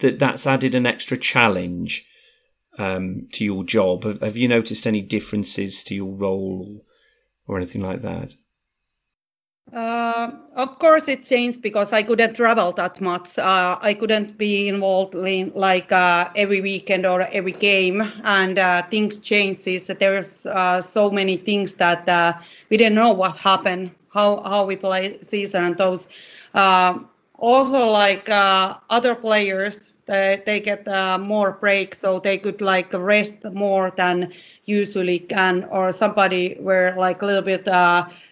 that 0.01 0.19
that's 0.19 0.47
added 0.47 0.75
an 0.75 0.87
extra 0.87 1.17
challenge 1.17 2.07
um, 2.81 3.29
to 3.33 3.45
your 3.45 3.65
job? 3.65 4.05
Have, 4.05 4.21
have, 4.23 4.37
you 4.37 4.49
noticed 4.49 4.87
any 4.87 5.03
differences 5.03 5.85
to 5.85 5.95
your 5.95 6.13
role 6.13 6.83
or, 7.47 7.55
or 7.55 7.59
anything 7.59 7.83
like 7.83 8.03
that? 8.03 8.35
Uh, 9.73 10.33
of 10.57 10.79
course, 10.81 11.07
it 11.07 11.23
changed 11.23 11.63
because 11.63 11.93
I 11.93 12.03
couldn't 12.03 12.35
travel 12.35 12.73
that 12.73 13.01
much. 13.01 13.39
Uh, 13.39 13.79
I 13.81 13.95
couldn't 13.95 14.37
be 14.37 14.67
involved 14.67 15.15
in 15.15 15.53
like 15.55 15.93
uh, 15.93 16.31
every 16.35 16.61
weekend 16.61 17.07
or 17.07 17.21
every 17.21 17.53
game, 17.53 18.01
and 18.25 18.59
uh, 18.59 18.83
things 18.91 19.19
changed. 19.19 19.65
There's 19.65 20.45
uh, 20.47 20.81
so 20.81 21.11
many 21.11 21.37
things 21.37 21.75
that 21.75 22.09
uh, 22.09 22.33
we 22.69 22.79
didn't 22.79 22.97
know 22.97 23.13
what 23.13 23.37
happened, 23.37 23.93
how 24.13 24.43
how 24.43 24.65
we 24.65 24.75
play 24.75 25.19
season, 25.21 25.65
and 25.65 25.77
those. 25.77 26.09
also, 27.39 27.87
like 27.87 28.29
other 28.29 29.15
players, 29.15 29.89
they, 30.11 30.43
they 30.45 30.61
get 30.61 30.87
more 31.21 31.53
break, 31.53 31.95
so 31.95 32.19
they 32.19 32.39
could 32.39 32.61
like 32.61 32.93
rest 32.93 33.45
more 33.45 33.93
than 33.97 34.33
usually 34.67 35.19
can, 35.19 35.65
or 35.71 35.93
somebody 35.93 36.57
were 36.61 36.95
like 36.97 37.23
a 37.23 37.27
little 37.27 37.43
bit 37.43 37.67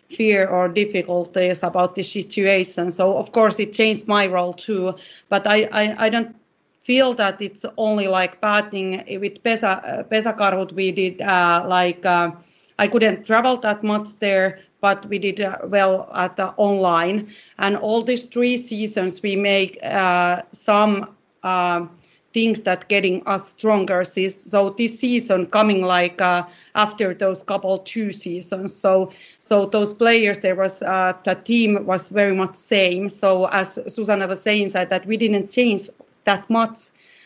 fear 0.09 0.47
or 0.49 0.68
difficulties 0.68 1.62
about 1.62 1.95
the 1.95 2.03
situation. 2.03 2.91
So 2.91 3.16
of 3.16 3.33
course 3.33 3.61
it 3.61 3.72
changed 3.72 4.09
my 4.09 4.26
role 4.26 4.55
too, 4.55 4.95
but 5.29 5.47
I, 5.47 5.68
I, 5.72 6.07
I 6.07 6.09
don't 6.09 6.35
feel 6.83 7.14
that 7.14 7.43
it's 7.43 7.66
only 7.76 8.09
like 8.09 8.41
batting 8.41 9.05
with 9.20 9.43
Pesä, 9.43 10.09
Pesäkarhut 10.09 10.72
we 10.72 10.91
did 10.93 11.20
uh, 11.20 11.64
like 11.68 12.07
uh, 12.07 12.31
I 12.79 12.89
couldn't 12.89 13.26
travel 13.26 13.59
that 13.59 13.83
much 13.83 14.18
there, 14.20 14.61
but 14.81 15.05
we 15.07 15.18
did 15.18 15.41
uh, 15.41 15.59
well 15.64 16.09
at 16.14 16.37
the 16.37 16.49
online. 16.57 17.29
And 17.59 17.76
all 17.76 18.03
these 18.03 18.24
three 18.24 18.57
seasons 18.57 19.22
we 19.22 19.37
make 19.37 19.79
uh, 19.83 20.43
some 20.53 21.14
uh, 21.49 21.87
things 22.33 22.63
that 22.63 22.89
getting 22.89 23.23
us 23.27 23.49
stronger. 23.51 24.05
So 24.05 24.71
this 24.71 25.01
season 25.01 25.47
coming 25.47 25.83
like 25.83 26.21
uh, 26.21 26.43
after 26.75 27.15
those 27.15 27.43
couple 27.43 27.79
two 27.79 28.13
seasons. 28.13 28.75
So 28.75 29.11
so 29.41 29.67
those 29.67 29.95
players 29.95 30.39
there 30.41 30.55
was 30.55 30.83
uh, 30.83 31.13
the 31.25 31.35
team 31.35 31.87
was 31.87 32.11
very 32.11 32.35
much 32.35 32.57
same. 32.57 33.09
So 33.09 33.47
as 33.47 33.79
Susanna 33.87 34.27
was 34.27 34.43
saying 34.43 34.71
that, 34.71 34.91
that 34.91 35.07
we 35.07 35.17
didn't 35.17 35.51
change 35.51 35.89
that 36.25 36.49
much 36.51 36.79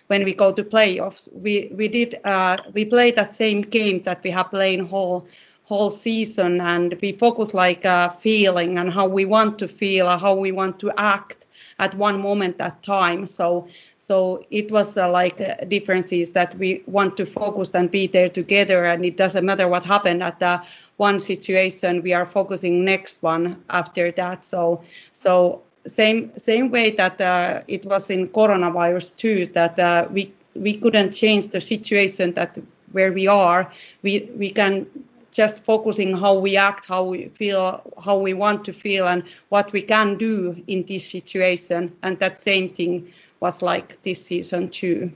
when 0.07 0.25
we 0.25 0.33
go 0.35 0.53
to 0.53 0.63
playoffs. 0.65 1.29
We 1.33 1.71
we 1.75 1.89
did 1.89 2.15
uh, 2.25 2.57
we 2.73 2.85
played 2.85 3.17
that 3.17 3.35
same 3.35 3.63
game 3.63 4.03
that 4.05 4.23
we 4.25 4.31
have 4.31 4.51
played 4.51 4.81
whole 4.81 5.27
whole 5.65 5.91
season 5.91 6.61
and 6.61 6.97
we 7.03 7.13
focus 7.13 7.55
like 7.55 7.85
uh, 7.87 8.09
feeling 8.09 8.79
and 8.79 8.93
how 8.93 9.07
we 9.07 9.25
want 9.25 9.59
to 9.59 9.69
feel 9.69 10.07
how 10.19 10.35
we 10.35 10.53
want 10.53 10.79
to 10.81 10.93
act 10.97 11.47
at 11.83 11.95
one 11.97 12.23
moment 12.23 12.61
at 12.61 12.83
time. 12.83 13.27
So 13.27 13.69
so 13.99 14.45
it 14.51 14.71
was 14.71 14.97
uh, 14.97 15.11
like 15.11 15.41
uh, 15.41 15.57
differences 15.67 16.31
that 16.33 16.57
we 16.57 16.83
want 16.87 17.17
to 17.17 17.27
focus 17.27 17.75
and 17.75 17.91
be 17.91 18.07
there 18.07 18.29
together 18.29 18.85
and 18.85 19.05
it 19.05 19.17
doesn't 19.17 19.45
matter 19.45 19.67
what 19.69 19.83
happened 19.83 20.23
at 20.23 20.39
the 20.39 20.63
one 20.97 21.19
situation 21.19 22.03
we 22.03 22.13
are 22.13 22.27
focusing 22.27 22.85
next 22.85 23.23
one 23.23 23.65
after 23.69 24.13
that. 24.13 24.45
So 24.45 24.83
so 25.13 25.63
same 25.87 26.19
same 26.39 26.71
way 26.71 26.91
that 26.93 27.21
uh, 27.21 27.63
it 27.67 27.85
was 27.85 28.11
in 28.11 28.29
coronavirus 28.29 29.17
too 29.17 29.47
that 29.59 29.79
uh, 29.79 30.07
we 30.11 30.33
we 30.55 30.75
couldn't 30.83 31.13
change 31.13 31.49
the 31.49 31.61
situation 31.61 32.35
that 32.35 32.59
where 32.93 33.13
we 33.13 33.27
are. 33.27 33.73
We 34.03 34.31
we 34.37 34.51
can 34.51 34.87
just 35.33 35.65
focusing 35.65 36.17
how 36.17 36.35
we 36.35 36.57
act, 36.57 36.87
how 36.87 37.05
we 37.05 37.29
feel, 37.29 37.83
how 38.03 38.19
we 38.19 38.35
want 38.35 38.65
to 38.67 38.73
feel, 38.73 39.09
and 39.09 39.25
what 39.49 39.73
we 39.73 39.83
can 39.83 40.17
do 40.17 40.63
in 40.67 40.85
this 40.87 41.11
situation. 41.11 41.97
And 42.03 42.19
that 42.21 42.41
same 42.41 42.69
thing 42.69 43.13
was 43.41 43.63
like 43.63 44.01
this 44.03 44.25
season 44.25 44.71
too. 44.71 45.11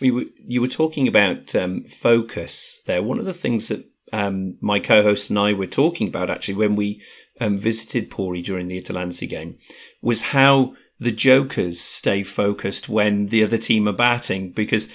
We 0.00 0.10
were, 0.10 0.24
you 0.46 0.60
were 0.60 0.68
talking 0.68 1.06
about 1.06 1.54
um, 1.54 1.84
focus 1.84 2.80
there. 2.86 3.02
One 3.02 3.18
of 3.18 3.24
the 3.24 3.34
things 3.34 3.68
that 3.68 3.84
um, 4.12 4.56
my 4.60 4.78
co-host 4.78 5.30
and 5.30 5.38
I 5.38 5.52
were 5.52 5.66
talking 5.66 6.08
about 6.08 6.30
actually 6.30 6.54
when 6.54 6.76
we 6.76 7.02
um, 7.40 7.56
visited 7.56 8.10
Pori 8.10 8.44
during 8.44 8.68
the 8.68 8.78
Itä-Länsi 8.80 9.28
game 9.28 9.58
was 10.00 10.20
how 10.20 10.74
the 11.00 11.12
jokers 11.12 11.80
stay 11.80 12.22
focused 12.22 12.88
when 12.88 13.26
the 13.26 13.42
other 13.42 13.58
team 13.58 13.88
are 13.88 13.92
batting 13.92 14.52
because 14.52 14.86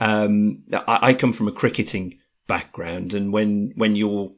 um, 0.00 0.62
I, 0.72 0.98
I, 1.08 1.14
come 1.14 1.32
from 1.34 1.48
a 1.48 1.52
cricketing 1.52 2.19
background 2.50 3.14
and 3.14 3.32
when 3.32 3.72
when 3.76 3.94
you're 3.94 4.28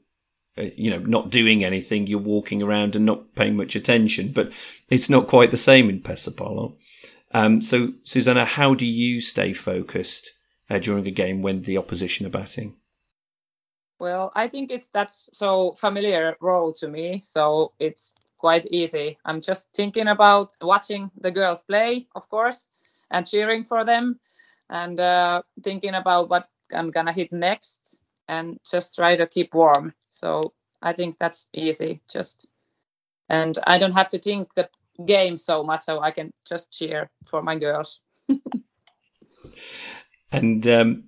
uh, 0.59 0.69
you 0.77 0.91
know 0.91 0.99
not 0.99 1.31
doing 1.31 1.65
anything 1.65 2.07
you're 2.07 2.31
walking 2.35 2.63
around 2.63 2.95
and 2.95 3.07
not 3.07 3.35
paying 3.35 3.57
much 3.57 3.75
attention 3.75 4.31
but 4.33 4.51
it's 4.91 5.09
not 5.09 5.27
quite 5.27 5.51
the 5.51 5.57
same 5.71 5.89
in 5.89 5.99
Pesäpallo. 5.99 6.77
Um, 7.33 7.63
so 7.63 7.89
Susanna 8.05 8.45
how 8.45 8.75
do 8.75 8.85
you 8.85 9.23
stay 9.23 9.55
focused 9.55 10.31
uh, 10.69 10.79
during 10.79 11.07
a 11.07 11.11
game 11.23 11.41
when 11.41 11.63
the 11.63 11.79
opposition 11.79 12.27
are 12.27 12.37
batting? 12.41 12.77
Well 13.99 14.31
I 14.35 14.47
think 14.47 14.71
it's 14.71 14.89
that's 14.89 15.31
so 15.33 15.73
familiar 15.73 16.37
role 16.39 16.75
to 16.75 16.89
me 16.89 17.23
so 17.25 17.73
it's 17.79 18.13
quite 18.37 18.67
easy. 18.67 19.17
I'm 19.25 19.41
just 19.41 19.69
thinking 19.75 20.09
about 20.09 20.53
watching 20.61 21.11
the 21.19 21.31
girls 21.31 21.63
play 21.63 22.09
of 22.15 22.29
course 22.29 22.69
and 23.11 23.27
cheering 23.27 23.65
for 23.65 23.87
them 23.87 24.21
and 24.69 25.01
uh, 25.01 25.41
thinking 25.63 25.95
about 25.95 26.29
what 26.29 26.47
I'm 26.75 26.91
gonna 26.91 27.13
hit 27.13 27.33
next 27.33 27.99
and 28.33 28.59
just 28.65 28.95
try 28.95 29.15
to 29.15 29.27
keep 29.27 29.55
warm. 29.55 29.93
So 30.09 30.55
I 30.81 30.93
think 30.95 31.19
that's 31.19 31.47
easy. 31.53 32.01
Just 32.11 32.47
and 33.29 33.59
I 33.67 33.79
don't 33.79 33.95
have 33.95 34.09
to 34.11 34.19
think 34.19 34.55
the 34.55 34.69
game 35.05 35.37
so 35.37 35.63
much, 35.63 35.83
so 35.83 36.01
I 36.01 36.11
can 36.11 36.33
just 36.47 36.73
cheer 36.73 37.11
for 37.27 37.43
my 37.43 37.57
girls. 37.57 38.01
and 40.33 40.67
um, 40.67 41.05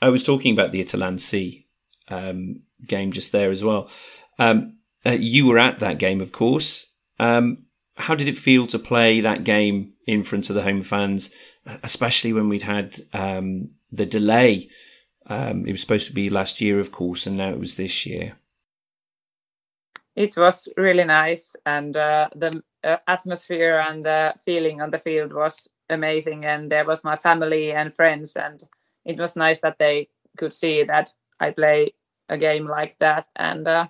I 0.00 0.08
was 0.08 0.24
talking 0.24 0.54
about 0.54 0.72
the 0.72 0.80
Itä-Länsi 0.80 1.66
um, 2.08 2.62
game 2.86 3.12
just 3.12 3.32
there 3.32 3.50
as 3.50 3.62
well. 3.62 3.90
Um, 4.38 4.78
uh, 5.04 5.10
you 5.10 5.46
were 5.46 5.58
at 5.58 5.80
that 5.80 5.98
game, 5.98 6.20
of 6.20 6.32
course. 6.32 6.86
Um, 7.18 7.66
how 7.94 8.14
did 8.14 8.28
it 8.28 8.38
feel 8.38 8.66
to 8.68 8.78
play 8.78 9.20
that 9.20 9.44
game 9.44 9.92
in 10.06 10.24
front 10.24 10.48
of 10.48 10.56
the 10.56 10.62
home 10.62 10.82
fans, 10.82 11.30
especially 11.82 12.32
when 12.32 12.48
we'd 12.48 12.62
had 12.62 12.98
um, 13.12 13.70
the 13.90 14.06
delay 14.06 14.70
um, 15.26 15.66
it 15.66 15.72
was 15.72 15.80
supposed 15.80 16.06
to 16.06 16.12
be 16.12 16.30
last 16.30 16.60
year, 16.60 16.80
of 16.80 16.92
course, 16.92 17.26
and 17.26 17.36
now 17.36 17.50
it 17.50 17.58
was 17.58 17.76
this 17.76 18.06
year. 18.06 18.36
It 20.14 20.36
was 20.36 20.68
really 20.76 21.04
nice, 21.04 21.56
and 21.64 21.96
uh, 21.96 22.28
the 22.34 22.62
uh, 22.84 22.96
atmosphere 23.06 23.82
and 23.88 24.04
the 24.04 24.34
feeling 24.44 24.82
on 24.82 24.90
the 24.90 24.98
field 24.98 25.32
was 25.32 25.68
amazing. 25.88 26.44
And 26.44 26.70
there 26.70 26.84
was 26.84 27.04
my 27.04 27.16
family 27.16 27.72
and 27.72 27.94
friends, 27.94 28.36
and 28.36 28.62
it 29.04 29.18
was 29.18 29.36
nice 29.36 29.60
that 29.60 29.78
they 29.78 30.08
could 30.36 30.52
see 30.52 30.82
that 30.84 31.12
I 31.40 31.50
play 31.50 31.94
a 32.28 32.36
game 32.36 32.66
like 32.66 32.98
that. 32.98 33.28
And 33.36 33.66
uh, 33.66 33.86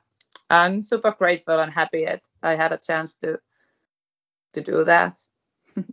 I'm 0.48 0.82
super 0.82 1.12
grateful 1.12 1.58
and 1.58 1.72
happy 1.72 2.04
that 2.04 2.22
I 2.42 2.54
had 2.54 2.72
a 2.72 2.78
chance 2.78 3.14
to 3.16 3.40
to 4.52 4.60
do 4.60 4.84
that. 4.84 5.14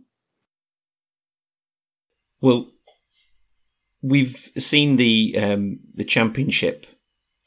well, 2.40 2.68
we've 4.02 4.50
seen 4.58 4.96
the 4.96 5.36
um, 5.38 5.80
the 5.92 6.04
championship 6.04 6.86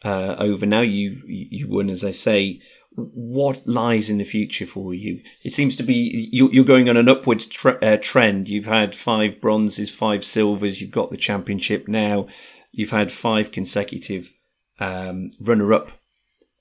uh, 0.04 0.36
over 0.38 0.66
now. 0.66 0.82
You 0.82 1.22
you 1.26 1.68
won, 1.70 1.89
as 1.89 2.04
I 2.04 2.12
say. 2.12 2.62
What 2.95 3.66
lies 3.66 4.08
in 4.12 4.20
the 4.20 4.24
future 4.24 4.68
for 4.68 4.93
you? 4.93 5.20
It 5.43 5.56
seems 5.56 5.76
to 5.78 5.84
be 5.84 6.30
you're 6.32 6.64
going 6.64 6.89
on 6.89 6.97
an 6.97 7.10
upward 7.10 7.39
tre- 7.39 7.80
uh, 7.82 7.97
trend. 7.99 8.47
You've 8.47 8.68
had 8.68 8.95
five 8.95 9.41
bronzes, 9.41 9.89
five 9.89 10.24
silvers. 10.24 10.80
You've 10.80 10.91
got 10.91 11.10
the 11.10 11.18
championship 11.18 11.88
now. 11.88 12.28
You've 12.72 12.91
had 12.91 13.12
five 13.12 13.51
consecutive 13.51 14.32
um, 14.80 15.32
runner-up 15.39 15.89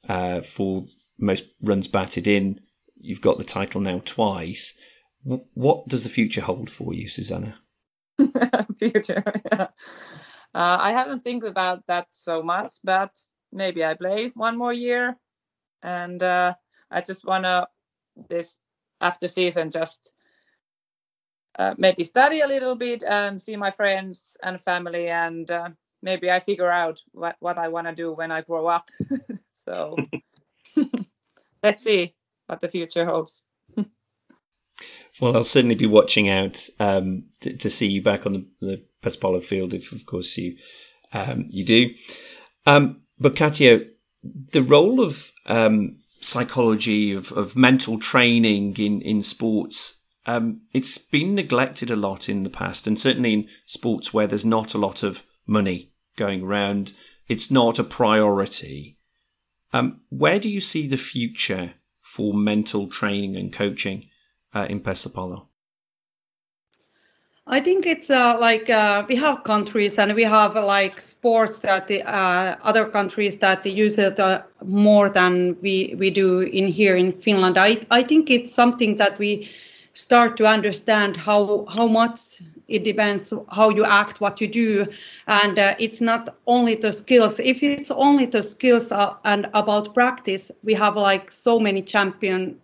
uh, 0.08 0.40
for 0.40 0.86
most 1.18 1.44
runs 1.60 1.86
batted 1.86 2.26
in. 2.26 2.60
You've 2.96 3.20
got 3.20 3.36
the 3.36 3.44
title 3.44 3.82
now 3.82 4.00
twice. 4.06 4.72
What 5.24 5.88
does 5.88 6.02
the 6.02 6.08
future 6.08 6.40
hold 6.40 6.70
for 6.70 6.94
you, 6.94 7.08
Susanna? 7.08 7.58
future. 8.78 9.22
yeah. 9.52 9.68
uh, 10.54 10.78
I 10.80 10.92
haven't 10.92 11.24
think 11.24 11.44
about 11.44 11.86
that 11.86 12.06
so 12.10 12.42
much, 12.42 12.72
but 12.84 13.10
maybe 13.52 13.84
I 13.84 13.94
play 13.94 14.30
one 14.34 14.58
more 14.58 14.72
year, 14.72 15.16
and 15.82 16.22
uh, 16.22 16.54
I 16.90 17.00
just 17.00 17.24
wanna 17.24 17.68
this 18.28 18.58
after 19.00 19.28
season 19.28 19.70
just 19.70 20.12
uh, 21.58 21.74
maybe 21.76 22.04
study 22.04 22.40
a 22.40 22.46
little 22.46 22.74
bit 22.74 23.02
and 23.02 23.40
see 23.40 23.56
my 23.56 23.70
friends 23.70 24.36
and 24.42 24.60
family, 24.60 25.08
and 25.08 25.50
uh, 25.50 25.68
maybe 26.02 26.30
I 26.30 26.40
figure 26.40 26.70
out 26.70 27.00
what 27.12 27.36
what 27.40 27.58
I 27.58 27.68
want 27.68 27.86
to 27.86 27.94
do 27.94 28.12
when 28.12 28.30
I 28.30 28.42
grow 28.42 28.66
up. 28.66 28.90
so 29.52 29.96
let's 31.62 31.82
see 31.82 32.14
what 32.46 32.60
the 32.60 32.68
future 32.68 33.04
holds. 33.04 33.42
Well, 35.22 35.36
I'll 35.36 35.44
certainly 35.44 35.76
be 35.76 35.86
watching 35.86 36.28
out 36.28 36.68
um, 36.80 37.26
to, 37.42 37.56
to, 37.56 37.70
see 37.70 37.86
you 37.86 38.02
back 38.02 38.26
on 38.26 38.46
the, 38.60 38.82
the 39.02 39.40
field 39.40 39.72
if, 39.72 39.92
of 39.92 40.04
course, 40.04 40.36
you 40.36 40.56
um, 41.12 41.46
you 41.48 41.64
do. 41.64 41.90
Um, 42.66 43.02
but 43.20 43.36
Katja, 43.36 43.82
the 44.24 44.64
role 44.64 45.00
of 45.00 45.30
um, 45.46 45.98
psychology 46.20 47.12
of, 47.12 47.30
of 47.30 47.54
mental 47.54 48.00
training 48.00 48.74
in 48.78 49.00
in 49.02 49.22
sports 49.22 49.94
um, 50.26 50.62
it's 50.72 50.98
been 50.98 51.34
neglected 51.34 51.90
a 51.90 51.96
lot 51.96 52.28
in 52.28 52.42
the 52.42 52.50
past, 52.50 52.86
and 52.86 52.98
certainly 52.98 53.32
in 53.32 53.48
sports 53.64 54.12
where 54.12 54.26
there's 54.26 54.44
not 54.44 54.74
a 54.74 54.78
lot 54.78 55.02
of 55.02 55.22
money 55.46 55.92
going 56.16 56.42
around, 56.42 56.92
it's 57.28 57.50
not 57.50 57.78
a 57.78 57.84
priority. 57.84 58.98
Um, 59.72 60.00
where 60.10 60.38
do 60.38 60.48
you 60.48 60.60
see 60.60 60.86
the 60.86 60.96
future 60.96 61.74
for 62.00 62.34
mental 62.34 62.88
training 62.88 63.36
and 63.36 63.52
coaching? 63.52 64.08
Uh, 64.54 64.66
in 64.68 64.80
Pesäpallo? 64.80 65.48
I 67.46 67.60
think 67.60 67.86
it's 67.86 68.08
uh, 68.08 68.38
like 68.40 68.70
uh, 68.70 69.04
we 69.08 69.16
have 69.16 69.42
countries 69.42 69.98
and 69.98 70.14
we 70.14 70.22
have 70.22 70.54
like 70.54 71.00
sports 71.00 71.58
that 71.60 71.88
the, 71.88 72.02
uh, 72.02 72.56
other 72.62 72.84
countries 72.86 73.36
that 73.36 73.66
use 73.66 73.98
it 73.98 74.20
uh, 74.20 74.42
more 74.64 75.10
than 75.10 75.56
we 75.60 75.96
we 75.98 76.10
do 76.10 76.40
in 76.40 76.68
here 76.68 76.94
in 76.94 77.12
Finland. 77.12 77.58
I 77.58 77.80
I 77.90 78.04
think 78.04 78.30
it's 78.30 78.54
something 78.54 78.98
that 78.98 79.18
we 79.18 79.50
start 79.94 80.36
to 80.36 80.46
understand 80.46 81.16
how 81.16 81.66
how 81.66 81.88
much 81.88 82.40
it 82.68 82.84
depends 82.84 83.32
how 83.50 83.70
you 83.70 83.84
act, 83.84 84.20
what 84.20 84.40
you 84.40 84.46
do, 84.46 84.86
and 85.26 85.58
uh, 85.58 85.74
it's 85.80 86.00
not 86.00 86.28
only 86.46 86.76
the 86.76 86.92
skills. 86.92 87.40
If 87.40 87.62
it's 87.62 87.90
only 87.90 88.26
the 88.26 88.42
skills 88.42 88.92
uh, 88.92 89.14
and 89.24 89.50
about 89.52 89.94
practice, 89.94 90.52
we 90.62 90.74
have 90.74 90.96
like 90.96 91.32
so 91.32 91.58
many 91.58 91.82
champion 91.82 92.60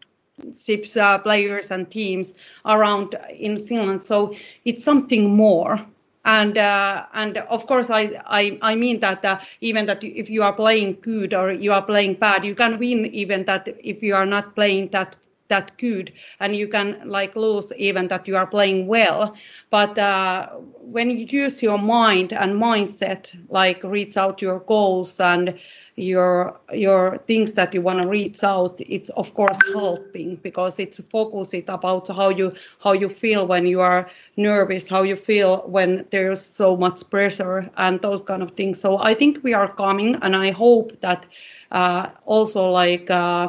ships, 0.55 0.97
uh, 0.97 1.19
players 1.19 1.71
and 1.71 1.91
teams 1.91 2.35
around 2.65 3.15
in 3.39 3.59
Finland. 3.67 4.03
So 4.03 4.35
it's 4.65 4.85
something 4.85 5.35
more. 5.37 5.81
And 6.25 6.59
uh, 6.59 7.07
and 7.15 7.39
of 7.39 7.67
course, 7.67 7.91
I 7.91 8.21
I, 8.27 8.59
I 8.63 8.75
mean 8.77 9.01
that 9.01 9.25
uh, 9.25 9.39
even 9.61 9.87
that 9.87 10.03
if 10.05 10.29
you 10.31 10.43
are 10.43 10.53
playing 10.53 10.99
good 11.01 11.35
or 11.35 11.53
you 11.53 11.73
are 11.73 11.83
playing 11.83 12.15
bad, 12.15 12.45
you 12.45 12.55
can 12.55 12.79
win 12.79 13.07
even 13.07 13.45
that 13.45 13.69
if 13.83 14.03
you 14.03 14.15
are 14.15 14.27
not 14.27 14.55
playing 14.55 14.89
that 14.89 15.17
that 15.49 15.77
good 15.79 16.13
and 16.41 16.55
you 16.55 16.69
can 16.69 17.01
like 17.09 17.35
lose 17.37 17.73
even 17.77 18.09
that 18.09 18.27
you 18.29 18.37
are 18.37 18.47
playing 18.47 18.87
well 18.87 19.35
but 19.71 19.99
uh, 19.99 20.47
when 20.81 21.11
you 21.11 21.27
use 21.29 21.63
your 21.63 21.79
mind 21.79 22.33
and 22.33 22.53
mindset 22.55 23.35
like 23.49 23.83
reach 23.83 24.17
out 24.17 24.41
your 24.43 24.61
goals 24.61 25.21
and 25.21 25.59
your 25.99 26.59
your 26.73 27.19
things 27.27 27.53
that 27.53 27.75
you 27.75 27.83
want 27.83 28.01
to 28.01 28.07
reach 28.07 28.45
out 28.45 28.81
it's 28.87 29.11
of 29.11 29.35
course 29.35 29.59
helping 29.73 30.37
because 30.37 30.79
it's 30.79 31.01
focused 31.11 31.69
about 31.69 32.07
how 32.09 32.29
you 32.29 32.55
how 32.83 32.93
you 32.93 33.09
feel 33.09 33.47
when 33.47 33.67
you 33.67 33.81
are 33.81 34.09
nervous 34.37 34.89
how 34.89 35.03
you 35.03 35.17
feel 35.17 35.59
when 35.67 36.07
there's 36.11 36.41
so 36.41 36.77
much 36.77 37.09
pressure 37.11 37.69
and 37.77 38.01
those 38.01 38.23
kind 38.23 38.43
of 38.43 38.53
things. 38.53 38.81
So 38.81 38.99
i 38.99 39.15
think 39.15 39.43
we 39.43 39.55
are 39.55 39.71
coming 39.73 40.17
and 40.23 40.37
i 40.37 40.51
hope 40.53 41.01
that 41.01 41.27
uh, 41.73 42.11
also 42.25 42.71
like 42.71 43.11
uh, 43.11 43.49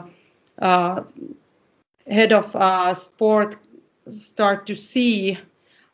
uh, 0.60 1.04
head 2.08 2.34
of 2.34 2.56
uh, 2.56 2.93
sport 2.93 3.58
start 4.10 4.68
to 4.68 4.76
see 4.76 5.38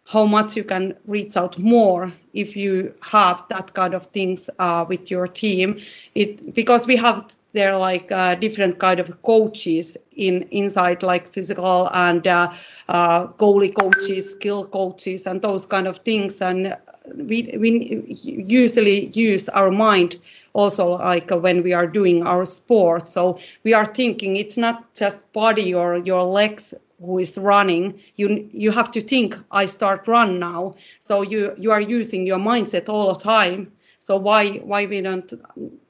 how 0.05 0.25
much 0.25 0.55
you 0.55 0.63
can 0.63 0.95
reach 1.05 1.35
out 1.35 1.57
more 1.59 2.13
if 2.33 2.55
you 2.55 2.93
have 3.01 3.43
that 3.49 3.73
kind 3.73 3.93
of 3.93 4.05
things 4.07 4.49
uh, 4.59 4.85
with 4.87 5.09
your 5.11 5.27
team. 5.27 5.79
It 6.15 6.53
because 6.53 6.87
we 6.87 6.95
have 6.97 7.35
there 7.53 7.77
like 7.77 8.11
uh, 8.11 8.35
different 8.35 8.79
kind 8.79 8.99
of 8.99 9.21
coaches 9.23 9.97
in 10.15 10.43
inside 10.51 11.03
like 11.03 11.31
physical 11.31 11.89
and 11.93 12.25
uh, 12.27 12.51
uh, 12.87 13.27
goalie 13.27 13.73
coaches 13.73 14.31
skill 14.31 14.65
coaches 14.65 15.25
and 15.25 15.41
those 15.41 15.65
kind 15.65 15.87
of 15.87 15.97
things. 15.99 16.41
And 16.41 16.75
we 17.15 17.55
we 17.59 18.03
usually 18.23 19.07
use 19.07 19.49
our 19.49 19.71
mind 19.71 20.17
also 20.53 20.97
like 20.97 21.29
when 21.31 21.63
we 21.63 21.73
are 21.73 21.87
doing 21.87 22.25
our 22.25 22.45
sport. 22.45 23.07
So 23.09 23.39
we 23.63 23.73
are 23.73 23.85
thinking 23.85 24.37
it's 24.37 24.57
not 24.57 24.93
just 24.95 25.19
body 25.33 25.73
or 25.73 25.97
your 25.97 26.23
legs 26.23 26.73
who 26.99 27.19
is 27.19 27.37
running 27.37 27.99
you 28.15 28.49
you 28.53 28.71
have 28.71 28.91
to 28.91 29.01
think 29.01 29.37
i 29.51 29.65
start 29.65 30.07
run 30.07 30.39
now. 30.39 30.73
So 30.99 31.21
you 31.21 31.53
you 31.57 31.71
are 31.71 31.81
using 31.81 32.25
your 32.25 32.39
mindset 32.39 32.89
all 32.89 33.13
the 33.13 33.19
time. 33.19 33.71
So 33.99 34.17
why 34.17 34.57
why 34.57 34.85
we 34.85 35.01
don't 35.01 35.33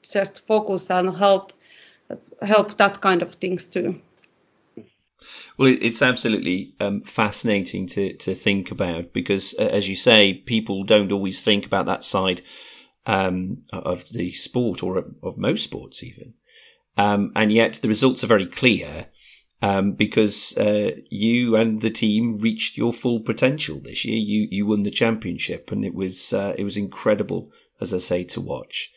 just 0.02 0.46
focus 0.46 0.90
and 0.90 1.14
help 1.16 1.52
help 2.42 2.76
that 2.76 3.00
kind 3.00 3.22
of 3.22 3.34
things 3.34 3.68
too? 3.68 4.00
Well, 5.58 5.74
it's 5.80 6.02
absolutely 6.02 6.74
um, 6.80 7.00
fascinating 7.00 7.86
to, 7.88 8.12
to 8.14 8.34
think 8.34 8.70
about 8.70 9.12
because, 9.12 9.54
uh, 9.58 9.62
as 9.62 9.88
you 9.88 9.96
say, 9.96 10.34
people 10.34 10.84
don't 10.84 11.10
always 11.10 11.40
think 11.40 11.64
about 11.64 11.86
that 11.86 12.04
side 12.04 12.42
um, 13.06 13.62
of 13.72 14.08
the 14.10 14.32
sport 14.32 14.82
or 14.82 14.98
of 15.22 15.38
most 15.38 15.64
sports, 15.64 16.02
even. 16.02 16.34
Um, 16.98 17.32
and 17.34 17.52
yet 17.52 17.78
the 17.80 17.88
results 17.88 18.22
are 18.22 18.26
very 18.28 18.46
clear 18.46 19.06
um, 19.62 19.92
because 19.92 20.56
uh, 20.56 20.90
you 21.08 21.56
and 21.56 21.80
the 21.80 21.90
team 21.90 22.38
reached 22.38 22.76
your 22.76 22.92
full 22.92 23.20
potential 23.20 23.80
this 23.82 24.04
year. 24.04 24.16
You 24.16 24.48
you 24.50 24.66
won 24.66 24.82
the 24.82 24.90
championship, 24.90 25.72
and 25.72 25.84
it 25.84 25.94
was 25.94 26.32
uh, 26.32 26.54
it 26.58 26.64
was 26.64 26.76
incredible, 26.76 27.50
as 27.80 27.94
I 27.94 27.98
say, 27.98 28.24
to 28.24 28.40
watch. 28.40 28.90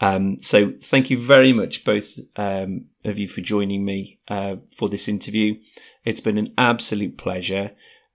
Um, 0.00 0.42
so 0.42 0.72
thank 0.82 1.10
you 1.10 1.18
very 1.18 1.52
much, 1.52 1.84
both 1.84 2.18
um, 2.36 2.86
of 3.04 3.18
you, 3.18 3.28
for 3.28 3.40
joining 3.40 3.84
me 3.84 4.18
uh, 4.26 4.56
for 4.76 4.88
this 4.88 5.06
interview. 5.06 5.54
It's 6.04 6.20
been 6.20 6.38
an 6.38 6.52
absolute 6.58 7.16
pleasure. 7.16 7.70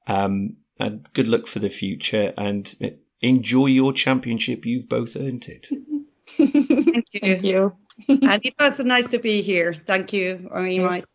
Um, 0.05 0.57
and 0.79 1.07
good 1.13 1.27
luck 1.27 1.47
for 1.47 1.59
the 1.59 1.69
future, 1.69 2.33
and 2.37 2.95
enjoy 3.21 3.67
your 3.67 3.93
championship. 3.93 4.65
You've 4.65 4.89
both 4.89 5.15
earned 5.15 5.47
it. 5.47 5.67
Thank 6.37 7.05
you. 7.13 7.19
Thank 7.19 7.43
you. 7.43 7.75
and 8.07 8.45
it 8.45 8.53
was 8.59 8.79
nice 8.79 9.07
to 9.07 9.19
be 9.19 9.41
here. 9.41 9.75
Thank 9.85 10.13
you 10.13 10.49
very. 10.51 10.75
Yes. 10.75 11.13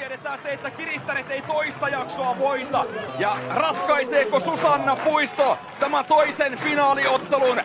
Tiedetään 0.00 0.38
se, 0.42 0.52
että 0.52 0.70
kirittäret 0.70 1.30
ei 1.30 1.42
toista 1.42 1.88
jaksoa 1.88 2.38
voita. 2.38 2.84
Ja 3.18 3.36
ratkaiseeko 3.50 4.40
Susanna 4.40 4.96
Puisto 4.96 5.58
tämän 5.80 6.04
toisen 6.04 6.58
finaaliottelun 6.58 7.60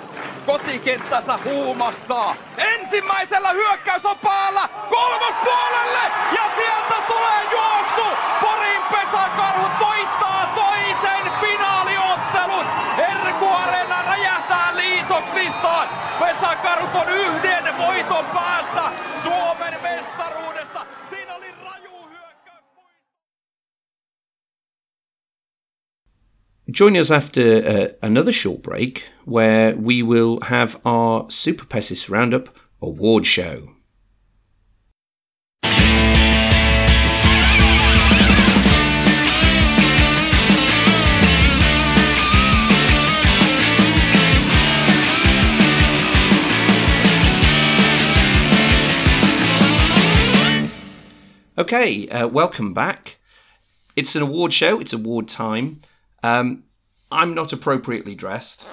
kotikenttänsä 0.46 1.40
huumassa? 1.46 2.36
Ensimmäisellä 2.58 3.50
hyökkäys 3.50 4.06
on 4.06 4.18
päällä 4.18 4.70
kolmospuolelle 4.90 6.00
ja 6.32 6.44
sieltä 6.56 6.96
tulee 7.08 7.44
juoksu. 7.52 8.18
Porin 8.42 8.82
pesäkarhut 8.92 9.72
voittaa 9.80 10.52
toisen 10.56 11.32
finaaliottelun. 11.40 12.66
Erku 12.98 13.48
Arena 13.48 14.02
räjähtää 14.02 14.72
liitoksistaan. 14.76 15.88
Pesäkarhut 16.20 16.96
on 16.96 17.10
yhden 17.10 17.78
voiton 17.78 18.26
päässä 18.26 18.84
Suomen 19.24 19.74
mestaruudesta. 19.82 20.25
Join 26.76 26.98
us 26.98 27.10
after 27.10 27.66
uh, 27.66 27.88
another 28.06 28.34
short 28.34 28.62
break 28.62 29.06
where 29.24 29.78
we 29.78 30.04
will 30.04 30.42
have 30.42 30.78
our 30.84 31.32
Super 31.32 31.64
Pesis 31.64 32.10
Roundup 32.10 32.54
award 32.82 33.26
show. 33.26 33.70
Okay, 51.58 52.10
uh, 52.10 52.28
welcome 52.28 52.74
back. 52.74 53.16
It's 53.96 54.14
an 54.18 54.24
award 54.24 54.54
show, 54.54 54.82
it's 54.82 54.92
award 54.92 55.30
time. 55.30 55.80
Um, 56.22 56.65
I'm 57.16 57.34
not 57.34 57.54
appropriately 57.54 58.14
dressed, 58.16 58.64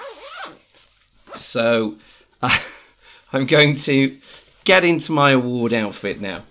so 1.35 1.95
uh, 2.41 2.59
I'm 3.33 3.45
going 3.45 3.75
to 3.77 4.19
get 4.65 4.83
into 4.85 5.11
my 5.11 5.31
award 5.31 5.73
outfit 5.73 6.19
now. 6.21 6.43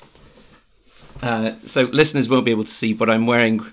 Uh, 1.23 1.53
so 1.67 1.83
listeners 1.83 2.29
won't 2.29 2.45
be 2.45 2.51
able 2.51 2.65
to 2.65 2.71
see, 2.71 2.93
but 2.93 3.09
I'm 3.09 3.27
wearing 3.27 3.65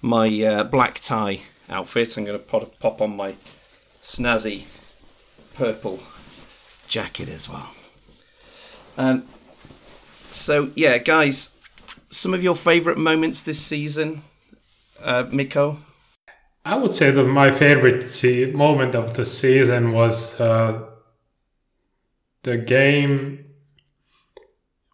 my 0.00 0.28
uh, 0.42 0.64
black 0.64 1.00
tie 1.00 1.40
outfit. 1.68 2.16
I'm 2.16 2.24
going 2.24 2.38
to 2.38 2.44
pop, 2.44 2.78
pop 2.78 3.00
on 3.02 3.16
my 3.16 3.34
snazzy 4.02 4.64
purple 5.54 6.00
jacket 6.86 7.28
as 7.28 7.48
well. 7.48 7.68
Um, 8.96 9.28
so 10.30 10.70
yeah, 10.74 10.98
guys, 10.98 11.50
some 12.08 12.32
of 12.32 12.42
your 12.42 12.56
favourite 12.56 12.98
moments 12.98 13.40
this 13.40 13.60
season, 13.60 14.22
uh, 15.00 15.24
Mikko. 15.30 15.80
I 16.64 16.76
would 16.76 16.94
say 16.94 17.10
that 17.10 17.24
my 17.24 17.50
favorite 17.50 18.04
moment 18.54 18.94
of 18.94 19.14
the 19.14 19.24
season 19.24 19.92
was 19.92 20.38
uh, 20.40 20.86
the 22.42 22.58
game. 22.58 23.44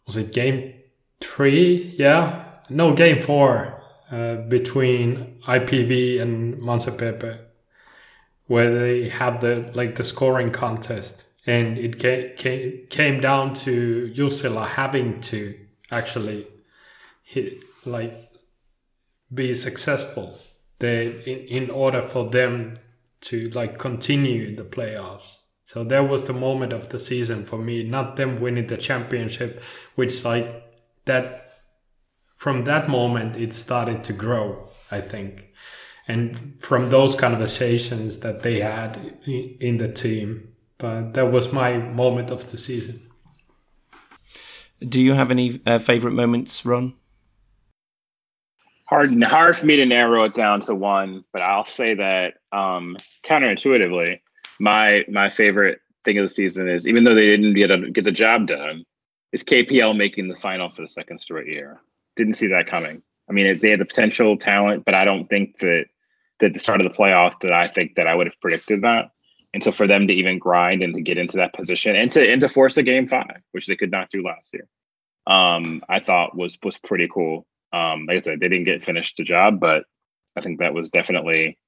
Was 0.06 0.16
it 0.16 0.32
game 0.32 0.74
three? 1.20 1.94
Yeah, 1.96 2.44
no, 2.68 2.94
game 2.94 3.22
four 3.22 3.82
uh, 4.10 4.36
between 4.36 5.40
IPV 5.46 6.20
and 6.20 6.60
Manse 6.62 6.86
PP, 6.86 7.38
where 8.46 8.78
they 8.78 9.08
had 9.08 9.40
the 9.40 9.70
like 9.74 9.96
the 9.96 10.04
scoring 10.04 10.50
contest, 10.50 11.24
and 11.46 11.78
it 11.78 11.98
came 11.98 12.36
came, 12.36 12.86
came 12.88 13.20
down 13.20 13.54
to 13.54 14.12
Jussila 14.14 14.68
having 14.68 15.20
to 15.22 15.58
actually 15.90 16.46
hit, 17.22 17.64
like 17.84 18.14
be 19.32 19.54
successful 19.54 20.38
they 20.78 21.06
in, 21.26 21.64
in 21.64 21.70
order 21.70 22.02
for 22.02 22.28
them 22.30 22.76
to 23.22 23.48
like 23.50 23.78
continue 23.78 24.48
in 24.48 24.56
the 24.56 24.64
playoffs. 24.64 25.38
So 25.64 25.82
that 25.84 26.08
was 26.08 26.24
the 26.24 26.34
moment 26.34 26.72
of 26.72 26.90
the 26.90 26.98
season 26.98 27.46
for 27.46 27.56
me, 27.58 27.82
not 27.82 28.16
them 28.16 28.40
winning 28.40 28.66
the 28.66 28.76
championship, 28.76 29.62
which 29.94 30.24
like 30.24 30.62
that 31.06 31.44
from 32.36 32.64
that 32.64 32.88
moment 32.88 33.36
it 33.36 33.54
started 33.54 34.04
to 34.04 34.12
grow, 34.12 34.68
I 34.90 35.00
think. 35.00 35.52
And 36.06 36.56
from 36.60 36.90
those 36.90 37.14
conversations 37.14 38.18
that 38.18 38.42
they 38.42 38.60
had 38.60 39.16
in 39.26 39.78
the 39.78 39.90
team. 39.90 40.54
But 40.76 41.14
that 41.14 41.32
was 41.32 41.50
my 41.50 41.78
moment 41.78 42.30
of 42.30 42.50
the 42.50 42.58
season. 42.58 43.00
Do 44.86 45.00
you 45.00 45.14
have 45.14 45.30
any 45.30 45.62
uh, 45.64 45.78
favorite 45.78 46.12
moments, 46.12 46.66
Ron? 46.66 46.92
Hard 48.86 49.22
hard 49.22 49.56
for 49.56 49.66
me 49.66 49.76
to 49.76 49.86
narrow 49.86 50.24
it 50.24 50.34
down 50.34 50.60
to 50.62 50.74
one, 50.74 51.24
but 51.32 51.42
I'll 51.42 51.64
say 51.64 51.94
that 51.94 52.34
um, 52.52 52.96
counterintuitively, 53.26 54.20
my 54.60 55.04
my 55.08 55.30
favorite 55.30 55.80
thing 56.04 56.18
of 56.18 56.24
the 56.24 56.34
season 56.34 56.68
is 56.68 56.86
even 56.86 57.04
though 57.04 57.14
they 57.14 57.26
didn't 57.26 57.54
get 57.54 57.70
a, 57.70 57.90
get 57.90 58.04
the 58.04 58.12
job 58.12 58.46
done, 58.46 58.84
is 59.32 59.42
KPL 59.44 59.96
making 59.96 60.28
the 60.28 60.36
final 60.36 60.70
for 60.70 60.82
the 60.82 60.88
second 60.88 61.18
straight 61.20 61.48
year. 61.48 61.80
Didn't 62.16 62.34
see 62.34 62.48
that 62.48 62.66
coming. 62.68 63.02
I 63.28 63.32
mean, 63.32 63.58
they 63.58 63.70
had 63.70 63.80
the 63.80 63.86
potential 63.86 64.36
talent, 64.36 64.84
but 64.84 64.94
I 64.94 65.04
don't 65.04 65.26
think 65.28 65.58
that 65.58 65.86
that 66.40 66.52
the 66.52 66.60
start 66.60 66.80
of 66.80 66.90
the 66.90 66.96
playoffs 66.96 67.38
that 67.40 67.52
I 67.52 67.66
think 67.66 67.94
that 67.94 68.06
I 68.06 68.14
would 68.14 68.26
have 68.26 68.40
predicted 68.40 68.82
that. 68.82 69.10
And 69.54 69.62
so 69.62 69.70
for 69.70 69.86
them 69.86 70.08
to 70.08 70.12
even 70.12 70.38
grind 70.38 70.82
and 70.82 70.92
to 70.94 71.00
get 71.00 71.16
into 71.16 71.36
that 71.36 71.54
position 71.54 71.94
and 71.94 72.10
to 72.10 72.30
and 72.30 72.40
to 72.40 72.48
force 72.48 72.76
a 72.76 72.82
game 72.82 73.06
five, 73.06 73.40
which 73.52 73.66
they 73.66 73.76
could 73.76 73.90
not 73.90 74.10
do 74.10 74.22
last 74.22 74.52
year. 74.52 74.68
um, 75.26 75.82
I 75.88 76.00
thought 76.00 76.36
was 76.36 76.58
was 76.62 76.76
pretty 76.76 77.08
cool. 77.12 77.46
Um, 77.74 78.06
like 78.06 78.16
I 78.16 78.18
said, 78.18 78.40
they 78.40 78.48
didn't 78.48 78.66
get 78.66 78.84
finished 78.84 79.16
the 79.16 79.24
job, 79.24 79.58
but 79.58 79.84
I 80.36 80.40
think 80.40 80.60
that 80.60 80.74
was 80.74 80.90
definitely, 80.90 81.58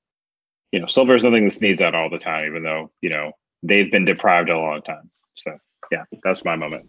you 0.71 0.81
know, 0.81 0.87
silver 0.87 1.17
is 1.17 1.25
nothing 1.25 1.49
to 1.49 1.55
sneeze 1.55 1.81
at 1.81 1.95
all 1.95 2.11
the 2.11 2.19
time, 2.19 2.47
even 2.47 2.63
though 2.63 2.93
you 3.01 3.11
know 3.11 3.33
they've 3.63 3.91
been 3.91 4.05
deprived 4.05 4.49
a 4.49 4.59
long 4.59 4.83
time. 4.83 5.11
So 5.35 5.59
yeah, 5.91 6.05
that's 6.23 6.45
my 6.45 6.55
moment. 6.57 6.87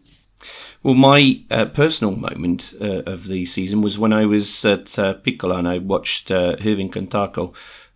Well, 0.83 0.93
my 0.93 1.41
uh, 1.49 1.65
personal 1.65 2.15
moment 2.15 2.73
uh, 2.79 3.01
of 3.07 3.27
the 3.27 3.45
season 3.45 3.81
was 3.81 3.97
when 3.97 4.13
I 4.13 4.25
was 4.25 4.63
at 4.63 4.99
uh, 4.99 5.15
Pihkala 5.15 5.57
and 5.57 5.67
I 5.67 5.79
watched 5.79 6.29
uh, 6.29 6.55
Hyvinkään 6.57 7.07
Tahko 7.07 7.53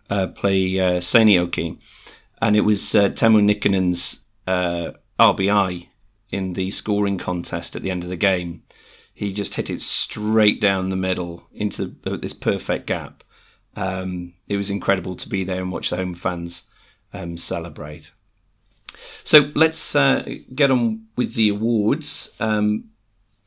uh, 0.10 0.28
play 0.28 0.80
uh, 0.80 1.00
Seinäjoki, 1.00 1.78
and 2.42 2.56
it 2.56 2.62
was 2.62 2.96
uh, 2.96 3.10
Teemu 3.10 3.42
Nikkanen's 3.42 4.20
uh, 4.48 4.92
RBI 5.20 5.88
in 6.32 6.54
the 6.54 6.72
scoring 6.72 7.20
contest 7.20 7.76
at 7.76 7.84
the 7.84 7.92
end 7.92 8.04
of 8.04 8.10
the 8.10 8.18
game. 8.18 8.64
He 9.22 9.32
just 9.32 9.54
hit 9.54 9.70
it 9.70 9.84
straight 9.84 10.60
down 10.60 10.90
the 10.90 10.96
middle 10.96 11.44
into 11.54 11.96
this 12.04 12.34
perfect 12.34 12.88
gap. 12.88 13.24
Um, 13.76 14.34
it 14.48 14.58
was 14.58 14.72
incredible 14.72 15.16
to 15.16 15.30
be 15.30 15.44
there 15.44 15.62
and 15.62 15.72
watch 15.72 15.92
the 15.92 15.98
home 15.98 16.16
fans 16.16 16.64
um, 17.14 17.38
celebrate. 17.38 18.10
So 19.24 19.52
let's 19.54 19.96
uh, 19.96 20.28
get 20.56 20.72
on 20.72 21.06
with 21.16 21.36
the 21.36 21.50
awards. 21.50 22.32
Um, 22.40 22.86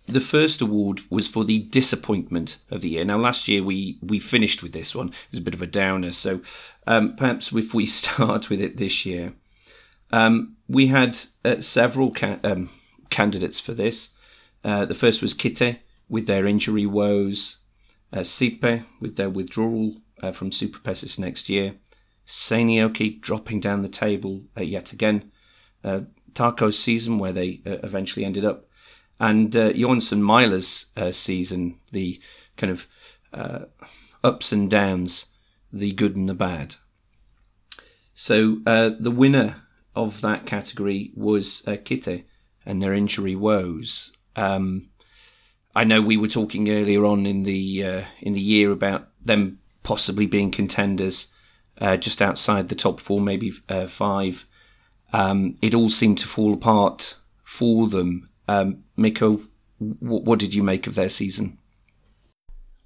the 0.07 0.20
first 0.20 0.61
award 0.61 1.01
was 1.11 1.27
for 1.27 1.45
the 1.45 1.59
disappointment 1.59 2.59
of 2.70 2.83
the 2.83 2.91
year. 2.91 3.05
Now, 3.05 3.18
last 3.18 3.49
year 3.49 3.64
we 3.64 3.99
we 4.01 4.20
finished 4.20 4.62
with 4.62 4.75
this 4.75 4.95
one. 4.95 5.09
It 5.09 5.33
was 5.33 5.41
a 5.41 5.43
bit 5.43 5.55
of 5.55 5.62
a 5.62 5.66
downer. 5.66 6.12
So 6.12 6.41
um, 6.87 7.16
perhaps 7.16 7.51
if 7.53 7.75
we 7.75 7.87
start 8.03 8.49
with 8.49 8.61
it 8.61 8.77
this 8.77 9.05
year, 9.05 9.33
um, 10.12 10.55
we 10.68 10.87
had 10.87 11.18
uh, 11.45 11.61
several 11.62 12.12
ca- 12.12 12.39
um, 12.45 12.70
candidates 13.11 13.59
for 13.59 13.75
this. 13.75 14.11
Uh, 14.65 14.87
the 14.87 14.95
first 14.95 15.21
was 15.21 15.35
Kite 15.35 15.81
with 16.09 16.27
their 16.27 16.47
injury 16.47 16.87
woes, 16.87 17.59
uh, 18.12 18.21
Sipe 18.21 18.85
with 19.01 19.17
their 19.17 19.29
withdrawal 19.29 19.97
uh, 20.23 20.33
from 20.33 20.53
Super 20.53 20.79
Pesis 20.79 21.19
next 21.19 21.49
year, 21.49 21.75
Seinäjoki 22.27 23.21
dropping 23.21 23.61
down 23.61 23.83
the 23.83 23.89
table 23.89 24.43
uh, 24.57 24.62
yet 24.62 24.93
again, 24.93 25.31
uh, 25.83 26.01
Tahko's 26.33 26.79
season 26.79 27.19
where 27.19 27.33
they 27.33 27.61
uh, 27.67 27.79
eventually 27.83 28.25
ended 28.25 28.45
up, 28.45 28.67
and 29.21 29.55
uh, 29.55 29.73
Joensuun 29.73 30.21
Maila's 30.21 30.87
uh, 30.97 31.12
season, 31.12 31.79
the 31.93 32.21
kind 32.57 32.73
of 32.73 32.87
ups 34.23 34.53
and 34.53 34.71
downs, 34.71 35.27
the 35.73 35.93
good 35.93 36.17
and 36.17 36.29
the 36.29 36.35
bad. 36.35 36.77
So 38.15 38.57
the 38.65 39.12
winner 39.15 39.62
of 39.95 40.21
that 40.23 40.47
category 40.47 41.12
was 41.15 41.62
Kite 41.67 42.25
and 42.65 42.81
their 42.81 42.95
injury 42.95 43.35
woes. 43.35 44.12
Um, 44.37 44.89
I 45.74 45.85
know 45.85 46.01
we 46.01 46.16
were 46.16 46.28
talking 46.28 46.70
earlier 46.70 47.05
on 47.05 47.26
in 47.26 47.43
the 47.43 47.85
uh, 47.85 48.05
in 48.20 48.35
the 48.35 48.41
year 48.41 48.70
about 48.70 49.09
them 49.24 49.59
possibly 49.82 50.26
being 50.26 50.51
contenders 50.51 51.28
uh, 51.80 51.97
just 51.97 52.22
outside 52.22 52.68
the 52.68 52.74
top 52.74 53.01
four, 53.01 53.20
maybe 53.20 53.53
uh, 53.68 53.87
five. 53.87 54.47
Um, 55.12 55.57
it 55.62 55.74
all 55.74 55.91
seemed 55.91 56.18
to 56.18 56.26
fall 56.26 56.55
apart 56.55 57.16
for 57.43 57.89
them. 57.89 58.28
Um, 58.49 58.85
Mikko, 58.97 59.43
w- 59.80 60.24
what 60.24 60.39
did 60.39 60.55
you 60.55 60.62
make 60.62 60.87
of 60.87 60.95
their 60.95 61.09
season? 61.09 61.59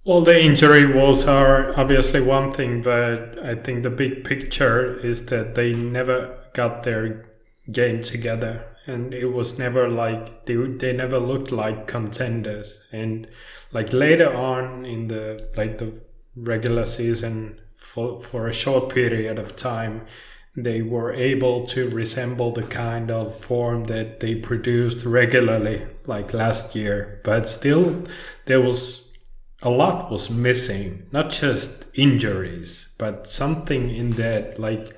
Well, 0.04 0.22
the 0.22 0.40
injury 0.40 0.86
woes 0.86 1.26
are 1.26 1.78
obviously 1.78 2.20
one 2.22 2.50
thing, 2.50 2.80
but 2.80 3.44
I 3.44 3.54
think 3.54 3.82
the 3.82 3.90
big 3.90 4.24
picture 4.24 4.96
is 4.98 5.26
that 5.26 5.54
they 5.54 5.72
never 5.72 6.38
got 6.54 6.82
their 6.82 7.26
game 7.70 8.02
together 8.02 8.64
and 8.88 9.12
it 9.12 9.26
was 9.26 9.58
never 9.58 9.88
like 9.88 10.46
they, 10.46 10.56
they 10.56 10.92
never 10.92 11.18
looked 11.18 11.52
like 11.52 11.86
contenders. 11.86 12.80
And 12.90 13.28
like 13.70 13.92
later 13.92 14.34
on 14.34 14.84
in 14.86 15.08
the 15.08 15.48
like 15.56 15.78
the 15.78 16.00
regular 16.34 16.86
season 16.86 17.60
for 17.76 18.20
for 18.20 18.48
a 18.48 18.52
short 18.52 18.92
period 18.92 19.38
of 19.38 19.56
time 19.56 20.06
they 20.56 20.82
were 20.82 21.12
able 21.12 21.66
to 21.66 21.88
resemble 21.90 22.50
the 22.50 22.64
kind 22.64 23.12
of 23.12 23.38
form 23.38 23.84
that 23.84 24.18
they 24.18 24.34
produced 24.34 25.04
regularly 25.04 25.86
like 26.06 26.34
last 26.34 26.74
year. 26.74 27.20
But 27.22 27.46
still 27.46 28.04
there 28.46 28.60
was 28.60 29.12
a 29.60 29.70
lot 29.70 30.10
was 30.10 30.30
missing. 30.30 31.06
Not 31.12 31.28
just 31.28 31.88
injuries 31.94 32.88
but 32.96 33.28
something 33.28 33.90
in 33.90 34.12
that 34.12 34.58
like 34.58 34.96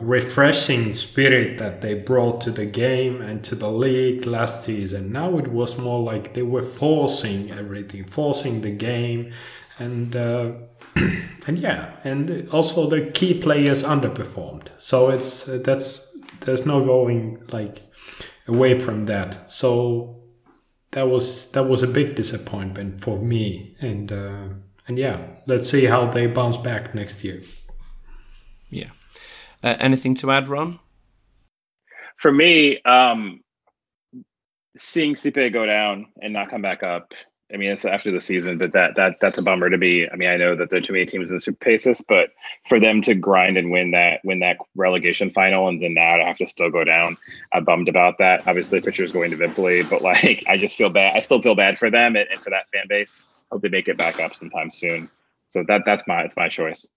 refreshing 0.00 0.94
spirit 0.94 1.58
that 1.58 1.80
they 1.82 1.94
brought 1.94 2.40
to 2.40 2.50
the 2.50 2.64
game 2.64 3.20
and 3.20 3.44
to 3.44 3.54
the 3.54 3.70
league 3.70 4.26
last 4.26 4.64
season. 4.64 5.12
Now 5.12 5.38
it 5.38 5.48
was 5.48 5.78
more 5.78 6.00
like 6.00 6.34
they 6.34 6.42
were 6.42 6.62
forcing 6.62 7.50
everything, 7.50 8.04
forcing 8.04 8.62
the 8.62 8.70
game, 8.70 9.32
and 9.78 10.16
uh, 10.16 10.52
and 11.46 11.58
yeah, 11.58 11.96
and 12.04 12.48
also 12.50 12.88
the 12.88 13.02
key 13.02 13.38
players 13.38 13.82
underperformed. 13.82 14.68
So 14.78 15.10
it's 15.10 15.44
that's 15.44 16.16
there's 16.40 16.64
no 16.64 16.84
going 16.84 17.42
like 17.52 17.82
away 18.48 18.78
from 18.78 19.06
that. 19.06 19.50
So 19.50 20.22
that 20.92 21.08
was 21.08 21.50
that 21.52 21.64
was 21.64 21.82
a 21.82 21.86
big 21.86 22.14
disappointment 22.14 23.02
for 23.02 23.18
me, 23.18 23.76
and 23.80 24.10
uh, 24.10 24.48
and 24.88 24.98
yeah, 24.98 25.20
let's 25.46 25.68
see 25.68 25.84
how 25.84 26.10
they 26.10 26.26
bounce 26.26 26.56
back 26.56 26.94
next 26.94 27.22
year. 27.24 27.42
Yeah. 28.70 28.90
Uh, 29.62 29.76
anything 29.78 30.14
to 30.16 30.30
add, 30.30 30.48
Ron? 30.48 30.78
For 32.16 32.32
me, 32.32 32.80
um, 32.82 33.40
seeing 34.76 35.14
Sipe 35.14 35.52
go 35.52 35.66
down 35.66 36.06
and 36.20 36.32
not 36.32 36.50
come 36.50 36.62
back 36.62 36.82
up. 36.82 37.12
I 37.52 37.56
mean, 37.56 37.72
it's 37.72 37.84
after 37.84 38.12
the 38.12 38.20
season, 38.20 38.58
but 38.58 38.72
that 38.74 38.94
that 38.94 39.16
that's 39.20 39.38
a 39.38 39.42
bummer 39.42 39.70
to 39.70 39.78
be. 39.78 40.08
I 40.08 40.14
mean, 40.14 40.28
I 40.28 40.36
know 40.36 40.54
that 40.54 40.70
there 40.70 40.78
are 40.78 40.82
too 40.82 40.92
many 40.92 41.06
teams 41.06 41.30
in 41.30 41.36
the 41.36 41.40
Super 41.40 41.64
Pesis, 41.64 42.00
but 42.06 42.30
for 42.68 42.78
them 42.78 43.02
to 43.02 43.14
grind 43.14 43.58
and 43.58 43.72
win 43.72 43.90
that 43.90 44.20
win 44.22 44.38
that 44.40 44.58
relegation 44.76 45.30
final 45.30 45.66
and 45.68 45.82
then 45.82 45.94
now 45.94 46.16
to 46.16 46.24
have 46.24 46.36
to 46.38 46.46
still 46.46 46.70
go 46.70 46.84
down, 46.84 47.16
I'm 47.52 47.64
bummed 47.64 47.88
about 47.88 48.18
that. 48.18 48.46
Obviously, 48.46 48.80
pitcher's 48.80 49.10
going 49.10 49.32
to 49.32 49.36
Vimpeli, 49.36 49.88
but 49.90 50.00
like 50.00 50.44
I 50.48 50.56
just 50.58 50.76
feel 50.76 50.90
bad. 50.90 51.16
I 51.16 51.20
still 51.20 51.42
feel 51.42 51.56
bad 51.56 51.76
for 51.76 51.90
them 51.90 52.14
and, 52.14 52.28
and 52.30 52.40
for 52.40 52.50
that 52.50 52.68
fan 52.72 52.84
base. 52.88 53.26
Hope 53.50 53.62
they 53.62 53.68
make 53.68 53.88
it 53.88 53.98
back 53.98 54.20
up 54.20 54.34
sometime 54.34 54.70
soon. 54.70 55.10
So 55.48 55.64
that 55.66 55.82
that's 55.84 56.06
my 56.06 56.22
it's 56.22 56.36
my 56.36 56.48
choice. 56.48 56.88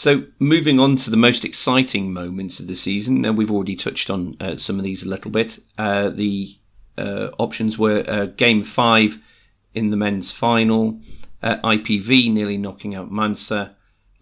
So, 0.00 0.24
moving 0.38 0.80
on 0.80 0.96
to 0.96 1.10
the 1.10 1.18
most 1.18 1.44
exciting 1.44 2.10
moments 2.10 2.58
of 2.58 2.66
the 2.66 2.74
season, 2.74 3.20
now 3.20 3.32
we've 3.32 3.50
already 3.50 3.76
touched 3.76 4.08
on 4.08 4.34
uh, 4.40 4.56
some 4.56 4.78
of 4.78 4.82
these 4.82 5.02
a 5.02 5.08
little 5.10 5.30
bit. 5.30 5.58
Uh, 5.76 6.08
the 6.08 6.56
uh, 6.96 7.28
options 7.36 7.76
were 7.76 8.02
uh, 8.08 8.24
Game 8.24 8.62
5 8.62 9.18
in 9.74 9.90
the 9.90 9.98
men's 9.98 10.30
final, 10.30 10.98
uh, 11.42 11.56
IPV 11.56 12.32
nearly 12.32 12.56
knocking 12.56 12.94
out 12.94 13.12
Manse, 13.12 13.52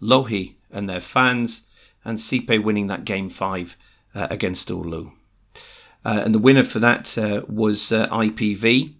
Lohi 0.01 0.55
and 0.69 0.89
their 0.89 0.99
fans, 0.99 1.63
and 2.03 2.17
Sipe 2.17 2.61
winning 2.61 2.87
that 2.87 3.05
Game 3.05 3.29
5 3.29 3.77
uh, 4.15 4.27
against 4.29 4.67
Oulu. 4.67 5.13
and 6.03 6.35
the 6.35 6.39
winner 6.39 6.65
for 6.65 6.79
that 6.79 7.15
was 7.47 7.91
IPV, 7.91 8.95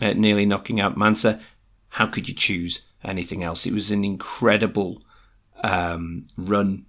nearly 0.00 0.46
knocking 0.46 0.80
out 0.80 0.96
Manse. 0.96 1.40
How 1.88 2.06
could 2.06 2.28
you 2.28 2.34
choose 2.36 2.82
anything 3.02 3.42
else? 3.42 3.66
It 3.66 3.74
was 3.74 3.90
an 3.90 4.04
incredible 4.04 5.02
um, 5.62 6.26
run 6.36 6.86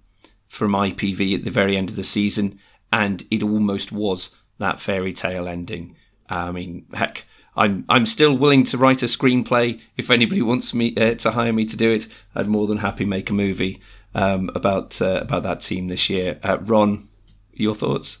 from 0.48 0.72
IPV 0.72 1.34
at 1.34 1.44
the 1.44 1.50
very 1.50 1.76
end 1.76 1.90
of 1.90 1.96
the 1.96 2.04
season, 2.04 2.58
and 2.92 3.24
it 3.30 3.42
almost 3.42 3.92
was 3.92 4.30
that 4.58 4.80
fairy 4.80 5.12
tale 5.12 5.48
ending. 5.48 5.96
I 6.28 6.52
mean, 6.52 6.86
heck, 6.92 7.24
I'm 7.56 7.84
I'm 7.88 8.06
still 8.06 8.36
willing 8.36 8.64
to 8.64 8.78
write 8.78 9.02
a 9.02 9.06
screenplay 9.06 9.80
if 9.96 10.10
anybody 10.10 10.42
wants 10.42 10.74
me 10.74 10.94
uh, 10.96 11.14
to 11.16 11.32
hire 11.32 11.52
me 11.52 11.66
to 11.66 11.76
do 11.76 11.90
it. 11.92 12.06
I'd 12.34 12.46
more 12.46 12.66
than 12.66 12.78
happy 12.78 13.04
make 13.04 13.30
a 13.30 13.34
movie 13.34 13.80
um, 14.14 14.50
about 14.54 15.00
uh, 15.00 15.20
about 15.22 15.42
that 15.44 15.60
team 15.60 15.88
this 15.88 16.08
year. 16.08 16.38
Uh, 16.42 16.58
Ron, 16.60 17.08
your 17.52 17.74
thoughts? 17.74 18.18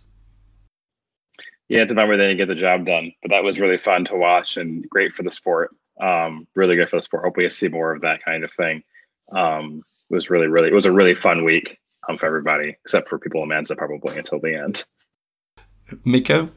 Yeah, 1.68 1.82
it's 1.82 1.92
a 1.92 1.94
bummer 1.94 2.16
they 2.16 2.24
didn't 2.24 2.38
get 2.38 2.48
the 2.48 2.60
job 2.60 2.84
done, 2.84 3.12
but 3.22 3.30
that 3.30 3.42
was 3.42 3.58
really 3.58 3.78
fun 3.78 4.04
to 4.06 4.16
watch 4.16 4.58
and 4.58 4.88
great 4.88 5.14
for 5.14 5.22
the 5.22 5.30
sport. 5.30 5.74
Um, 6.00 6.46
really 6.54 6.76
good 6.76 6.90
for 6.90 6.96
the 6.96 7.02
sport. 7.02 7.24
Hope 7.24 7.36
we 7.36 7.48
see 7.48 7.68
more 7.68 7.94
of 7.94 8.02
that 8.02 8.22
kind 8.24 8.44
of 8.44 8.52
thing. 8.52 8.82
Um, 9.32 9.82
was 10.14 10.30
really, 10.30 10.46
really, 10.46 10.68
it 10.68 10.74
was 10.74 10.86
a 10.86 10.92
really 10.92 11.14
fun 11.14 11.44
week 11.44 11.78
um, 12.08 12.16
for 12.16 12.26
everybody, 12.26 12.76
except 12.84 13.08
for 13.08 13.18
people 13.18 13.42
in 13.42 13.48
Manse 13.48 13.72
probably 13.76 14.16
until 14.16 14.40
the 14.40 14.54
end. 14.54 14.84
Mikko. 16.04 16.50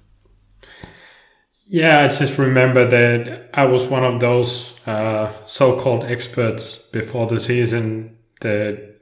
Yeah, 1.66 2.00
I 2.00 2.08
just 2.08 2.38
remember 2.38 2.88
that 2.88 3.50
I 3.54 3.66
was 3.66 3.86
one 3.86 4.06
of 4.06 4.22
those 4.22 4.80
uh, 4.88 5.34
so 5.46 5.78
called 5.78 6.06
experts 6.06 6.78
before 6.78 7.28
the 7.28 7.42
season 7.42 8.18
that 8.40 9.02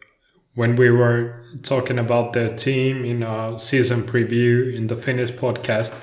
when 0.55 0.75
we 0.75 0.89
were 0.89 1.45
talking 1.61 1.99
about 1.99 2.33
the 2.33 2.55
team 2.55 3.05
in 3.05 3.21
our 3.21 3.59
season 3.59 4.01
preview 4.01 4.73
in 4.73 4.87
the 4.87 4.95
Finnish 4.95 5.31
podcast, 5.31 5.93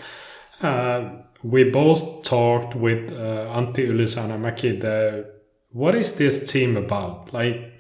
uh, 0.60 1.10
we 1.42 1.64
both 1.64 2.22
talked 2.22 2.76
with 2.76 3.10
uh, 3.10 3.50
Antti 3.56 3.88
Ylisanamäki 3.88 4.80
the 4.80 5.32
what 5.72 5.94
is 5.94 6.16
this 6.16 6.50
team 6.50 6.76
about? 6.76 7.32
Like 7.32 7.72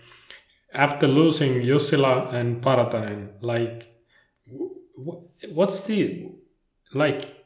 after 0.74 1.06
losing 1.06 1.62
Jussila 1.62 2.32
and 2.32 2.62
Partanen, 2.62 3.30
like, 3.40 3.88
what's 5.52 5.82
the 5.82 6.30
like? 6.94 7.42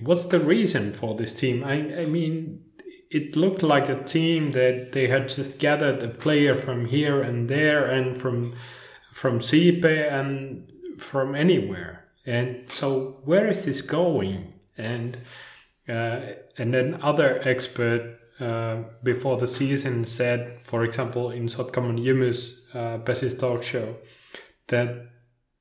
what's 0.00 0.26
the 0.26 0.40
reason 0.40 0.92
for 0.92 1.16
this 1.16 1.32
team? 1.32 1.64
I, 1.64 2.02
I 2.02 2.06
mean, 2.06 2.62
it 3.10 3.36
looked 3.36 3.62
like 3.62 3.88
a 3.88 4.02
team 4.02 4.52
that 4.52 4.92
they 4.92 5.08
had 5.08 5.28
just 5.28 5.58
gathered 5.58 6.02
a 6.02 6.08
player 6.08 6.56
from 6.56 6.86
here 6.86 7.22
and 7.22 7.48
there 7.48 7.84
and 7.86 8.20
from 8.20 8.54
from 9.12 9.40
Sipe 9.40 9.84
and 9.84 10.70
from 10.98 11.34
anywhere. 11.34 12.04
And 12.26 12.70
so, 12.70 13.20
where 13.24 13.48
is 13.48 13.64
this 13.64 13.80
going? 13.80 14.54
And 14.76 15.18
uh, 15.88 16.20
and 16.58 16.72
then 16.74 17.00
other 17.02 17.40
expert 17.42 18.18
uh, 18.40 18.82
before 19.02 19.36
the 19.36 19.48
season 19.48 20.04
said, 20.04 20.60
for 20.60 20.84
example, 20.84 21.30
in 21.30 21.46
Sotkamon 21.46 22.04
Jymy's 22.04 22.66
uh, 22.74 22.98
Pesis 22.98 23.38
talk 23.38 23.62
show, 23.62 23.96
that 24.68 25.08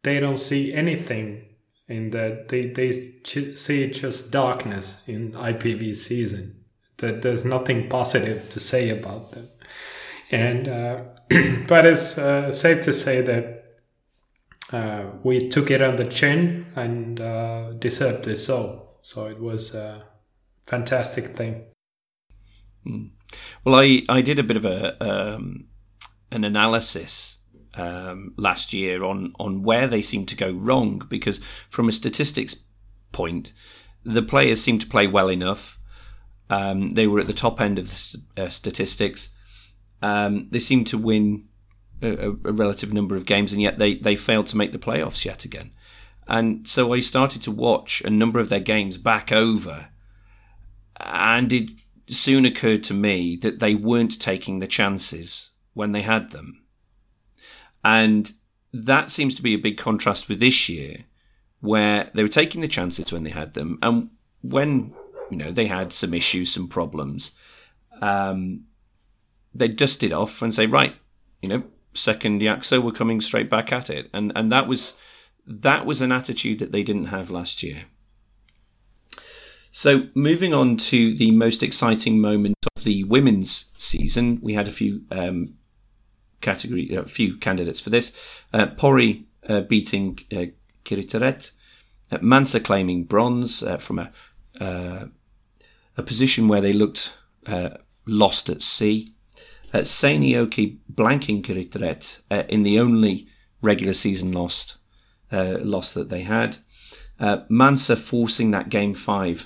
they 0.04 0.20
don't 0.20 0.38
see 0.38 0.74
anything 0.74 1.44
in 1.88 2.12
that 2.12 2.50
they 2.50 2.68
they 2.68 2.92
see 2.92 3.90
just 3.90 4.32
darkness 4.32 5.00
in 5.08 5.32
IPV 5.32 5.96
season. 5.96 6.64
That 6.98 7.22
there's 7.22 7.46
nothing 7.46 7.90
positive 7.90 8.50
to 8.50 8.60
say 8.60 8.90
about 8.90 9.32
them, 9.32 9.48
and 10.32 10.68
uh, 10.68 11.04
but 11.68 11.86
it's 11.86 12.18
uh, 12.18 12.52
safe 12.52 12.84
to 12.84 12.94
say 12.94 13.22
that 13.22 13.58
uh, 14.72 15.06
we 15.24 15.48
took 15.48 15.72
it 15.72 15.82
on 15.82 15.96
the 15.96 16.06
chin 16.06 16.66
and 16.76 17.22
uh, 17.22 17.72
deserved 17.74 18.28
it 18.28 18.38
so. 18.38 18.90
So 19.02 19.26
it 19.28 19.40
was 19.40 19.74
a 19.74 20.04
fantastic 20.66 21.36
thing. 21.36 21.66
Mm. 22.88 23.10
Well, 23.64 23.76
I, 23.76 24.04
I 24.10 24.22
did 24.22 24.40
a 24.40 24.44
bit 24.44 24.58
of 24.58 24.66
a 24.66 25.04
um, 25.04 25.66
an 26.32 26.44
analysis 26.44 27.38
um, 27.74 28.34
last 28.38 28.74
year 28.74 29.04
on 29.04 29.34
on 29.40 29.64
where 29.64 29.88
they 29.88 30.02
seem 30.02 30.26
to 30.28 30.36
go 30.36 30.52
wrong 30.52 31.06
because 31.10 31.40
from 31.70 31.90
a 31.90 31.92
statistics 31.92 32.56
point, 33.12 33.52
the 34.04 34.22
players 34.22 34.62
seem 34.62 34.80
to 34.80 34.88
play 34.88 35.08
well 35.08 35.30
enough. 35.30 35.78
Um, 36.50 36.92
they 36.92 37.08
were 37.08 37.20
at 37.20 37.28
the 37.28 37.34
top 37.34 37.60
end 37.60 37.78
of 37.78 37.90
the 38.36 38.44
uh, 38.44 38.50
statistics. 38.50 39.30
Um, 40.02 40.48
they 40.52 40.60
seem 40.60 40.86
to 40.86 40.98
win 40.98 41.48
a, 42.02 42.30
a, 42.30 42.52
relative 42.54 42.94
number 42.94 43.16
of 43.16 43.26
games, 43.26 43.52
and 43.52 43.62
yet 43.62 43.80
they, 43.80 43.96
they 43.96 44.16
failed 44.16 44.48
to 44.48 44.58
make 44.58 44.72
the 44.72 44.78
playoffs 44.78 45.26
yet 45.26 45.44
again. 45.44 45.72
And 46.28 46.68
so 46.68 46.94
I 46.94 47.00
started 47.00 47.42
to 47.44 47.52
watch 47.52 48.02
a 48.02 48.10
number 48.10 48.40
of 48.40 48.50
their 48.50 48.60
games 48.60 48.98
back 48.98 49.32
over, 49.32 49.88
and 51.00 51.52
it 51.52 51.72
soon 52.10 52.46
occurred 52.46 52.84
to 52.86 52.94
me 52.94 53.36
that 53.38 53.60
they 53.60 53.76
weren't 53.76 54.20
taking 54.20 54.60
the 54.60 54.68
chances 54.68 55.50
when 55.74 55.92
they 55.92 56.02
had 56.02 56.32
them. 56.32 56.64
And 57.84 58.32
that 58.74 59.12
seems 59.12 59.36
to 59.36 59.42
be 59.42 59.54
a 59.54 59.60
big 59.60 59.78
contrast 59.78 60.28
with 60.28 60.40
this 60.40 60.70
year, 60.70 61.06
where 61.60 62.12
they 62.14 62.24
were 62.24 62.30
taking 62.30 62.62
the 62.62 62.68
chances 62.68 63.12
when 63.12 63.24
they 63.24 63.30
had 63.30 63.54
them, 63.54 63.80
and 63.82 64.10
when 64.42 64.94
you 65.32 65.38
know 65.38 65.52
they 65.52 65.68
had 65.68 65.94
some 65.94 66.14
issues, 66.14 66.54
some 66.54 66.68
problems, 66.68 67.32
um, 68.02 68.66
they 69.54 69.68
dust 69.68 70.04
it 70.04 70.12
off 70.12 70.42
and 70.42 70.54
say, 70.54 70.66
right, 70.66 70.96
you 71.42 71.50
know, 71.50 71.64
second 71.94 72.42
jakso 72.42 72.82
were 72.82 72.92
coming 72.92 73.22
straight 73.22 73.50
back 73.50 73.72
at 73.72 73.90
it, 73.90 74.10
and 74.14 74.32
and 74.36 74.52
that 74.52 74.68
was 74.68 74.94
that 75.46 75.86
was 75.86 76.02
an 76.02 76.12
attitude 76.12 76.60
that 76.60 76.72
they 76.72 76.84
didn't 76.84 77.06
have 77.06 77.32
last 77.32 77.64
year. 77.64 77.86
So 79.78 80.08
moving 80.16 80.56
on 80.56 80.78
to 80.90 81.16
the 81.16 81.30
most 81.30 81.62
exciting 81.62 82.20
moment 82.20 82.56
of 82.76 82.84
the 82.84 83.04
women's 83.04 83.66
season, 83.78 84.40
we 84.42 84.56
had 84.56 84.68
a 84.68 84.72
few 84.72 85.04
um, 85.12 85.54
category, 86.42 86.96
a 86.96 87.06
few 87.06 87.38
candidates 87.38 87.80
for 87.80 87.92
this. 87.92 88.12
Uh, 88.52 88.66
Pori 88.76 89.26
uh, 89.48 89.62
beating 89.62 90.18
uh, 90.32 90.46
Kirittäret, 90.84 91.52
uh, 92.12 92.18
Manse 92.24 92.58
claiming 92.64 93.04
bronze 93.04 93.62
uh, 93.62 93.78
from 93.78 94.00
a 94.00 94.12
uh, 94.60 95.06
a 95.96 96.02
position 96.02 96.48
where 96.48 96.62
they 96.62 96.74
looked 96.74 97.14
uh, 97.46 97.70
lost 98.08 98.50
at 98.50 98.64
sea 98.64 99.14
uh, 99.76 99.82
Seinäjoki 99.82 100.80
blanking 100.92 101.44
Kirittäret 101.44 102.18
uh, 102.32 102.46
in 102.50 102.64
the 102.64 102.80
only 102.80 103.28
regular 103.62 103.94
season 103.94 104.32
loss, 104.32 104.76
uh, 105.32 105.60
loss 105.60 105.94
that 105.94 106.10
they 106.10 106.24
had. 106.24 106.58
Manse 107.48 107.92
forcing 108.00 108.50
that 108.50 108.70
game 108.70 108.96
five 108.96 109.46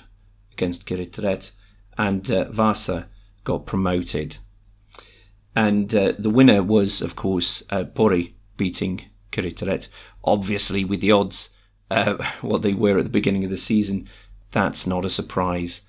against 0.52 0.86
Kirittäret, 0.86 1.50
and 1.98 2.30
uh, 2.30 2.50
Vasa 2.50 3.08
got 3.44 3.66
promoted. 3.66 4.38
And 5.54 5.94
uh, 5.94 6.12
the 6.18 6.30
winner 6.30 6.62
was, 6.62 7.02
of 7.02 7.16
course, 7.16 7.62
uh, 7.70 7.84
Pori 7.84 8.32
beating 8.56 9.06
Kirittäret. 9.30 9.88
Obviously, 10.24 10.84
with 10.84 11.00
the 11.00 11.12
odds 11.12 11.50
what 12.40 12.62
they 12.62 12.72
were 12.72 12.98
at 12.98 13.04
the 13.04 13.10
beginning 13.10 13.44
of 13.44 13.50
the 13.50 13.56
season, 13.56 14.08
that's 14.50 14.86
not 14.86 15.04
a 15.04 15.10
surprise. 15.10 15.82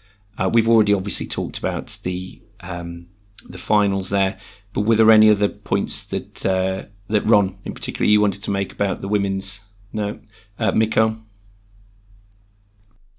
we've 0.51 0.68
already 0.68 0.93
obviously 0.93 1.28
talked 1.28 1.57
about 1.57 1.97
the 2.03 2.41
um, 2.59 3.07
the 3.47 3.57
finals 3.57 4.09
there. 4.09 4.38
But 4.74 4.82
were 4.82 4.95
there 4.95 5.11
any 5.11 5.30
other 5.30 5.49
points 5.49 6.03
that 6.05 6.45
uh, 6.45 6.86
that 7.07 7.26
Ron, 7.26 7.57
in 7.64 7.74
particular, 7.74 8.09
you 8.09 8.22
wanted 8.22 8.43
to 8.43 8.51
make 8.51 8.72
about 8.72 9.01
the 9.01 9.07
women's? 9.07 9.61
No, 9.91 10.20
uh, 10.57 10.72
Mikko. 10.72 11.20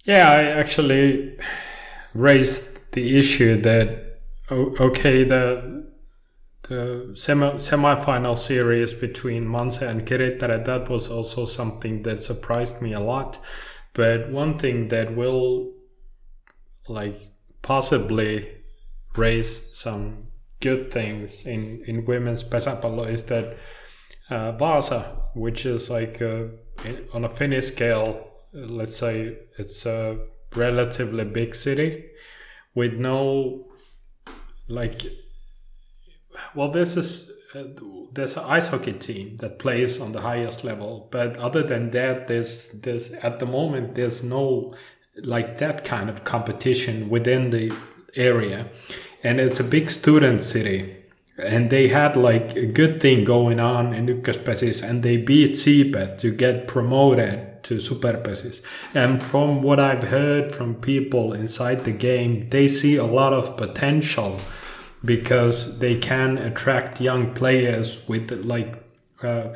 Yeah, 0.04 0.30
I 0.30 0.42
actually 0.60 1.38
raised 2.14 2.92
the 2.92 3.18
issue 3.18 3.60
that 3.62 4.20
okay, 4.50 5.24
the 5.24 5.84
the 6.68 7.12
semi 7.14 7.58
semi-final 7.58 8.36
series 8.36 8.92
between 8.94 9.50
Manse 9.50 9.82
and 9.82 10.06
Kirittare, 10.06 10.64
that 10.64 10.88
was 10.88 11.08
also 11.10 11.44
something 11.46 12.02
that 12.02 12.18
surprised 12.18 12.80
me 12.82 12.92
a 12.92 13.00
lot. 13.00 13.38
But 13.94 14.30
one 14.30 14.58
thing 14.58 14.88
that 14.88 15.14
will 15.16 15.72
like 16.88 17.18
possibly 17.62 18.50
raise 19.16 19.74
some 19.76 20.28
good 20.60 20.90
things 20.90 21.46
in 21.46 21.82
in 21.86 22.04
women's 22.04 22.44
pesäpallo 22.44 23.08
is 23.08 23.22
that 23.24 23.56
uh, 24.30 24.52
Vasa, 24.52 25.28
which 25.34 25.64
is 25.64 25.88
like 25.88 26.20
uh, 26.20 26.44
on 27.14 27.24
a 27.24 27.28
Finnish 27.28 27.66
scale, 27.68 28.33
let's 28.54 28.96
say 28.96 29.36
it's 29.58 29.84
a 29.86 30.18
relatively 30.54 31.24
big 31.24 31.54
city 31.54 32.04
with 32.74 32.98
no 32.98 33.66
like 34.68 35.02
well 36.54 36.70
this 36.70 36.96
is 36.96 37.32
uh, 37.54 37.64
there's 38.12 38.36
an 38.36 38.44
ice 38.44 38.68
hockey 38.68 38.92
team 38.92 39.34
that 39.36 39.58
plays 39.58 40.00
on 40.00 40.12
the 40.12 40.20
highest 40.20 40.64
level 40.64 41.08
but 41.10 41.36
other 41.36 41.62
than 41.62 41.90
that 41.90 42.28
there's 42.28 42.70
there's 42.82 43.10
at 43.12 43.40
the 43.40 43.46
moment 43.46 43.94
there's 43.94 44.22
no 44.22 44.74
like 45.16 45.58
that 45.58 45.84
kind 45.84 46.10
of 46.10 46.24
competition 46.24 47.08
within 47.08 47.50
the 47.50 47.72
area. 48.16 48.66
And 49.22 49.40
it's 49.40 49.60
a 49.60 49.64
big 49.64 49.90
student 49.90 50.42
city 50.42 50.96
and 51.38 51.70
they 51.70 51.88
had 51.88 52.16
like 52.16 52.56
a 52.56 52.66
good 52.66 53.00
thing 53.00 53.24
going 53.24 53.58
on 53.58 53.92
in 53.92 54.06
Ykköspesis 54.06 54.88
and 54.88 55.02
they 55.02 55.16
beat 55.16 55.52
Sipe 55.52 56.18
to 56.20 56.30
get 56.30 56.68
promoted 56.68 57.48
to 57.64 57.76
Superpesis. 57.76 58.60
And 58.94 59.20
from 59.20 59.62
what 59.62 59.80
I've 59.80 60.04
heard 60.04 60.54
from 60.54 60.76
people 60.76 61.32
inside 61.32 61.84
the 61.84 61.92
game, 61.92 62.48
they 62.50 62.68
see 62.68 62.96
a 62.96 63.04
lot 63.04 63.32
of 63.32 63.56
potential 63.56 64.40
because 65.04 65.78
they 65.78 65.98
can 65.98 66.38
attract 66.38 67.00
young 67.00 67.34
players 67.34 68.06
with 68.08 68.30
like 68.44 68.82
uh, 69.22 69.54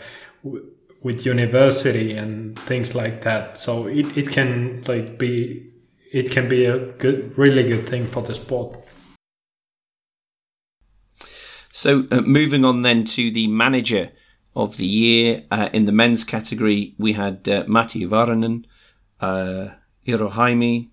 with 1.02 1.24
university 1.24 2.12
and 2.12 2.58
things 2.58 2.94
like 2.94 3.22
that. 3.22 3.56
So 3.56 3.86
it, 3.86 4.16
it 4.16 4.30
can 4.30 4.82
like 4.86 5.18
be 5.18 5.70
it 6.12 6.30
can 6.30 6.48
be 6.48 6.64
a 6.64 6.90
good 6.92 7.36
really 7.38 7.62
good 7.62 7.88
thing 7.88 8.06
for 8.06 8.22
the 8.22 8.34
sport. 8.34 8.78
So, 11.70 12.08
uh, 12.10 12.22
moving 12.22 12.64
on 12.64 12.82
then 12.82 13.04
to 13.04 13.30
the 13.30 13.46
manager 13.46 14.10
of 14.58 14.76
the 14.76 14.86
year 14.86 15.44
uh, 15.52 15.68
in 15.72 15.86
the 15.86 15.92
men's 15.92 16.24
category, 16.24 16.94
we 16.98 17.12
had 17.12 17.48
uh, 17.48 17.62
Matti 17.68 18.04
Vaaranen, 18.04 18.64
uh, 19.20 19.68
Hirohaimi, 20.06 20.88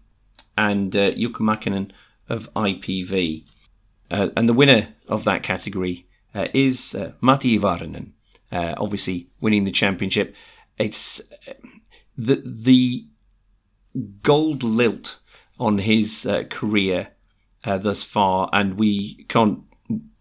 and 0.56 0.96
uh, 0.96 1.12
Jukka 1.12 1.42
Mäkinen 1.42 1.90
of 2.30 2.48
IPV. 2.54 3.44
Uh, 4.12 4.28
and 4.38 4.48
the 4.48 4.54
winner 4.54 4.90
of 5.08 5.24
that 5.26 5.42
category 5.42 6.08
uh, 6.36 6.48
is 6.54 6.94
uh, 6.94 7.14
Matti 7.22 7.58
Vaaranen, 7.58 8.12
obviously 8.52 9.30
winning 9.42 9.66
the 9.66 9.72
championship. 9.72 10.36
It's 10.78 11.20
the 12.16 12.44
the 12.46 13.08
gold 14.22 14.62
lilt 14.62 15.18
on 15.60 15.80
his 15.80 16.28
uh, 16.28 16.44
uh, 17.66 17.78
thus 17.80 18.04
far, 18.04 18.50
and 18.54 18.78
we 18.78 19.26
can't 19.28 19.60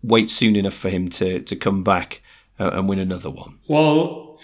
wait 0.03 0.31
soon 0.31 0.57
enough 0.57 0.75
for 0.75 0.89
him 0.89 1.11
to 1.11 1.41
to 1.41 1.57
come 1.57 1.85
back 1.85 2.23
uh, 2.59 2.71
and 2.73 2.89
win 2.89 2.99
another 2.99 3.31
one? 3.31 3.59
Well, 3.69 4.39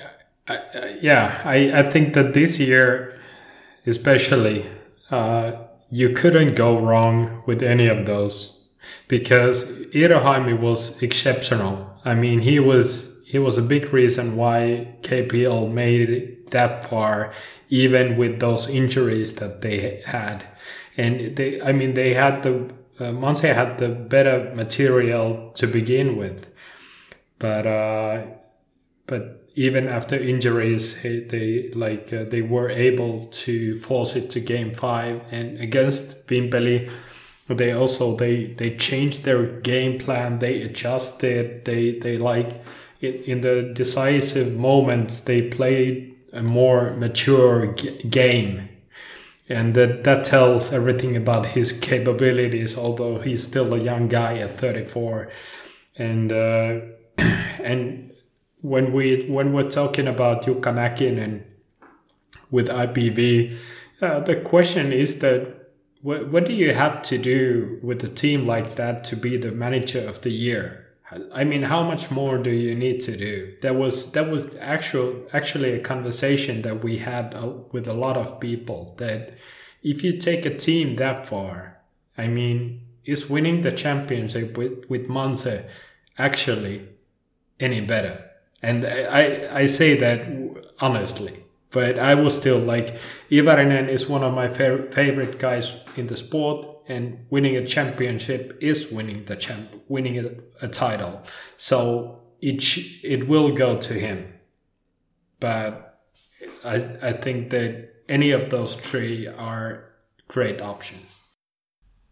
yeah, 1.00 1.40
I, 1.44 1.80
I 1.80 1.82
think 1.82 2.14
that 2.14 2.34
this 2.34 2.58
year, 2.58 3.18
especially, 3.86 4.66
uh, 5.11 5.52
you 5.90 6.11
couldn't 6.11 6.54
go 6.54 6.78
wrong 6.78 7.42
with 7.46 7.62
any 7.62 7.86
of 7.86 8.06
those 8.06 8.58
because 9.08 9.64
Iiro 9.92 10.61
was 10.61 11.00
exceptional. 11.02 11.98
I 12.04 12.14
mean, 12.14 12.40
he 12.40 12.58
was 12.58 13.11
he 13.26 13.38
was 13.38 13.58
a 13.58 13.62
big 13.62 13.92
reason 13.92 14.36
why 14.36 14.88
KPL 15.02 15.70
made 15.70 16.11
it 16.11 16.50
that 16.50 16.84
far, 16.84 17.32
even 17.68 18.16
with 18.16 18.40
those 18.40 18.68
injuries 18.68 19.34
that 19.34 19.62
they 19.62 20.02
had. 20.04 20.44
And 20.96 21.36
they, 21.36 21.61
I 21.62 21.70
mean, 21.72 21.94
they 21.94 22.14
had 22.14 22.42
the 22.42 22.72
uh, 22.98 23.34
had 23.34 23.78
the 23.78 23.88
better 23.88 24.52
material 24.54 25.52
to 25.54 25.66
begin 25.66 26.16
with, 26.16 26.52
but 27.41 27.66
uh, 27.66 28.22
but 29.07 29.49
even 29.57 29.88
after 29.88 30.14
injuries, 30.14 31.03
they 31.03 31.70
like 31.74 32.12
uh, 32.12 32.24
they 32.24 32.43
were 32.43 32.70
able 32.70 33.26
to 33.26 33.78
force 33.80 34.14
it 34.14 34.30
to 34.30 34.41
game 34.41 34.72
five. 34.72 35.20
And 35.32 35.59
against 35.59 36.28
Vimpeli 36.28 36.88
they 37.49 37.72
also 37.72 38.16
they 38.16 38.47
they 38.55 38.76
changed 38.76 39.24
their 39.24 39.45
game 39.45 39.99
plan. 39.99 40.38
They 40.38 40.62
adjusted. 40.62 41.64
They 41.64 41.99
they 41.99 42.16
like 42.16 42.62
in 43.01 43.41
the 43.41 43.72
decisive 43.74 44.57
moments 44.57 45.20
they 45.20 45.43
played 45.43 46.14
a 46.32 46.43
more 46.43 46.93
mature 46.93 47.66
game. 48.09 48.68
And 49.49 49.74
that 49.74 50.05
that 50.05 50.24
tells 50.24 50.72
everything 50.72 51.16
about 51.16 51.47
his 51.47 51.72
capabilities 51.72 52.78
although 52.78 53.18
he's 53.18 53.43
still 53.43 53.74
a 53.74 53.78
young 53.78 54.07
guy 54.07 54.38
at 54.38 54.53
34 54.53 55.28
and 55.97 56.30
uh, 56.30 56.80
and 57.62 58.12
when 58.60 58.92
we 58.92 59.26
when 59.28 59.52
we're 59.52 59.70
talking 59.70 60.06
about 60.06 60.44
Jukka 60.44 61.22
and 61.22 61.44
with 62.50 62.68
IPV 62.68 63.56
uh, 64.02 64.20
the 64.20 64.36
question 64.36 64.92
is 64.92 65.18
that 65.18 65.60
what, 66.02 66.28
what 66.28 66.46
do 66.46 66.52
you 66.52 66.72
have 66.72 67.02
to 67.02 67.18
do 67.18 67.78
with 67.82 68.02
a 68.02 68.08
team 68.08 68.46
like 68.46 68.76
that 68.76 69.04
to 69.04 69.16
be 69.16 69.36
the 69.36 69.50
manager 69.50 70.00
of 70.08 70.22
the 70.22 70.30
year? 70.30 70.86
I 71.34 71.44
mean, 71.44 71.62
how 71.62 71.82
much 71.82 72.10
more 72.10 72.38
do 72.38 72.50
you 72.50 72.74
need 72.74 73.00
to 73.00 73.16
do? 73.16 73.54
That 73.62 73.74
was 73.74 74.12
that 74.12 74.30
was 74.30 74.54
actual 74.56 75.26
actually 75.32 75.72
a 75.72 75.80
conversation 75.80 76.62
that 76.62 76.84
we 76.84 76.98
had 76.98 77.34
uh, 77.34 77.48
with 77.72 77.88
a 77.88 77.92
lot 77.92 78.16
of 78.16 78.38
people. 78.38 78.94
That 78.98 79.34
if 79.82 80.04
you 80.04 80.18
take 80.18 80.46
a 80.46 80.56
team 80.56 80.96
that 80.96 81.26
far, 81.26 81.78
I 82.16 82.28
mean, 82.28 82.82
is 83.04 83.28
winning 83.28 83.62
the 83.62 83.72
championship 83.72 84.56
with 84.56 84.88
with 84.88 85.08
Manse 85.08 85.64
actually 86.16 86.88
any 87.61 87.80
better? 87.80 88.24
And 88.62 88.84
I 88.84 89.62
I 89.62 89.66
say 89.66 89.96
that 89.98 90.26
honestly 90.80 91.44
but 91.70 91.98
I 91.98 92.14
was 92.14 92.36
still 92.36 92.58
like 92.58 92.96
Iivarinen 93.30 93.90
is 93.90 94.08
one 94.08 94.22
of 94.22 94.34
my 94.34 94.48
fa- 94.48 94.88
favorite 94.90 95.38
guys 95.38 95.82
in 95.96 96.08
the 96.08 96.16
sport, 96.16 96.66
and 96.88 97.26
winning 97.30 97.56
a 97.56 97.66
championship 97.66 98.58
is 98.61 98.90
winning 98.90 99.24
the 99.26 99.36
champ, 99.36 99.70
winning 99.88 100.18
a, 100.18 100.30
a 100.62 100.68
title. 100.68 101.22
So 101.56 102.20
it 102.40 102.62
it 103.04 103.28
will 103.28 103.52
go 103.52 103.76
to 103.76 103.94
him, 103.94 104.34
but 105.38 106.00
I 106.64 106.74
I 107.02 107.12
think 107.12 107.50
that 107.50 107.94
any 108.08 108.32
of 108.32 108.50
those 108.50 108.74
three 108.74 109.28
are 109.28 109.84
great 110.26 110.61
options. 110.61 111.18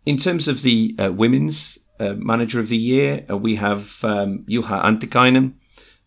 In 0.06 0.16
terms 0.16 0.48
of 0.48 0.62
the 0.62 0.94
uh, 0.98 1.12
women's 1.12 1.77
uh, 2.00 2.14
manager 2.16 2.60
of 2.60 2.68
the 2.68 2.76
year, 2.76 3.24
uh, 3.30 3.36
we 3.36 3.56
have 3.56 4.02
um, 4.02 4.44
Juha 4.48 4.84
Antikainen, 4.84 5.54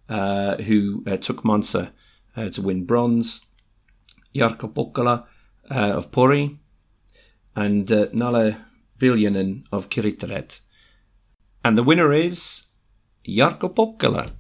uh, 0.10 0.58
who 0.58 1.04
uh, 1.08 1.18
took 1.18 1.44
Manse 1.44 1.76
uh, 1.76 2.50
to 2.50 2.62
win 2.62 2.86
bronze. 2.86 3.46
Jarkko 4.36 4.74
Pokkola 4.74 5.26
uh, 5.70 5.98
of 5.98 6.12
Pori 6.12 6.58
and 7.56 7.90
Nalle 8.14 8.56
Viljanen 9.00 9.64
of 9.72 9.90
Kirittäret. 9.90 10.62
And 11.64 11.78
the 11.78 11.84
winner 11.84 12.14
is 12.14 12.68
Jarkko 13.28 13.74
Pokkola. 13.74 14.32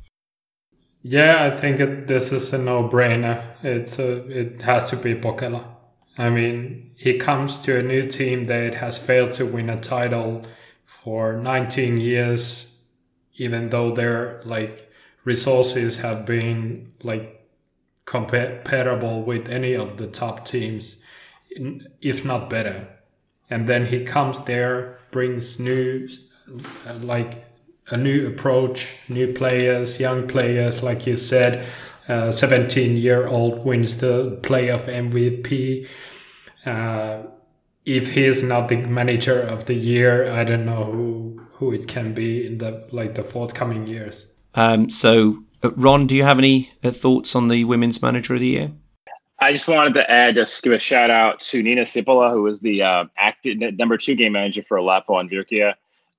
Yeah, 1.03 1.45
I 1.45 1.51
think 1.51 1.79
it, 1.79 2.07
this 2.07 2.31
is 2.31 2.53
a 2.53 2.57
no-brainer. 2.57 3.43
It's 3.63 3.99
a, 3.99 4.25
it 4.29 4.61
has 4.61 4.89
to 4.91 4.95
be 4.95 5.15
Pokkola. 5.15 5.65
I 6.17 6.29
mean, 6.29 6.91
he 6.95 7.17
comes 7.17 7.59
to 7.61 7.77
a 7.77 7.83
new 7.83 8.05
team 8.07 8.45
that 8.45 8.75
has 8.75 8.97
failed 8.97 9.33
to 9.33 9.45
win 9.45 9.69
a 9.69 9.79
title 9.79 10.43
for 11.03 11.33
19 11.33 11.99
years, 11.99 12.77
even 13.37 13.69
though 13.69 13.93
their 13.93 14.41
like 14.45 14.91
resources 15.23 15.99
have 15.99 16.25
been 16.25 16.91
like 17.03 17.47
comparable 18.05 19.23
with 19.23 19.49
any 19.49 19.73
of 19.73 19.97
the 19.97 20.07
top 20.07 20.45
teams, 20.45 21.01
if 22.01 22.25
not 22.25 22.49
better. 22.49 22.87
And 23.49 23.67
then 23.67 23.85
he 23.85 24.03
comes 24.05 24.43
there, 24.45 24.99
brings 25.11 25.59
new, 25.59 26.07
like 27.01 27.45
a 27.89 27.97
new 27.97 28.27
approach, 28.27 28.95
new 29.09 29.33
players, 29.33 29.99
young 29.99 30.27
players, 30.27 30.83
like 30.83 31.05
you 31.05 31.17
said. 31.17 31.67
17 32.07 32.89
uh, 32.89 32.93
year 32.93 33.27
old 33.27 33.63
wins 33.63 33.97
the 33.97 34.37
playoff 34.41 34.85
MVP. 34.85 35.87
Uh, 36.65 37.27
if 37.85 38.13
he's 38.13 38.43
not 38.43 38.69
the 38.69 38.77
manager 38.77 39.41
of 39.41 39.65
the 39.65 39.73
year, 39.73 40.31
I 40.31 40.43
don't 40.43 40.65
know 40.65 40.83
who 40.83 41.41
who 41.53 41.73
it 41.73 41.87
can 41.87 42.13
be 42.13 42.45
in 42.47 42.57
the 42.57 42.87
like 42.91 43.15
the 43.15 43.23
forthcoming 43.23 43.87
years. 43.87 44.27
Um, 44.55 44.89
so 44.89 45.43
uh, 45.63 45.71
Ron, 45.71 46.07
do 46.07 46.15
you 46.15 46.23
have 46.23 46.39
any 46.39 46.71
uh, 46.83 46.91
thoughts 46.91 47.35
on 47.35 47.47
the 47.47 47.63
Women's 47.63 48.01
Manager 48.01 48.33
of 48.33 48.39
the 48.39 48.47
Year? 48.47 48.71
I 49.39 49.51
just 49.51 49.67
wanted 49.67 49.95
to 49.95 50.09
add, 50.09 50.35
just 50.35 50.61
give 50.61 50.71
a 50.71 50.77
shout 50.79 51.09
out 51.09 51.39
to 51.41 51.63
Nina 51.63 51.81
Sipola, 51.81 52.31
who 52.31 52.43
was 52.43 52.59
the 52.59 52.83
uh, 52.83 53.05
active 53.17 53.57
number 53.75 53.97
two 53.97 54.13
game 54.15 54.33
manager 54.33 54.61
for 54.61 54.77
Lapuan 54.77 55.31
Virkiä. 55.31 55.73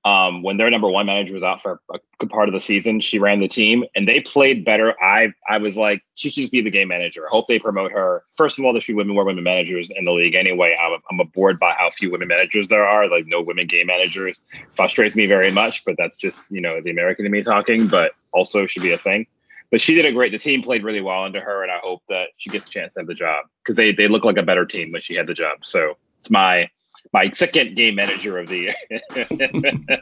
Um, 0.05 0.43
when 0.43 0.57
their 0.57 0.69
number 0.69 0.91
one 0.91 1.07
manager 1.07 1.35
was 1.35 1.45
out 1.45 1.63
for 1.63 1.81
a 1.93 1.99
good 2.19 2.29
part 2.29 2.49
of 2.49 2.53
the 2.55 2.61
season, 2.61 2.99
she 2.99 3.21
ran 3.21 3.39
the 3.39 3.47
team 3.47 3.85
and 3.95 4.09
they 4.09 4.19
played 4.21 4.65
better. 4.65 5.01
I 5.01 5.33
I 5.49 5.59
was 5.59 5.77
like, 5.77 6.03
she 6.15 6.29
should 6.29 6.43
just 6.43 6.53
be 6.53 6.61
the 6.61 6.71
game 6.71 6.89
manager. 6.89 7.25
I 7.25 7.31
hope 7.31 7.47
they 7.47 7.61
promote 7.61 7.93
her. 7.93 8.25
First 8.37 8.59
of 8.59 8.65
all, 8.65 8.73
there 8.73 8.81
should 8.81 8.93
be 8.93 8.97
women 8.97 9.15
more 9.15 9.25
women 9.25 9.45
managers 9.45 9.91
in 9.95 10.05
the 10.05 10.13
league 10.13 10.35
anyway. 10.35 10.77
I'm, 10.81 10.99
I'm 11.09 11.25
bored 11.29 11.61
by 11.61 11.73
how 11.79 11.91
few 11.91 12.11
women 12.11 12.27
managers 12.27 12.67
there 12.67 12.85
are. 12.85 13.09
Like 13.09 13.27
no 13.29 13.43
women 13.43 13.69
game 13.69 13.87
managers 13.87 14.41
frustrates 14.73 15.15
me 15.15 15.27
very 15.27 15.53
much, 15.53 15.85
but 15.85 15.95
that's 15.97 16.17
just 16.17 16.43
you 16.51 16.61
know 16.61 16.81
the 16.81 16.91
American 16.91 17.25
in 17.25 17.31
me 17.31 17.43
talking. 17.43 17.87
But 17.87 18.13
also 18.33 18.67
should 18.67 18.83
be 18.83 18.93
a 18.93 18.99
thing. 18.99 19.27
But 19.71 19.81
she 19.81 19.95
did 19.95 20.05
a 20.05 20.13
great. 20.13 20.33
The 20.33 20.39
team 20.39 20.63
played 20.63 20.83
really 20.83 21.01
well 21.01 21.23
under 21.23 21.41
her, 21.41 21.63
and 21.63 21.71
I 21.71 21.79
hope 21.79 22.03
that 22.09 22.29
she 22.39 22.51
gets 22.51 22.67
a 22.67 22.71
chance 22.71 22.95
to 22.95 23.01
have 23.01 23.07
the 23.07 23.15
job 23.15 23.47
because 23.63 23.77
they 23.77 23.93
they 23.93 24.09
look 24.09 24.25
like 24.25 24.37
a 24.37 24.43
better 24.43 24.67
team 24.67 24.91
when 24.91 25.01
she 25.01 25.15
had 25.15 25.29
the 25.29 25.35
job. 25.35 25.65
So 25.65 25.97
it's 26.19 26.29
my 26.29 26.69
my 27.13 27.31
second 27.31 27.77
game 27.77 27.97
manager 27.97 28.39
of 28.39 28.49
the 28.49 28.59
year 28.59 28.75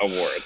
award. 0.00 0.42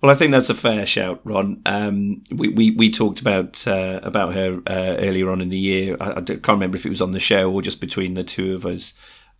Well, 0.00 0.12
I 0.12 0.16
think 0.16 0.32
that's 0.32 0.50
a 0.50 0.54
fair 0.54 0.84
shout, 0.84 1.20
Ron. 1.24 1.62
Um, 1.64 2.24
we, 2.30 2.48
we, 2.48 2.70
we 2.72 2.90
talked 2.90 3.20
about 3.20 3.66
uh, 3.66 4.00
about 4.02 4.34
her 4.34 4.60
uh, 4.66 4.96
earlier 4.98 5.30
on 5.30 5.40
in 5.40 5.48
the 5.48 5.58
year. 5.58 5.96
I, 5.98 6.10
I, 6.10 6.20
can't 6.20 6.48
remember 6.48 6.76
if 6.76 6.84
it 6.84 6.90
was 6.90 7.00
on 7.00 7.12
the 7.12 7.20
show 7.20 7.50
or 7.50 7.62
just 7.62 7.80
between 7.80 8.14
the 8.14 8.24
two 8.24 8.54
of 8.54 8.66
us. 8.66 8.92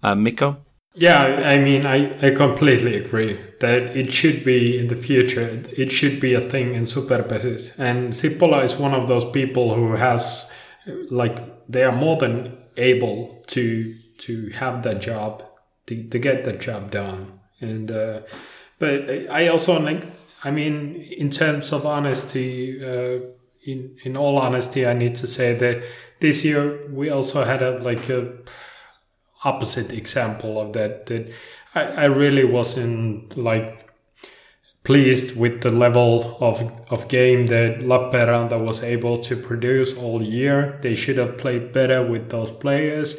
Uh, 0.03 0.15
Mikko? 0.15 0.57
Yeah, 0.97 1.23
I 1.23 1.59
mean, 1.59 1.87
I, 1.87 2.29
I 2.29 2.31
completely 2.31 2.97
agree 2.97 3.39
that 3.61 3.97
it 3.97 4.13
should 4.13 4.45
be 4.45 4.79
in 4.79 4.87
the 4.87 4.97
future. 4.97 5.63
It 5.77 5.91
should 5.91 6.21
be 6.21 6.35
a 6.35 6.41
thing 6.41 6.75
in 6.75 6.85
Superpesis. 6.85 7.77
And 7.79 8.13
Sipola 8.13 8.65
is 8.65 8.77
one 8.77 8.95
of 8.95 9.09
those 9.09 9.25
people 9.25 9.75
who 9.75 9.95
has, 9.97 10.49
like, 11.11 11.69
they 11.69 11.83
are 11.83 11.95
more 11.95 12.17
than 12.17 12.57
able 12.77 13.43
to 13.49 13.97
to 14.19 14.51
have 14.51 14.83
that 14.83 15.01
job, 15.01 15.43
to, 15.87 16.05
to 16.09 16.19
get 16.19 16.45
that 16.45 16.61
job 16.61 16.91
done. 16.91 17.41
And 17.61 17.91
uh, 17.91 18.21
but 18.79 19.09
I 19.31 19.49
also 19.49 19.79
like, 19.81 20.05
I 20.45 20.51
mean, 20.51 20.97
in 20.97 21.31
terms 21.31 21.73
of 21.73 21.87
honesty, 21.87 22.85
uh, 22.85 23.21
in 23.65 23.97
in 24.03 24.17
all 24.17 24.39
honesty, 24.39 24.87
I 24.87 24.93
need 24.93 25.15
to 25.17 25.27
say 25.27 25.55
that 25.55 25.83
this 26.21 26.45
year 26.45 26.87
we 26.91 27.11
also 27.11 27.45
had 27.45 27.63
a 27.63 27.79
like 27.79 28.09
a 28.09 28.33
opposite 29.45 29.93
example 29.93 30.61
of 30.61 30.73
that. 30.73 31.07
That 31.07 31.33
I, 31.75 31.83
I 31.83 32.05
really 32.05 32.45
wasn't 32.45 33.37
like 33.37 33.85
pleased 34.85 35.35
with 35.35 35.63
the 35.63 35.71
level 35.71 36.37
of, 36.41 36.63
of 36.91 37.09
game 37.09 37.47
that 37.47 37.79
Lappeenranta 37.79 38.63
was 38.63 38.83
able 38.83 39.19
to 39.19 39.35
produce 39.35 39.97
all 39.97 40.23
year. 40.23 40.79
They 40.83 40.95
should 40.95 41.17
have 41.17 41.39
played 41.39 41.73
better 41.73 42.07
with 42.07 42.29
those 42.29 42.51
players. 42.51 43.19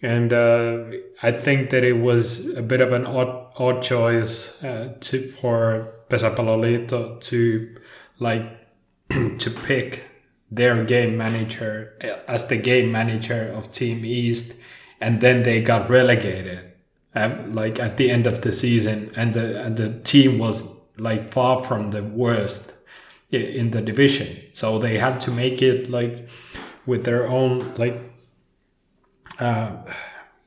And 0.00 0.32
uh, 0.32 0.84
I 1.22 1.32
think 1.32 1.70
that 1.70 1.82
it 1.82 1.94
was 1.94 2.54
a 2.54 2.62
bit 2.62 2.80
of 2.80 2.92
an 2.92 3.06
odd, 3.06 3.52
odd 3.56 3.82
choice 3.82 4.62
uh, 4.62 4.94
to, 5.00 5.28
for 5.28 5.92
Pesäpalloliitto 6.08 7.20
to 7.20 7.76
like 8.18 8.44
to 9.08 9.50
pick 9.64 10.04
their 10.50 10.84
game 10.84 11.16
manager 11.16 11.94
as 12.26 12.46
the 12.46 12.56
game 12.56 12.92
manager 12.92 13.52
of 13.54 13.72
Team 13.72 14.04
East. 14.04 14.56
And 15.00 15.20
then 15.20 15.42
they 15.42 15.62
got 15.62 15.90
relegated 15.90 16.72
um, 17.14 17.54
like 17.54 17.78
at 17.78 17.96
the 17.96 18.10
end 18.10 18.26
of 18.26 18.42
the 18.42 18.52
season. 18.52 19.12
And 19.16 19.34
the 19.34 19.60
and 19.62 19.76
the 19.76 19.98
team 20.00 20.38
was 20.38 20.64
like 20.96 21.32
far 21.32 21.62
from 21.62 21.90
the 21.90 22.04
worst 22.04 22.72
in 23.30 23.72
the 23.72 23.80
division. 23.80 24.36
So 24.52 24.78
they 24.78 24.98
had 24.98 25.20
to 25.22 25.30
make 25.30 25.60
it 25.60 25.90
like 25.90 26.28
with 26.86 27.04
their 27.04 27.26
own 27.26 27.74
like 27.76 28.00
uh, 29.38 29.70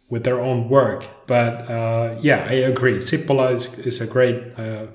with 0.10 0.24
their 0.24 0.40
own 0.40 0.70
work. 0.70 1.08
But 1.28 1.70
uh, 1.70 2.18
yeah 2.22 2.46
i 2.50 2.54
agree. 2.54 2.98
Sipola 2.98 3.54
is, 3.54 3.74
is 3.80 4.02
a 4.02 4.08
great 4.08 4.58
uh, 4.60 4.88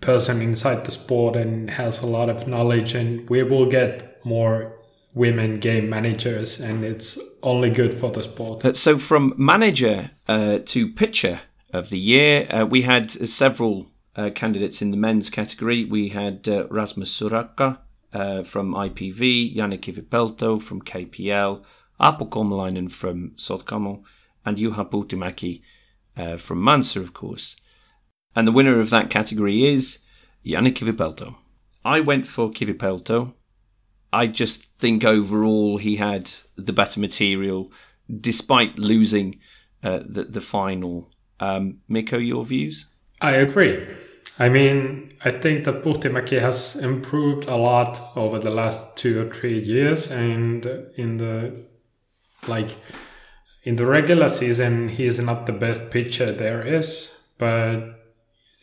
person 0.00 0.42
inside 0.42 0.84
the 0.84 0.90
sport 0.90 1.36
and 1.36 1.70
has 1.70 2.02
a 2.02 2.06
lot 2.06 2.28
of 2.28 2.46
knowledge 2.46 2.94
and 2.94 3.28
we 3.28 3.42
will 3.42 3.66
get 3.66 4.24
more 4.24 4.72
women 5.14 5.58
game 5.58 5.88
managers 5.88 6.60
and 6.60 6.84
it's 6.84 7.18
only 7.42 7.70
good 7.70 7.94
for 7.94 8.10
the 8.10 8.22
sport. 8.22 8.64
Uh, 8.64 8.74
So, 8.74 8.98
from 8.98 9.34
manager 9.36 10.10
uh, 10.28 10.58
to 10.66 10.88
pitcher 10.92 11.40
of 11.72 11.90
the 11.90 11.98
year, 11.98 12.66
we 12.66 12.82
had 12.82 13.10
several 13.28 13.86
candidates 14.34 14.82
in 14.82 14.90
the 14.90 14.96
men's 14.96 15.30
category. 15.30 15.84
We 15.84 16.08
had 16.08 16.46
Rasmus 16.70 17.10
Surakka 17.16 17.78
uh, 18.12 18.42
from 18.42 18.74
IPV, 18.74 19.54
Yannick 19.54 19.82
Kivipelto 19.82 20.60
from 20.60 20.82
KPL, 20.82 21.62
Apo 22.00 22.26
Komalainen 22.26 22.90
from 22.90 23.32
Sotkamo, 23.36 24.02
and 24.44 24.56
Juha 24.56 24.88
Puhtimäki 24.88 25.62
uh, 26.16 26.36
from 26.36 26.62
Manse, 26.62 26.96
of 26.96 27.12
course. 27.12 27.56
And 28.34 28.46
the 28.46 28.52
winner 28.52 28.80
of 28.80 28.90
that 28.90 29.10
category 29.10 29.66
is 29.66 29.98
Yannick 30.44 30.76
Kivipelto. 30.76 31.36
I 31.84 32.00
went 32.00 32.26
for 32.26 32.50
Kivipelto. 32.50 33.34
I 34.12 34.26
just 34.26 34.64
think 34.78 35.04
overall 35.04 35.78
he 35.78 35.96
had 35.96 36.30
the 36.56 36.72
better 36.72 37.00
material, 37.00 37.72
despite 38.20 38.78
losing 38.78 39.38
uh, 39.82 40.00
the 40.06 40.24
the 40.24 40.40
final. 40.40 41.10
Um, 41.40 41.78
Mikko, 41.88 42.18
your 42.18 42.44
views? 42.44 42.86
I 43.20 43.32
agree. 43.32 43.86
I 44.40 44.48
mean, 44.48 45.10
I 45.24 45.30
think 45.30 45.64
that 45.64 45.82
Puhtimäki 45.82 46.40
has 46.40 46.76
improved 46.76 47.48
a 47.48 47.56
lot 47.56 48.00
over 48.16 48.38
the 48.38 48.50
last 48.50 48.96
two 48.96 49.20
or 49.20 49.32
three 49.32 49.60
years, 49.60 50.10
and 50.10 50.64
in 50.96 51.18
the 51.18 51.64
like 52.48 52.76
in 53.62 53.76
the 53.76 53.86
regular 53.86 54.28
season, 54.28 54.88
he's 54.88 55.18
not 55.18 55.46
the 55.46 55.52
best 55.52 55.90
pitcher 55.90 56.32
there 56.32 56.66
is, 56.66 57.18
but 57.38 57.98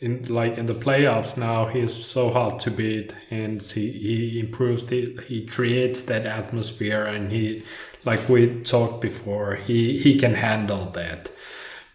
in 0.00 0.22
like 0.28 0.58
in 0.58 0.66
the 0.66 0.74
playoffs 0.74 1.36
now, 1.38 1.66
he's 1.66 1.94
so 1.94 2.30
hard 2.30 2.58
to 2.60 2.70
beat, 2.70 3.14
and 3.30 3.62
he 3.62 3.90
he 3.90 4.40
improves 4.40 4.86
the 4.86 5.18
he 5.26 5.46
creates 5.46 6.02
that 6.02 6.26
atmosphere, 6.26 7.04
and 7.04 7.32
he 7.32 7.62
like 8.04 8.28
we 8.28 8.62
talked 8.62 9.00
before, 9.00 9.54
he 9.54 9.98
he 9.98 10.18
can 10.18 10.34
handle 10.34 10.90
that, 10.90 11.30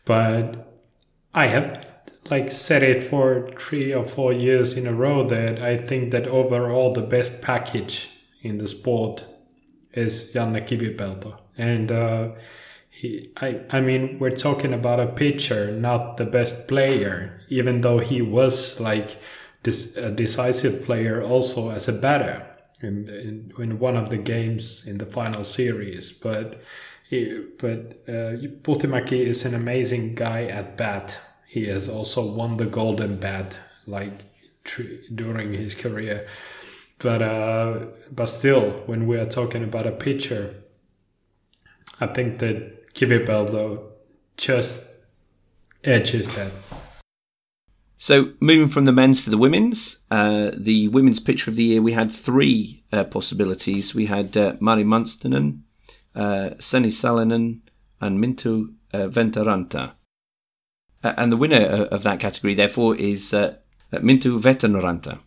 but 0.05 0.67
I 1.33 1.47
have 1.47 1.89
like 2.29 2.51
said 2.51 2.81
it 2.81 3.03
for 3.03 3.49
three 3.59 3.93
or 3.93 4.05
four 4.05 4.33
years 4.33 4.73
in 4.73 4.87
a 4.87 4.93
row 4.93 5.27
that 5.27 5.61
I 5.61 5.77
think 5.77 6.11
that 6.11 6.27
overall 6.27 6.93
the 6.93 7.01
best 7.01 7.41
package 7.41 8.09
in 8.41 8.57
the 8.57 8.67
sport 8.67 9.25
is 9.93 10.31
Janne 10.33 10.65
Kivipelto. 10.65 11.37
And 11.61 11.91
uh, 11.91 12.29
he, 12.89 13.31
I, 13.37 13.61
I 13.69 13.81
mean, 13.81 14.17
we're 14.19 14.31
talking 14.31 14.73
about 14.73 14.99
a 14.99 15.07
pitcher, 15.07 15.71
not 15.71 16.17
the 16.17 16.25
best 16.25 16.67
player, 16.67 17.41
even 17.49 17.81
though 17.81 17.99
he 17.99 18.21
was 18.21 18.79
like 18.79 19.21
this 19.63 19.95
a 19.95 20.11
decisive 20.11 20.83
player 20.85 21.21
also 21.21 21.69
as 21.69 21.87
a 21.87 21.93
batter 21.93 22.47
in, 22.81 23.07
in, 23.09 23.53
in 23.59 23.79
one 23.79 23.95
of 23.95 24.09
the 24.09 24.17
games 24.17 24.87
in 24.87 24.97
the 24.97 25.05
final 25.05 25.43
series. 25.43 26.11
But 26.11 26.61
he, 27.07 27.45
but 27.59 28.01
uh, 28.07 28.41
Puhtimäki 28.63 29.19
is 29.19 29.45
an 29.45 29.53
amazing 29.53 30.15
guy 30.15 30.45
at 30.45 30.77
bat. 30.77 31.19
He 31.47 31.65
has 31.65 31.87
also 31.87 32.25
won 32.25 32.57
the 32.57 32.65
Golden 32.65 33.17
Bat 33.17 33.59
like 33.85 34.13
during 35.13 35.53
his 35.53 35.75
career. 35.75 36.27
But 36.97 37.21
uh, 37.21 37.85
but 38.11 38.27
still, 38.27 38.83
when 38.85 39.05
we 39.05 39.17
are 39.17 39.25
talking 39.25 39.63
about 39.63 39.85
a 39.85 39.91
pitcher, 39.91 40.55
I 42.01 42.07
think 42.07 42.39
that 42.39 42.93
Kivipelto 42.95 43.83
just 44.35 44.89
edges 45.83 46.27
that. 46.35 46.51
So, 47.99 48.33
moving 48.39 48.67
from 48.67 48.85
the 48.85 48.91
men's 48.91 49.23
to 49.23 49.29
the 49.29 49.37
women's, 49.37 49.99
uh, 50.09 50.49
the 50.57 50.87
women's 50.87 51.19
pitcher 51.19 51.51
of 51.51 51.55
the 51.55 51.63
year, 51.63 51.81
we 51.83 51.93
had 51.93 52.11
three 52.11 52.83
uh, 52.91 53.03
possibilities. 53.03 53.93
We 53.93 54.07
had 54.07 54.35
uh, 54.35 54.55
Mari 54.59 54.83
Manstinen, 54.83 55.61
uh, 56.15 56.51
Seni 56.59 56.89
Salinen, 56.89 57.59
and 58.01 58.17
Mintu 58.19 58.73
uh, 58.91 59.07
Ventaranta. 59.07 59.91
Uh, 61.03 61.13
and 61.15 61.31
the 61.31 61.37
winner 61.37 61.63
uh, 61.63 61.95
of 61.95 62.01
that 62.01 62.19
category, 62.19 62.55
therefore, 62.55 62.95
is 62.95 63.31
Mintu 63.93 64.41
Vetanaranta. 64.41 65.19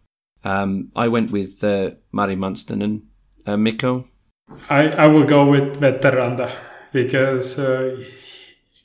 Um, 0.43 0.91
I 0.97 1.07
went 1.07 1.31
with 1.31 1.63
Mari 2.11 2.35
Manstinen. 2.35 3.03
Uh, 3.47 3.57
Mikko? 3.57 4.09
I, 4.69 4.89
I 4.89 5.07
will 5.07 5.25
go 5.25 5.47
with 5.51 5.77
Veteranda 5.77 6.51
because 6.93 7.59
uh, 7.59 8.03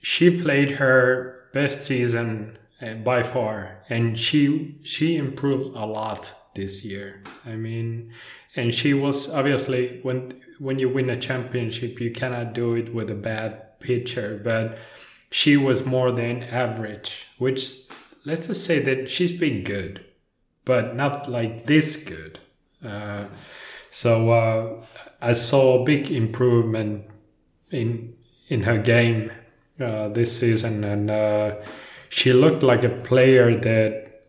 she 0.02 0.42
played 0.42 0.72
her 0.72 1.46
best 1.54 1.84
season 1.84 2.58
uh, 2.82 2.96
by 2.96 3.24
far, 3.24 3.84
and 3.90 4.18
she 4.18 4.80
she 4.84 5.16
improved 5.16 5.76
a 5.76 5.86
lot 5.86 6.34
this 6.56 6.84
year. 6.84 7.24
I 7.46 7.56
mean, 7.56 8.12
and 8.56 8.74
she 8.74 8.94
was 8.94 9.30
obviously 9.30 10.00
when 10.02 10.42
when 10.60 10.80
you 10.80 10.90
win 10.90 11.10
a 11.10 11.20
championship, 11.20 12.00
you 12.00 12.12
cannot 12.12 12.54
do 12.54 12.76
it 12.76 12.94
with 12.94 13.10
a 13.10 13.16
bad 13.16 13.80
pitcher, 13.80 14.40
but 14.44 14.78
she 15.32 15.56
was 15.58 15.86
more 15.86 16.12
than 16.12 16.44
average, 16.44 17.28
which 17.38 17.88
let's 18.26 18.48
just 18.48 18.66
say 18.66 18.80
that 18.80 19.10
she's 19.10 19.32
been 19.32 19.64
good, 19.64 20.06
but 20.66 20.96
not 20.96 21.30
like 21.30 21.66
this 21.66 21.96
good. 21.96 22.40
Uh, 22.84 23.26
so 23.90 24.30
uh, 24.32 24.86
I 25.22 25.34
saw 25.34 25.82
a 25.82 25.86
big 25.86 26.10
improvement 26.12 27.06
in 27.72 28.16
in 28.48 28.64
her 28.64 28.78
game 28.78 29.32
uh, 29.80 30.10
this 30.10 30.40
season, 30.40 30.84
and 30.84 31.12
uh, 31.12 31.56
she 32.10 32.34
looked 32.34 32.64
like 32.64 32.84
a 32.84 32.90
player 32.90 33.54
that 33.54 34.26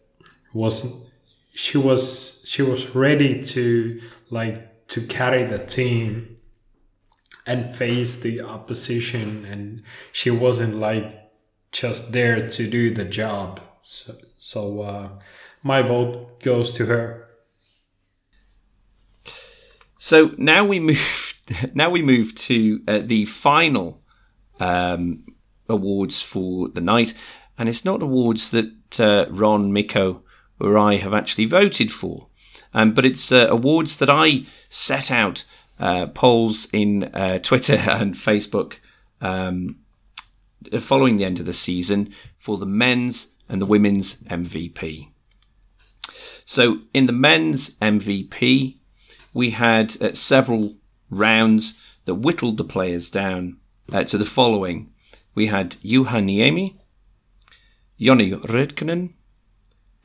was 0.53 1.07
she 1.55 1.79
was 1.79 2.43
she 2.45 2.63
was 2.63 2.95
ready 2.95 3.43
to 3.43 4.01
like 4.31 4.87
to 4.89 5.01
carry 5.07 5.45
the 5.45 5.59
team 5.59 6.37
and 7.47 7.75
face 7.75 8.17
the 8.17 8.41
opposition, 8.41 9.45
and 9.45 9.83
she 10.13 10.31
wasn't 10.31 10.75
like 10.77 11.31
just 11.73 12.13
there 12.13 12.49
to 12.49 12.69
do 12.69 12.93
the 12.93 13.05
job. 13.05 13.61
So, 13.83 14.15
so 14.39 14.83
uh, 14.83 15.09
my 15.63 15.83
vote 15.83 16.41
goes 16.43 16.73
to 16.73 16.87
her. 16.87 17.30
So 20.03 20.31
now 20.39 20.65
we 20.65 20.81
move. 20.81 20.99
Now 21.75 21.91
we 21.91 22.01
move 22.01 22.37
to 22.47 22.81
uh, 22.87 23.01
the 23.05 23.25
final 23.25 24.01
um, 24.61 25.25
awards 25.69 26.23
for 26.23 26.69
the 26.69 26.81
night, 26.81 27.13
and 27.59 27.69
it's 27.69 27.85
not 27.85 28.05
awards 28.05 28.53
that 28.53 29.01
uh, 29.01 29.27
Ron, 29.29 29.73
Mikko, 29.73 30.23
or 30.61 30.79
I 30.79 30.95
have 30.99 31.13
actually 31.13 31.47
voted 31.47 31.91
for, 31.91 32.29
um, 32.73 32.95
but 32.95 33.05
it's 33.05 33.33
uh, 33.33 33.49
awards 33.51 33.97
that 33.97 34.09
I 34.09 34.47
set 34.69 35.11
out 35.11 35.43
uh, 35.81 36.07
polls 36.07 36.69
in 36.73 37.13
uh, 37.13 37.39
Twitter 37.43 37.75
and 37.75 38.15
Facebook 38.15 38.75
um, 39.21 39.81
following 40.79 41.17
the 41.17 41.25
end 41.25 41.41
of 41.41 41.47
the 41.47 41.53
season 41.53 42.15
for 42.39 42.59
the 42.59 42.65
men's 42.65 43.27
and 43.49 43.61
the 43.61 43.67
women's 43.67 44.15
MVP. 44.29 45.09
So 46.45 46.83
in 46.95 47.07
the 47.07 47.13
men's 47.13 47.71
MVP, 47.83 48.80
we 49.33 49.51
had 49.51 50.01
uh, 50.03 50.15
several 50.15 50.75
rounds 51.11 51.75
that 52.05 52.15
whittled 52.15 52.57
the 52.57 52.65
players 52.65 53.11
down 53.11 53.57
uh, 53.93 54.05
to 54.05 54.19
the 54.19 54.25
following. 54.25 54.93
We 55.35 55.47
had 55.47 55.77
Juha 55.85 56.23
Niemi, 56.23 56.77
Joni 58.01 58.35
Rödkinen, 58.45 59.13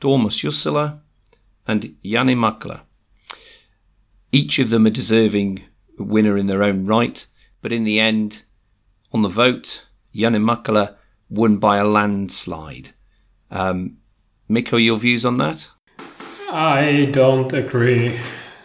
Tuomas 0.00 0.42
Jussila, 0.42 1.00
and 1.66 1.96
Jani 2.02 2.34
Makla. 2.34 2.80
Each 4.32 4.58
of 4.58 4.70
them 4.70 4.86
a 4.86 4.90
deserving 4.90 5.62
winner 5.98 6.36
in 6.36 6.46
their 6.46 6.62
own 6.62 6.84
right, 6.84 7.26
but 7.62 7.72
in 7.72 7.84
the 7.84 7.98
end, 7.98 8.42
on 9.12 9.22
the 9.22 9.28
vote, 9.28 9.84
Jani 10.12 10.38
Makala 10.38 10.96
won 11.30 11.56
by 11.56 11.78
a 11.78 11.84
landslide. 11.84 12.90
Um, 13.50 13.98
Mikko, 14.48 14.76
your 14.76 14.98
views 14.98 15.24
on 15.24 15.38
that? 15.38 15.68
I 16.50 17.08
don't 17.12 17.52
agree. 17.52 18.18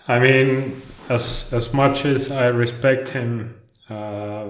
I 0.08 0.20
mean, 0.20 0.82
as 1.10 1.54
as 1.54 1.74
much 1.74 2.06
as 2.06 2.32
I 2.32 2.48
respect 2.48 3.10
him 3.10 3.62
uh, 3.90 4.50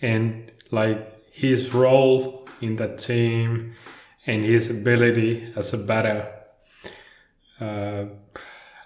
and 0.00 0.52
like 0.70 1.32
his 1.32 1.74
role 1.74 2.48
in 2.60 2.76
the 2.76 2.96
team 2.96 3.74
and 4.26 4.44
his 4.44 4.70
ability 4.70 5.52
as 5.56 5.72
a 5.74 5.78
batter, 5.78 6.32
uh, 7.60 8.04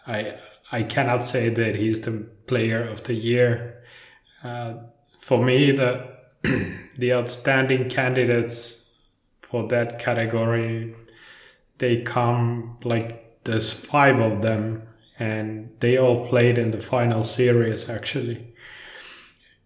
I 0.06 0.38
I 0.70 0.82
cannot 0.82 1.26
say 1.26 1.50
that 1.50 1.76
he's 1.76 2.00
the 2.00 2.26
player 2.46 2.88
of 2.88 3.04
the 3.04 3.14
year. 3.14 3.82
Uh, 4.42 4.74
for 5.18 5.44
me, 5.44 5.72
the 5.72 6.08
the 6.96 7.12
outstanding 7.12 7.88
candidates 7.88 8.90
for 9.40 9.68
that 9.68 9.98
category 9.98 10.94
they 11.78 12.00
come 12.00 12.78
like 12.84 13.42
there's 13.44 13.72
five 13.72 14.20
of 14.20 14.40
them 14.40 14.82
and 15.22 15.70
they 15.78 15.96
all 15.98 16.26
played 16.26 16.58
in 16.58 16.72
the 16.72 16.80
final 16.80 17.22
series 17.22 17.88
actually. 17.88 18.38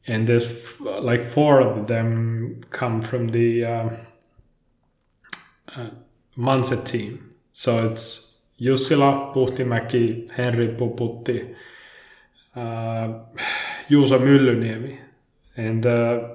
And 0.06 0.26
there's 0.26 0.78
like 0.80 1.24
four 1.24 1.60
of 1.60 1.88
them 1.88 2.60
come 2.70 3.00
from 3.00 3.28
the 3.28 3.64
uh, 3.64 3.88
uh, 5.74 5.90
Manse 6.36 6.78
team. 6.84 7.34
So 7.52 7.88
it's 7.88 8.36
Jussila, 8.60 9.32
Puhtimäki, 9.34 10.30
Henri 10.32 10.68
Puputti, 10.76 11.54
uh, 12.54 12.60
Juuso 13.88 14.18
Myllyniemi, 14.18 14.98
and 15.56 15.86
uh, 15.86 16.28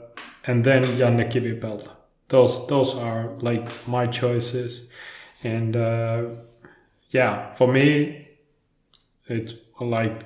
and 0.48 0.64
then 0.64 0.84
Janne 0.84 1.32
Kivipelto. 1.32 1.90
Those 2.28 2.68
those 2.68 2.96
are 2.96 3.30
like 3.40 3.70
my 3.88 4.08
choices, 4.08 4.90
and 5.44 5.78
uh, 5.78 6.24
yeah, 7.12 7.54
for 7.54 7.68
me, 7.68 8.21
it's 9.32 9.54
like 9.80 10.24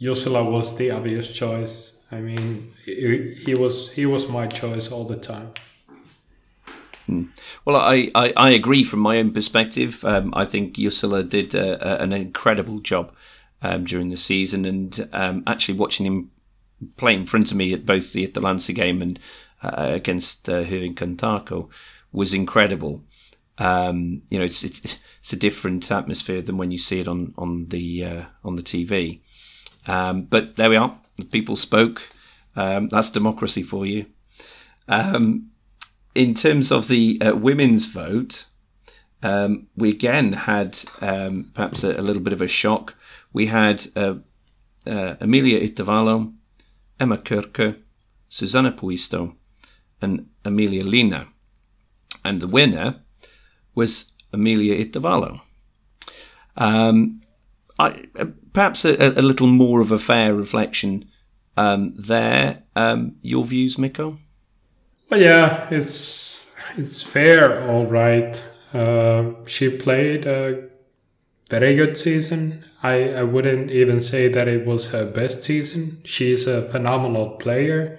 Jussila 0.00 0.50
was 0.50 0.76
the 0.76 0.90
obvious 0.90 1.30
choice. 1.30 1.98
I 2.10 2.20
mean, 2.20 2.72
he, 2.84 3.34
he 3.44 3.54
was 3.54 3.90
he 3.92 4.06
was 4.06 4.28
my 4.28 4.46
choice 4.46 4.90
all 4.90 5.04
the 5.04 5.16
time. 5.16 5.52
Hmm. 7.06 7.24
Well, 7.64 7.76
I, 7.76 8.10
I, 8.14 8.32
I, 8.36 8.50
agree 8.50 8.84
from 8.84 9.00
my 9.00 9.18
own 9.18 9.32
perspective. 9.32 10.04
Um, 10.04 10.32
I 10.36 10.44
think 10.44 10.76
Jussila 10.76 11.28
did 11.28 11.54
a, 11.54 11.84
a, 11.84 12.02
an 12.02 12.12
incredible 12.12 12.78
job 12.78 13.12
um, 13.60 13.84
during 13.84 14.08
the 14.08 14.16
season, 14.16 14.64
and 14.64 15.08
um, 15.12 15.42
actually 15.46 15.78
watching 15.78 16.06
him 16.06 16.30
play 16.96 17.14
in 17.14 17.26
front 17.26 17.50
of 17.50 17.56
me 17.56 17.72
at 17.72 17.86
both 17.86 18.12
the 18.12 18.24
Itä-Länsi 18.24 18.74
game 18.74 19.02
and 19.02 19.18
uh, 19.62 19.90
against 19.92 20.48
uh, 20.48 20.64
Hyvinkään 20.64 21.68
was 22.12 22.34
incredible. 22.34 23.02
Um, 23.58 24.22
you 24.30 24.38
know, 24.38 24.44
it's, 24.44 24.64
it's, 24.64 24.96
it's 25.22 25.32
a 25.32 25.36
different 25.36 25.90
atmosphere 25.90 26.42
than 26.42 26.56
when 26.58 26.72
you 26.72 26.78
see 26.78 26.98
it 26.98 27.06
on 27.06 27.32
on 27.38 27.68
the 27.68 28.04
uh, 28.04 28.24
on 28.42 28.56
the 28.56 28.62
TV. 28.62 29.20
Um, 29.86 30.22
but 30.24 30.56
there 30.56 30.68
we 30.68 30.76
are. 30.76 30.98
The 31.16 31.24
people 31.24 31.56
spoke. 31.56 32.02
Um, 32.56 32.88
that's 32.88 33.10
democracy 33.10 33.62
for 33.62 33.86
you. 33.86 34.06
Um, 34.88 35.50
in 36.14 36.34
terms 36.34 36.72
of 36.72 36.88
the 36.88 37.20
uh, 37.22 37.36
women's 37.36 37.86
vote, 37.86 38.46
um, 39.22 39.68
we 39.76 39.90
again 39.90 40.32
had 40.32 40.78
um, 41.00 41.50
perhaps 41.54 41.84
a, 41.84 41.92
a, 41.92 42.02
little 42.02 42.22
bit 42.22 42.32
of 42.32 42.42
a 42.42 42.48
shock. 42.48 42.94
We 43.32 43.46
had 43.46 43.86
uh, 43.94 44.16
uh, 44.86 45.14
Emilia 45.20 45.60
Itävalo, 45.60 46.34
Emma 46.98 47.18
Kirke, 47.18 47.76
Susanna 48.28 48.72
Puisto, 48.72 49.36
and 50.00 50.26
Emilia 50.44 50.82
Linna. 50.82 51.28
And 52.24 52.42
the 52.42 52.48
winner 52.48 53.02
was 53.74 54.11
Emilia 54.32 54.84
Itävalo. 54.84 55.40
Um, 56.56 57.22
I, 57.78 58.04
uh, 58.18 58.26
perhaps 58.52 58.84
a, 58.84 59.18
a, 59.18 59.22
little 59.22 59.46
more 59.46 59.80
of 59.80 59.90
a 59.90 59.98
fair 59.98 60.34
reflection 60.34 61.06
um, 61.56 61.94
there. 61.96 62.62
Um, 62.76 63.16
your 63.22 63.44
views, 63.44 63.78
Mikko? 63.78 64.18
Well, 65.10 65.20
yeah, 65.20 65.68
it's 65.70 66.50
it's 66.76 67.02
fair, 67.02 67.68
all 67.68 67.86
right. 67.86 68.42
Uh, 68.72 69.32
she 69.46 69.76
played 69.76 70.26
a 70.26 70.68
very 71.50 71.74
good 71.74 71.96
season. 71.96 72.64
I, 72.82 73.10
I 73.10 73.22
wouldn't 73.22 73.70
even 73.70 74.00
say 74.00 74.28
that 74.28 74.48
it 74.48 74.66
was 74.66 74.88
her 74.88 75.04
best 75.04 75.42
season. 75.42 76.00
She's 76.04 76.46
a 76.46 76.68
phenomenal 76.68 77.30
player. 77.30 77.98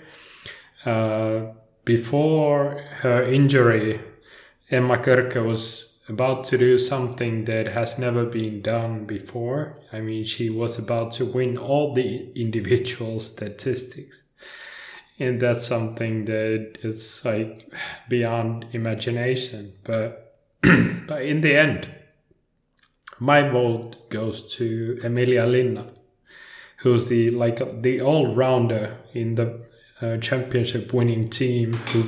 Uh, 0.86 1.54
before 1.86 2.84
her 3.02 3.24
injury, 3.24 4.02
Emma 4.72 4.98
Kyrkö 4.98 5.46
was 5.46 5.93
about 6.10 6.44
to 6.46 6.58
do 6.58 6.78
something 6.78 7.46
that 7.46 7.68
has 7.68 7.98
never 7.98 8.26
been 8.26 8.62
done 8.62 9.06
before. 9.06 9.80
I 9.92 10.02
mean, 10.02 10.24
she 10.24 10.50
was 10.50 10.78
about 10.78 11.12
to 11.14 11.26
win 11.26 11.58
all 11.58 11.94
the 11.94 12.32
individual 12.36 13.20
statistics 13.20 14.24
and 15.20 15.40
that's 15.40 15.66
something 15.66 16.26
that 16.26 16.78
is 16.82 17.24
like 17.24 17.72
beyond 18.10 18.66
imagination 18.74 19.74
but 19.84 20.40
but 20.62 21.22
in 21.22 21.42
the 21.42 21.56
end 21.56 21.90
my 23.20 23.48
vote 23.48 24.10
goes 24.10 24.56
to 24.56 25.00
Emilia 25.04 25.46
Linna 25.46 25.92
who's 26.78 27.06
the 27.06 27.30
like 27.30 27.82
the 27.82 28.02
all-rounder 28.02 28.98
in 29.14 29.36
the 29.36 29.62
uh, 30.02 30.18
championship 30.18 30.94
winning 30.94 31.26
team 31.28 31.74
who 31.74 32.02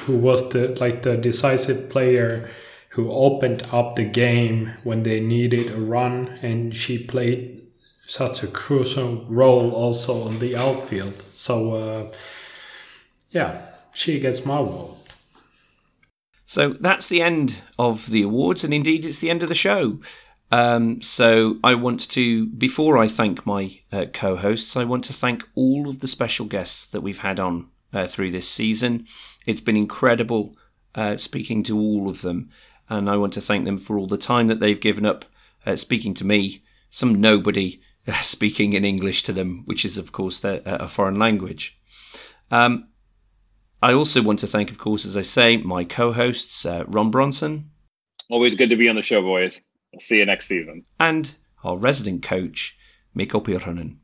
who 0.00 0.16
was 0.16 0.50
the 0.50 0.68
like 0.80 1.02
the 1.02 1.16
decisive 1.16 1.90
player 1.90 2.48
who 2.94 3.10
opened 3.12 3.66
up 3.72 3.94
the 3.94 4.04
game 4.04 4.72
when 4.82 5.02
they 5.02 5.20
needed 5.20 5.70
a 5.70 5.78
run 5.78 6.38
and 6.42 6.74
she 6.74 6.98
played 6.98 7.60
such 8.06 8.42
a 8.42 8.46
crucial 8.46 9.24
role 9.28 9.70
also 9.70 10.22
on 10.22 10.38
the 10.38 10.56
outfield 10.56 11.14
so 11.34 11.74
uh, 11.74 12.12
yeah, 13.34 13.60
she 13.94 14.20
gets 14.20 14.46
my 14.46 14.58
award. 14.58 14.96
So 16.46 16.76
that's 16.80 17.08
the 17.08 17.20
end 17.20 17.58
of 17.78 18.08
the 18.10 18.22
awards, 18.22 18.62
and 18.62 18.72
indeed 18.72 19.04
it's 19.04 19.18
the 19.18 19.28
end 19.28 19.42
of 19.42 19.48
the 19.48 19.54
show. 19.56 19.98
Um, 20.52 21.02
so 21.02 21.56
I 21.64 21.74
want 21.74 22.08
to, 22.10 22.46
before 22.46 22.96
I 22.96 23.08
thank 23.08 23.44
my 23.44 23.80
uh, 23.90 24.04
co-hosts, 24.14 24.76
I 24.76 24.84
want 24.84 25.04
to 25.06 25.12
thank 25.12 25.42
all 25.56 25.88
of 25.88 25.98
the 25.98 26.06
special 26.06 26.46
guests 26.46 26.86
that 26.88 27.00
we've 27.00 27.18
had 27.18 27.40
on 27.40 27.68
uh, 27.92 28.06
through 28.06 28.30
this 28.30 28.48
season. 28.48 29.06
It's 29.46 29.60
been 29.60 29.76
incredible 29.76 30.56
uh, 30.94 31.16
speaking 31.16 31.64
to 31.64 31.76
all 31.76 32.08
of 32.08 32.22
them, 32.22 32.50
and 32.88 33.08
I 33.08 33.16
want 33.16 33.32
to 33.34 33.40
thank 33.40 33.64
them 33.64 33.78
for 33.78 33.98
all 33.98 34.06
the 34.06 34.18
time 34.18 34.48
that 34.48 34.60
they've 34.60 34.80
given 34.80 35.06
up 35.06 35.24
uh, 35.66 35.76
speaking 35.76 36.14
to 36.14 36.24
me, 36.24 36.62
some 36.90 37.20
nobody 37.20 37.80
speaking 38.22 38.74
in 38.74 38.84
English 38.84 39.22
to 39.24 39.32
them, 39.32 39.62
which 39.64 39.84
is 39.84 39.96
of 39.96 40.12
course 40.12 40.40
their, 40.40 40.60
a 40.64 40.88
foreign 40.88 41.18
language. 41.18 41.78
Um, 42.50 42.88
I 43.82 43.92
also 43.92 44.22
want 44.22 44.40
to 44.40 44.46
thank, 44.46 44.70
of 44.70 44.78
course, 44.78 45.04
as 45.04 45.16
I 45.16 45.22
say, 45.22 45.58
my 45.58 45.84
co 45.84 46.12
hosts, 46.12 46.64
uh, 46.64 46.84
Ron 46.86 47.10
Bronson. 47.10 47.70
Always 48.30 48.54
good 48.54 48.70
to 48.70 48.76
be 48.76 48.88
on 48.88 48.96
the 48.96 49.02
show, 49.02 49.20
boys. 49.20 49.60
I'll 49.92 50.00
see 50.00 50.18
you 50.18 50.26
next 50.26 50.46
season. 50.46 50.84
And 50.98 51.30
our 51.62 51.76
resident 51.76 52.22
coach, 52.22 52.76
Mikko 53.14 53.40
Pirhonen. 53.40 53.98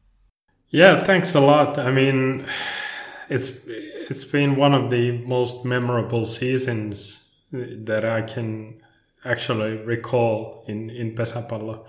Yeah, 0.69 1.03
thanks 1.03 1.35
a 1.35 1.41
lot. 1.41 1.79
I 1.79 1.91
mean, 1.91 2.47
it's 3.31 3.63
it's 3.67 4.25
been 4.25 4.57
one 4.57 4.75
of 4.75 4.91
the 4.91 5.13
most 5.27 5.65
memorable 5.65 6.25
seasons 6.25 7.30
that 7.53 8.05
I 8.05 8.23
can 8.23 8.81
actually 9.25 9.77
recall 9.77 10.65
in 10.67 10.91
in 10.91 11.15
Pesäpallo, 11.15 11.85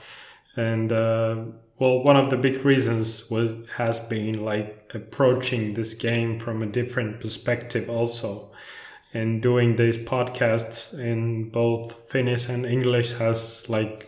and 0.55 0.91
uh, 0.91 1.35
well, 1.81 2.03
one 2.03 2.15
of 2.15 2.29
the 2.29 2.37
big 2.37 2.63
reasons 2.63 3.29
was 3.31 3.49
has 3.77 3.99
been 3.99 4.45
like 4.45 4.91
approaching 4.93 5.73
this 5.73 5.95
game 5.95 6.39
from 6.39 6.61
a 6.61 6.67
different 6.67 7.19
perspective 7.19 7.89
also. 7.89 8.51
And 9.13 9.41
doing 9.41 9.75
these 9.75 9.97
podcasts 9.97 10.97
in 10.97 11.49
both 11.49 12.09
Finnish 12.09 12.47
and 12.47 12.65
English 12.65 13.11
has 13.13 13.67
like 13.67 14.07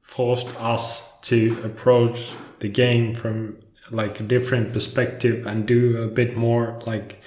forced 0.00 0.48
us 0.60 1.18
to 1.22 1.58
approach 1.64 2.34
the 2.60 2.68
game 2.68 3.14
from 3.14 3.56
like 3.90 4.20
a 4.20 4.22
different 4.22 4.72
perspective 4.72 5.46
and 5.46 5.66
do 5.66 6.02
a 6.02 6.08
bit 6.08 6.36
more 6.36 6.78
like 6.86 7.20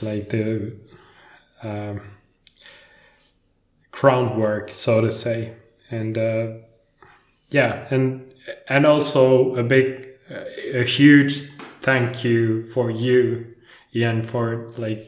like 0.00 0.28
the 0.28 0.72
um, 1.62 2.00
groundwork 3.96 4.70
so 4.70 5.00
to 5.00 5.10
say. 5.10 5.52
And 5.90 6.18
uh, 6.18 6.48
yeah 7.50 7.86
and 7.90 8.32
and 8.68 8.86
also 8.86 9.54
a 9.56 9.62
big, 9.62 10.08
a 10.72 10.84
huge 10.84 11.42
thank 11.80 12.24
you 12.24 12.68
for 12.70 12.90
you, 12.90 13.54
Ian, 13.94 14.22
for 14.22 14.72
like 14.76 15.06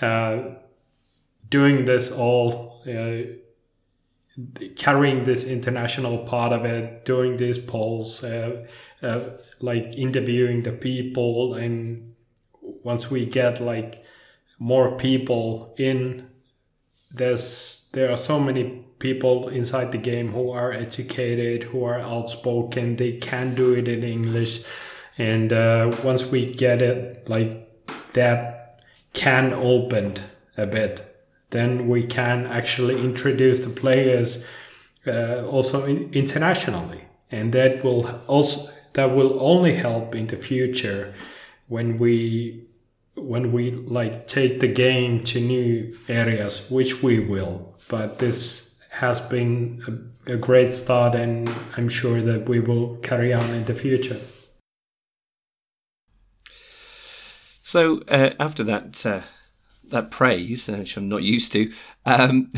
uh, 0.00 0.42
doing 1.50 1.84
this 1.84 2.10
all, 2.10 2.82
uh, 2.86 3.22
carrying 4.76 5.24
this 5.24 5.44
international 5.44 6.18
part 6.18 6.52
of 6.52 6.64
it, 6.64 7.04
doing 7.04 7.36
these 7.36 7.58
polls, 7.58 8.24
uh, 8.24 8.64
uh, 9.02 9.20
like 9.60 9.94
interviewing 9.96 10.62
the 10.62 10.72
people, 10.72 11.54
and 11.54 12.14
once 12.82 13.10
we 13.10 13.26
get 13.26 13.60
like 13.60 14.02
more 14.58 14.96
people 14.96 15.74
in, 15.78 16.28
there's 17.12 17.81
there 17.92 18.10
are 18.10 18.16
so 18.16 18.40
many 18.40 18.84
people 18.98 19.48
inside 19.48 19.92
the 19.92 19.98
game 19.98 20.32
who 20.32 20.50
are 20.50 20.72
educated, 20.72 21.64
who 21.64 21.84
are 21.84 22.00
outspoken. 22.00 22.96
They 22.96 23.12
can 23.12 23.54
do 23.54 23.72
it 23.72 23.88
in 23.88 24.02
English, 24.02 24.64
and 25.18 25.52
uh, 25.52 25.94
once 26.02 26.26
we 26.26 26.52
get 26.52 26.82
it 26.82 27.28
like 27.28 27.68
that 28.14 28.80
can 29.12 29.52
opened 29.52 30.20
a 30.56 30.66
bit, 30.66 31.04
then 31.50 31.88
we 31.88 32.06
can 32.06 32.46
actually 32.46 33.00
introduce 33.00 33.60
the 33.60 33.70
players 33.70 34.44
uh, 35.06 35.44
also 35.46 35.84
in, 35.84 36.12
internationally, 36.12 37.02
and 37.30 37.52
that 37.52 37.84
will 37.84 38.06
also 38.26 38.72
that 38.94 39.14
will 39.14 39.42
only 39.42 39.74
help 39.74 40.14
in 40.14 40.26
the 40.26 40.36
future 40.36 41.14
when 41.68 41.98
we 41.98 42.66
when 43.14 43.52
we 43.52 43.70
like 43.70 44.26
take 44.26 44.60
the 44.60 44.68
game 44.68 45.22
to 45.22 45.40
new 45.40 45.94
areas 46.08 46.70
which 46.70 47.02
we 47.02 47.18
will 47.18 47.72
but 47.88 48.18
this 48.18 48.72
has 48.92 49.20
been 49.20 49.82
a, 50.26 50.34
a 50.34 50.36
great 50.36 50.74
start, 50.74 51.14
and 51.14 51.50
I'm 51.76 51.88
sure 51.88 52.20
that 52.20 52.48
we 52.48 52.60
will 52.60 52.96
carry 52.96 53.32
on 53.32 53.42
in 53.50 53.64
the 53.64 53.74
future. 53.74 54.18
So 57.62 58.02
uh, 58.08 58.30
after 58.38 58.62
that 58.64 59.04
uh, 59.06 59.22
that 59.90 60.10
praise, 60.10 60.68
uh, 60.68 60.74
which 60.74 60.96
I'm 60.96 61.08
not 61.08 61.22
used 61.22 61.52
to, 61.52 61.72
um, 62.04 62.52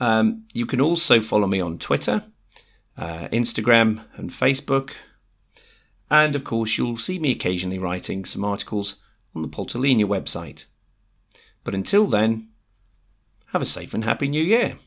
Um, 0.00 0.44
you 0.52 0.66
can 0.66 0.80
also 0.80 1.20
follow 1.20 1.46
me 1.46 1.60
on 1.60 1.78
Twitter, 1.78 2.24
uh, 2.96 3.28
Instagram, 3.28 4.04
and 4.16 4.30
Facebook. 4.30 4.90
And 6.10 6.34
of 6.34 6.44
course, 6.44 6.76
you'll 6.76 6.98
see 6.98 7.18
me 7.18 7.32
occasionally 7.32 7.78
writing 7.78 8.24
some 8.24 8.44
articles 8.44 8.96
on 9.34 9.42
the 9.42 9.48
Poltolinia 9.48 10.06
website. 10.06 10.64
But 11.62 11.74
until 11.74 12.06
then, 12.06 12.48
have 13.52 13.62
a 13.62 13.66
safe 13.66 13.94
and 13.94 14.04
happy 14.04 14.28
new 14.28 14.40
year. 14.40 14.78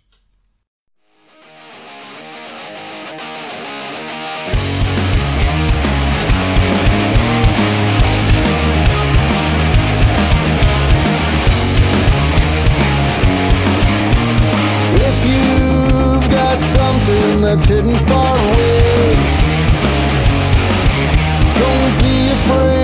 If 14.96 15.26
you've 15.26 16.32
got 16.32 16.62
something 16.62 17.42
that's 17.42 17.66
hidden 17.66 18.00
far 18.00 18.38
away, 18.38 19.16
don't 21.60 22.02
be 22.02 22.32
afraid. 22.32 22.83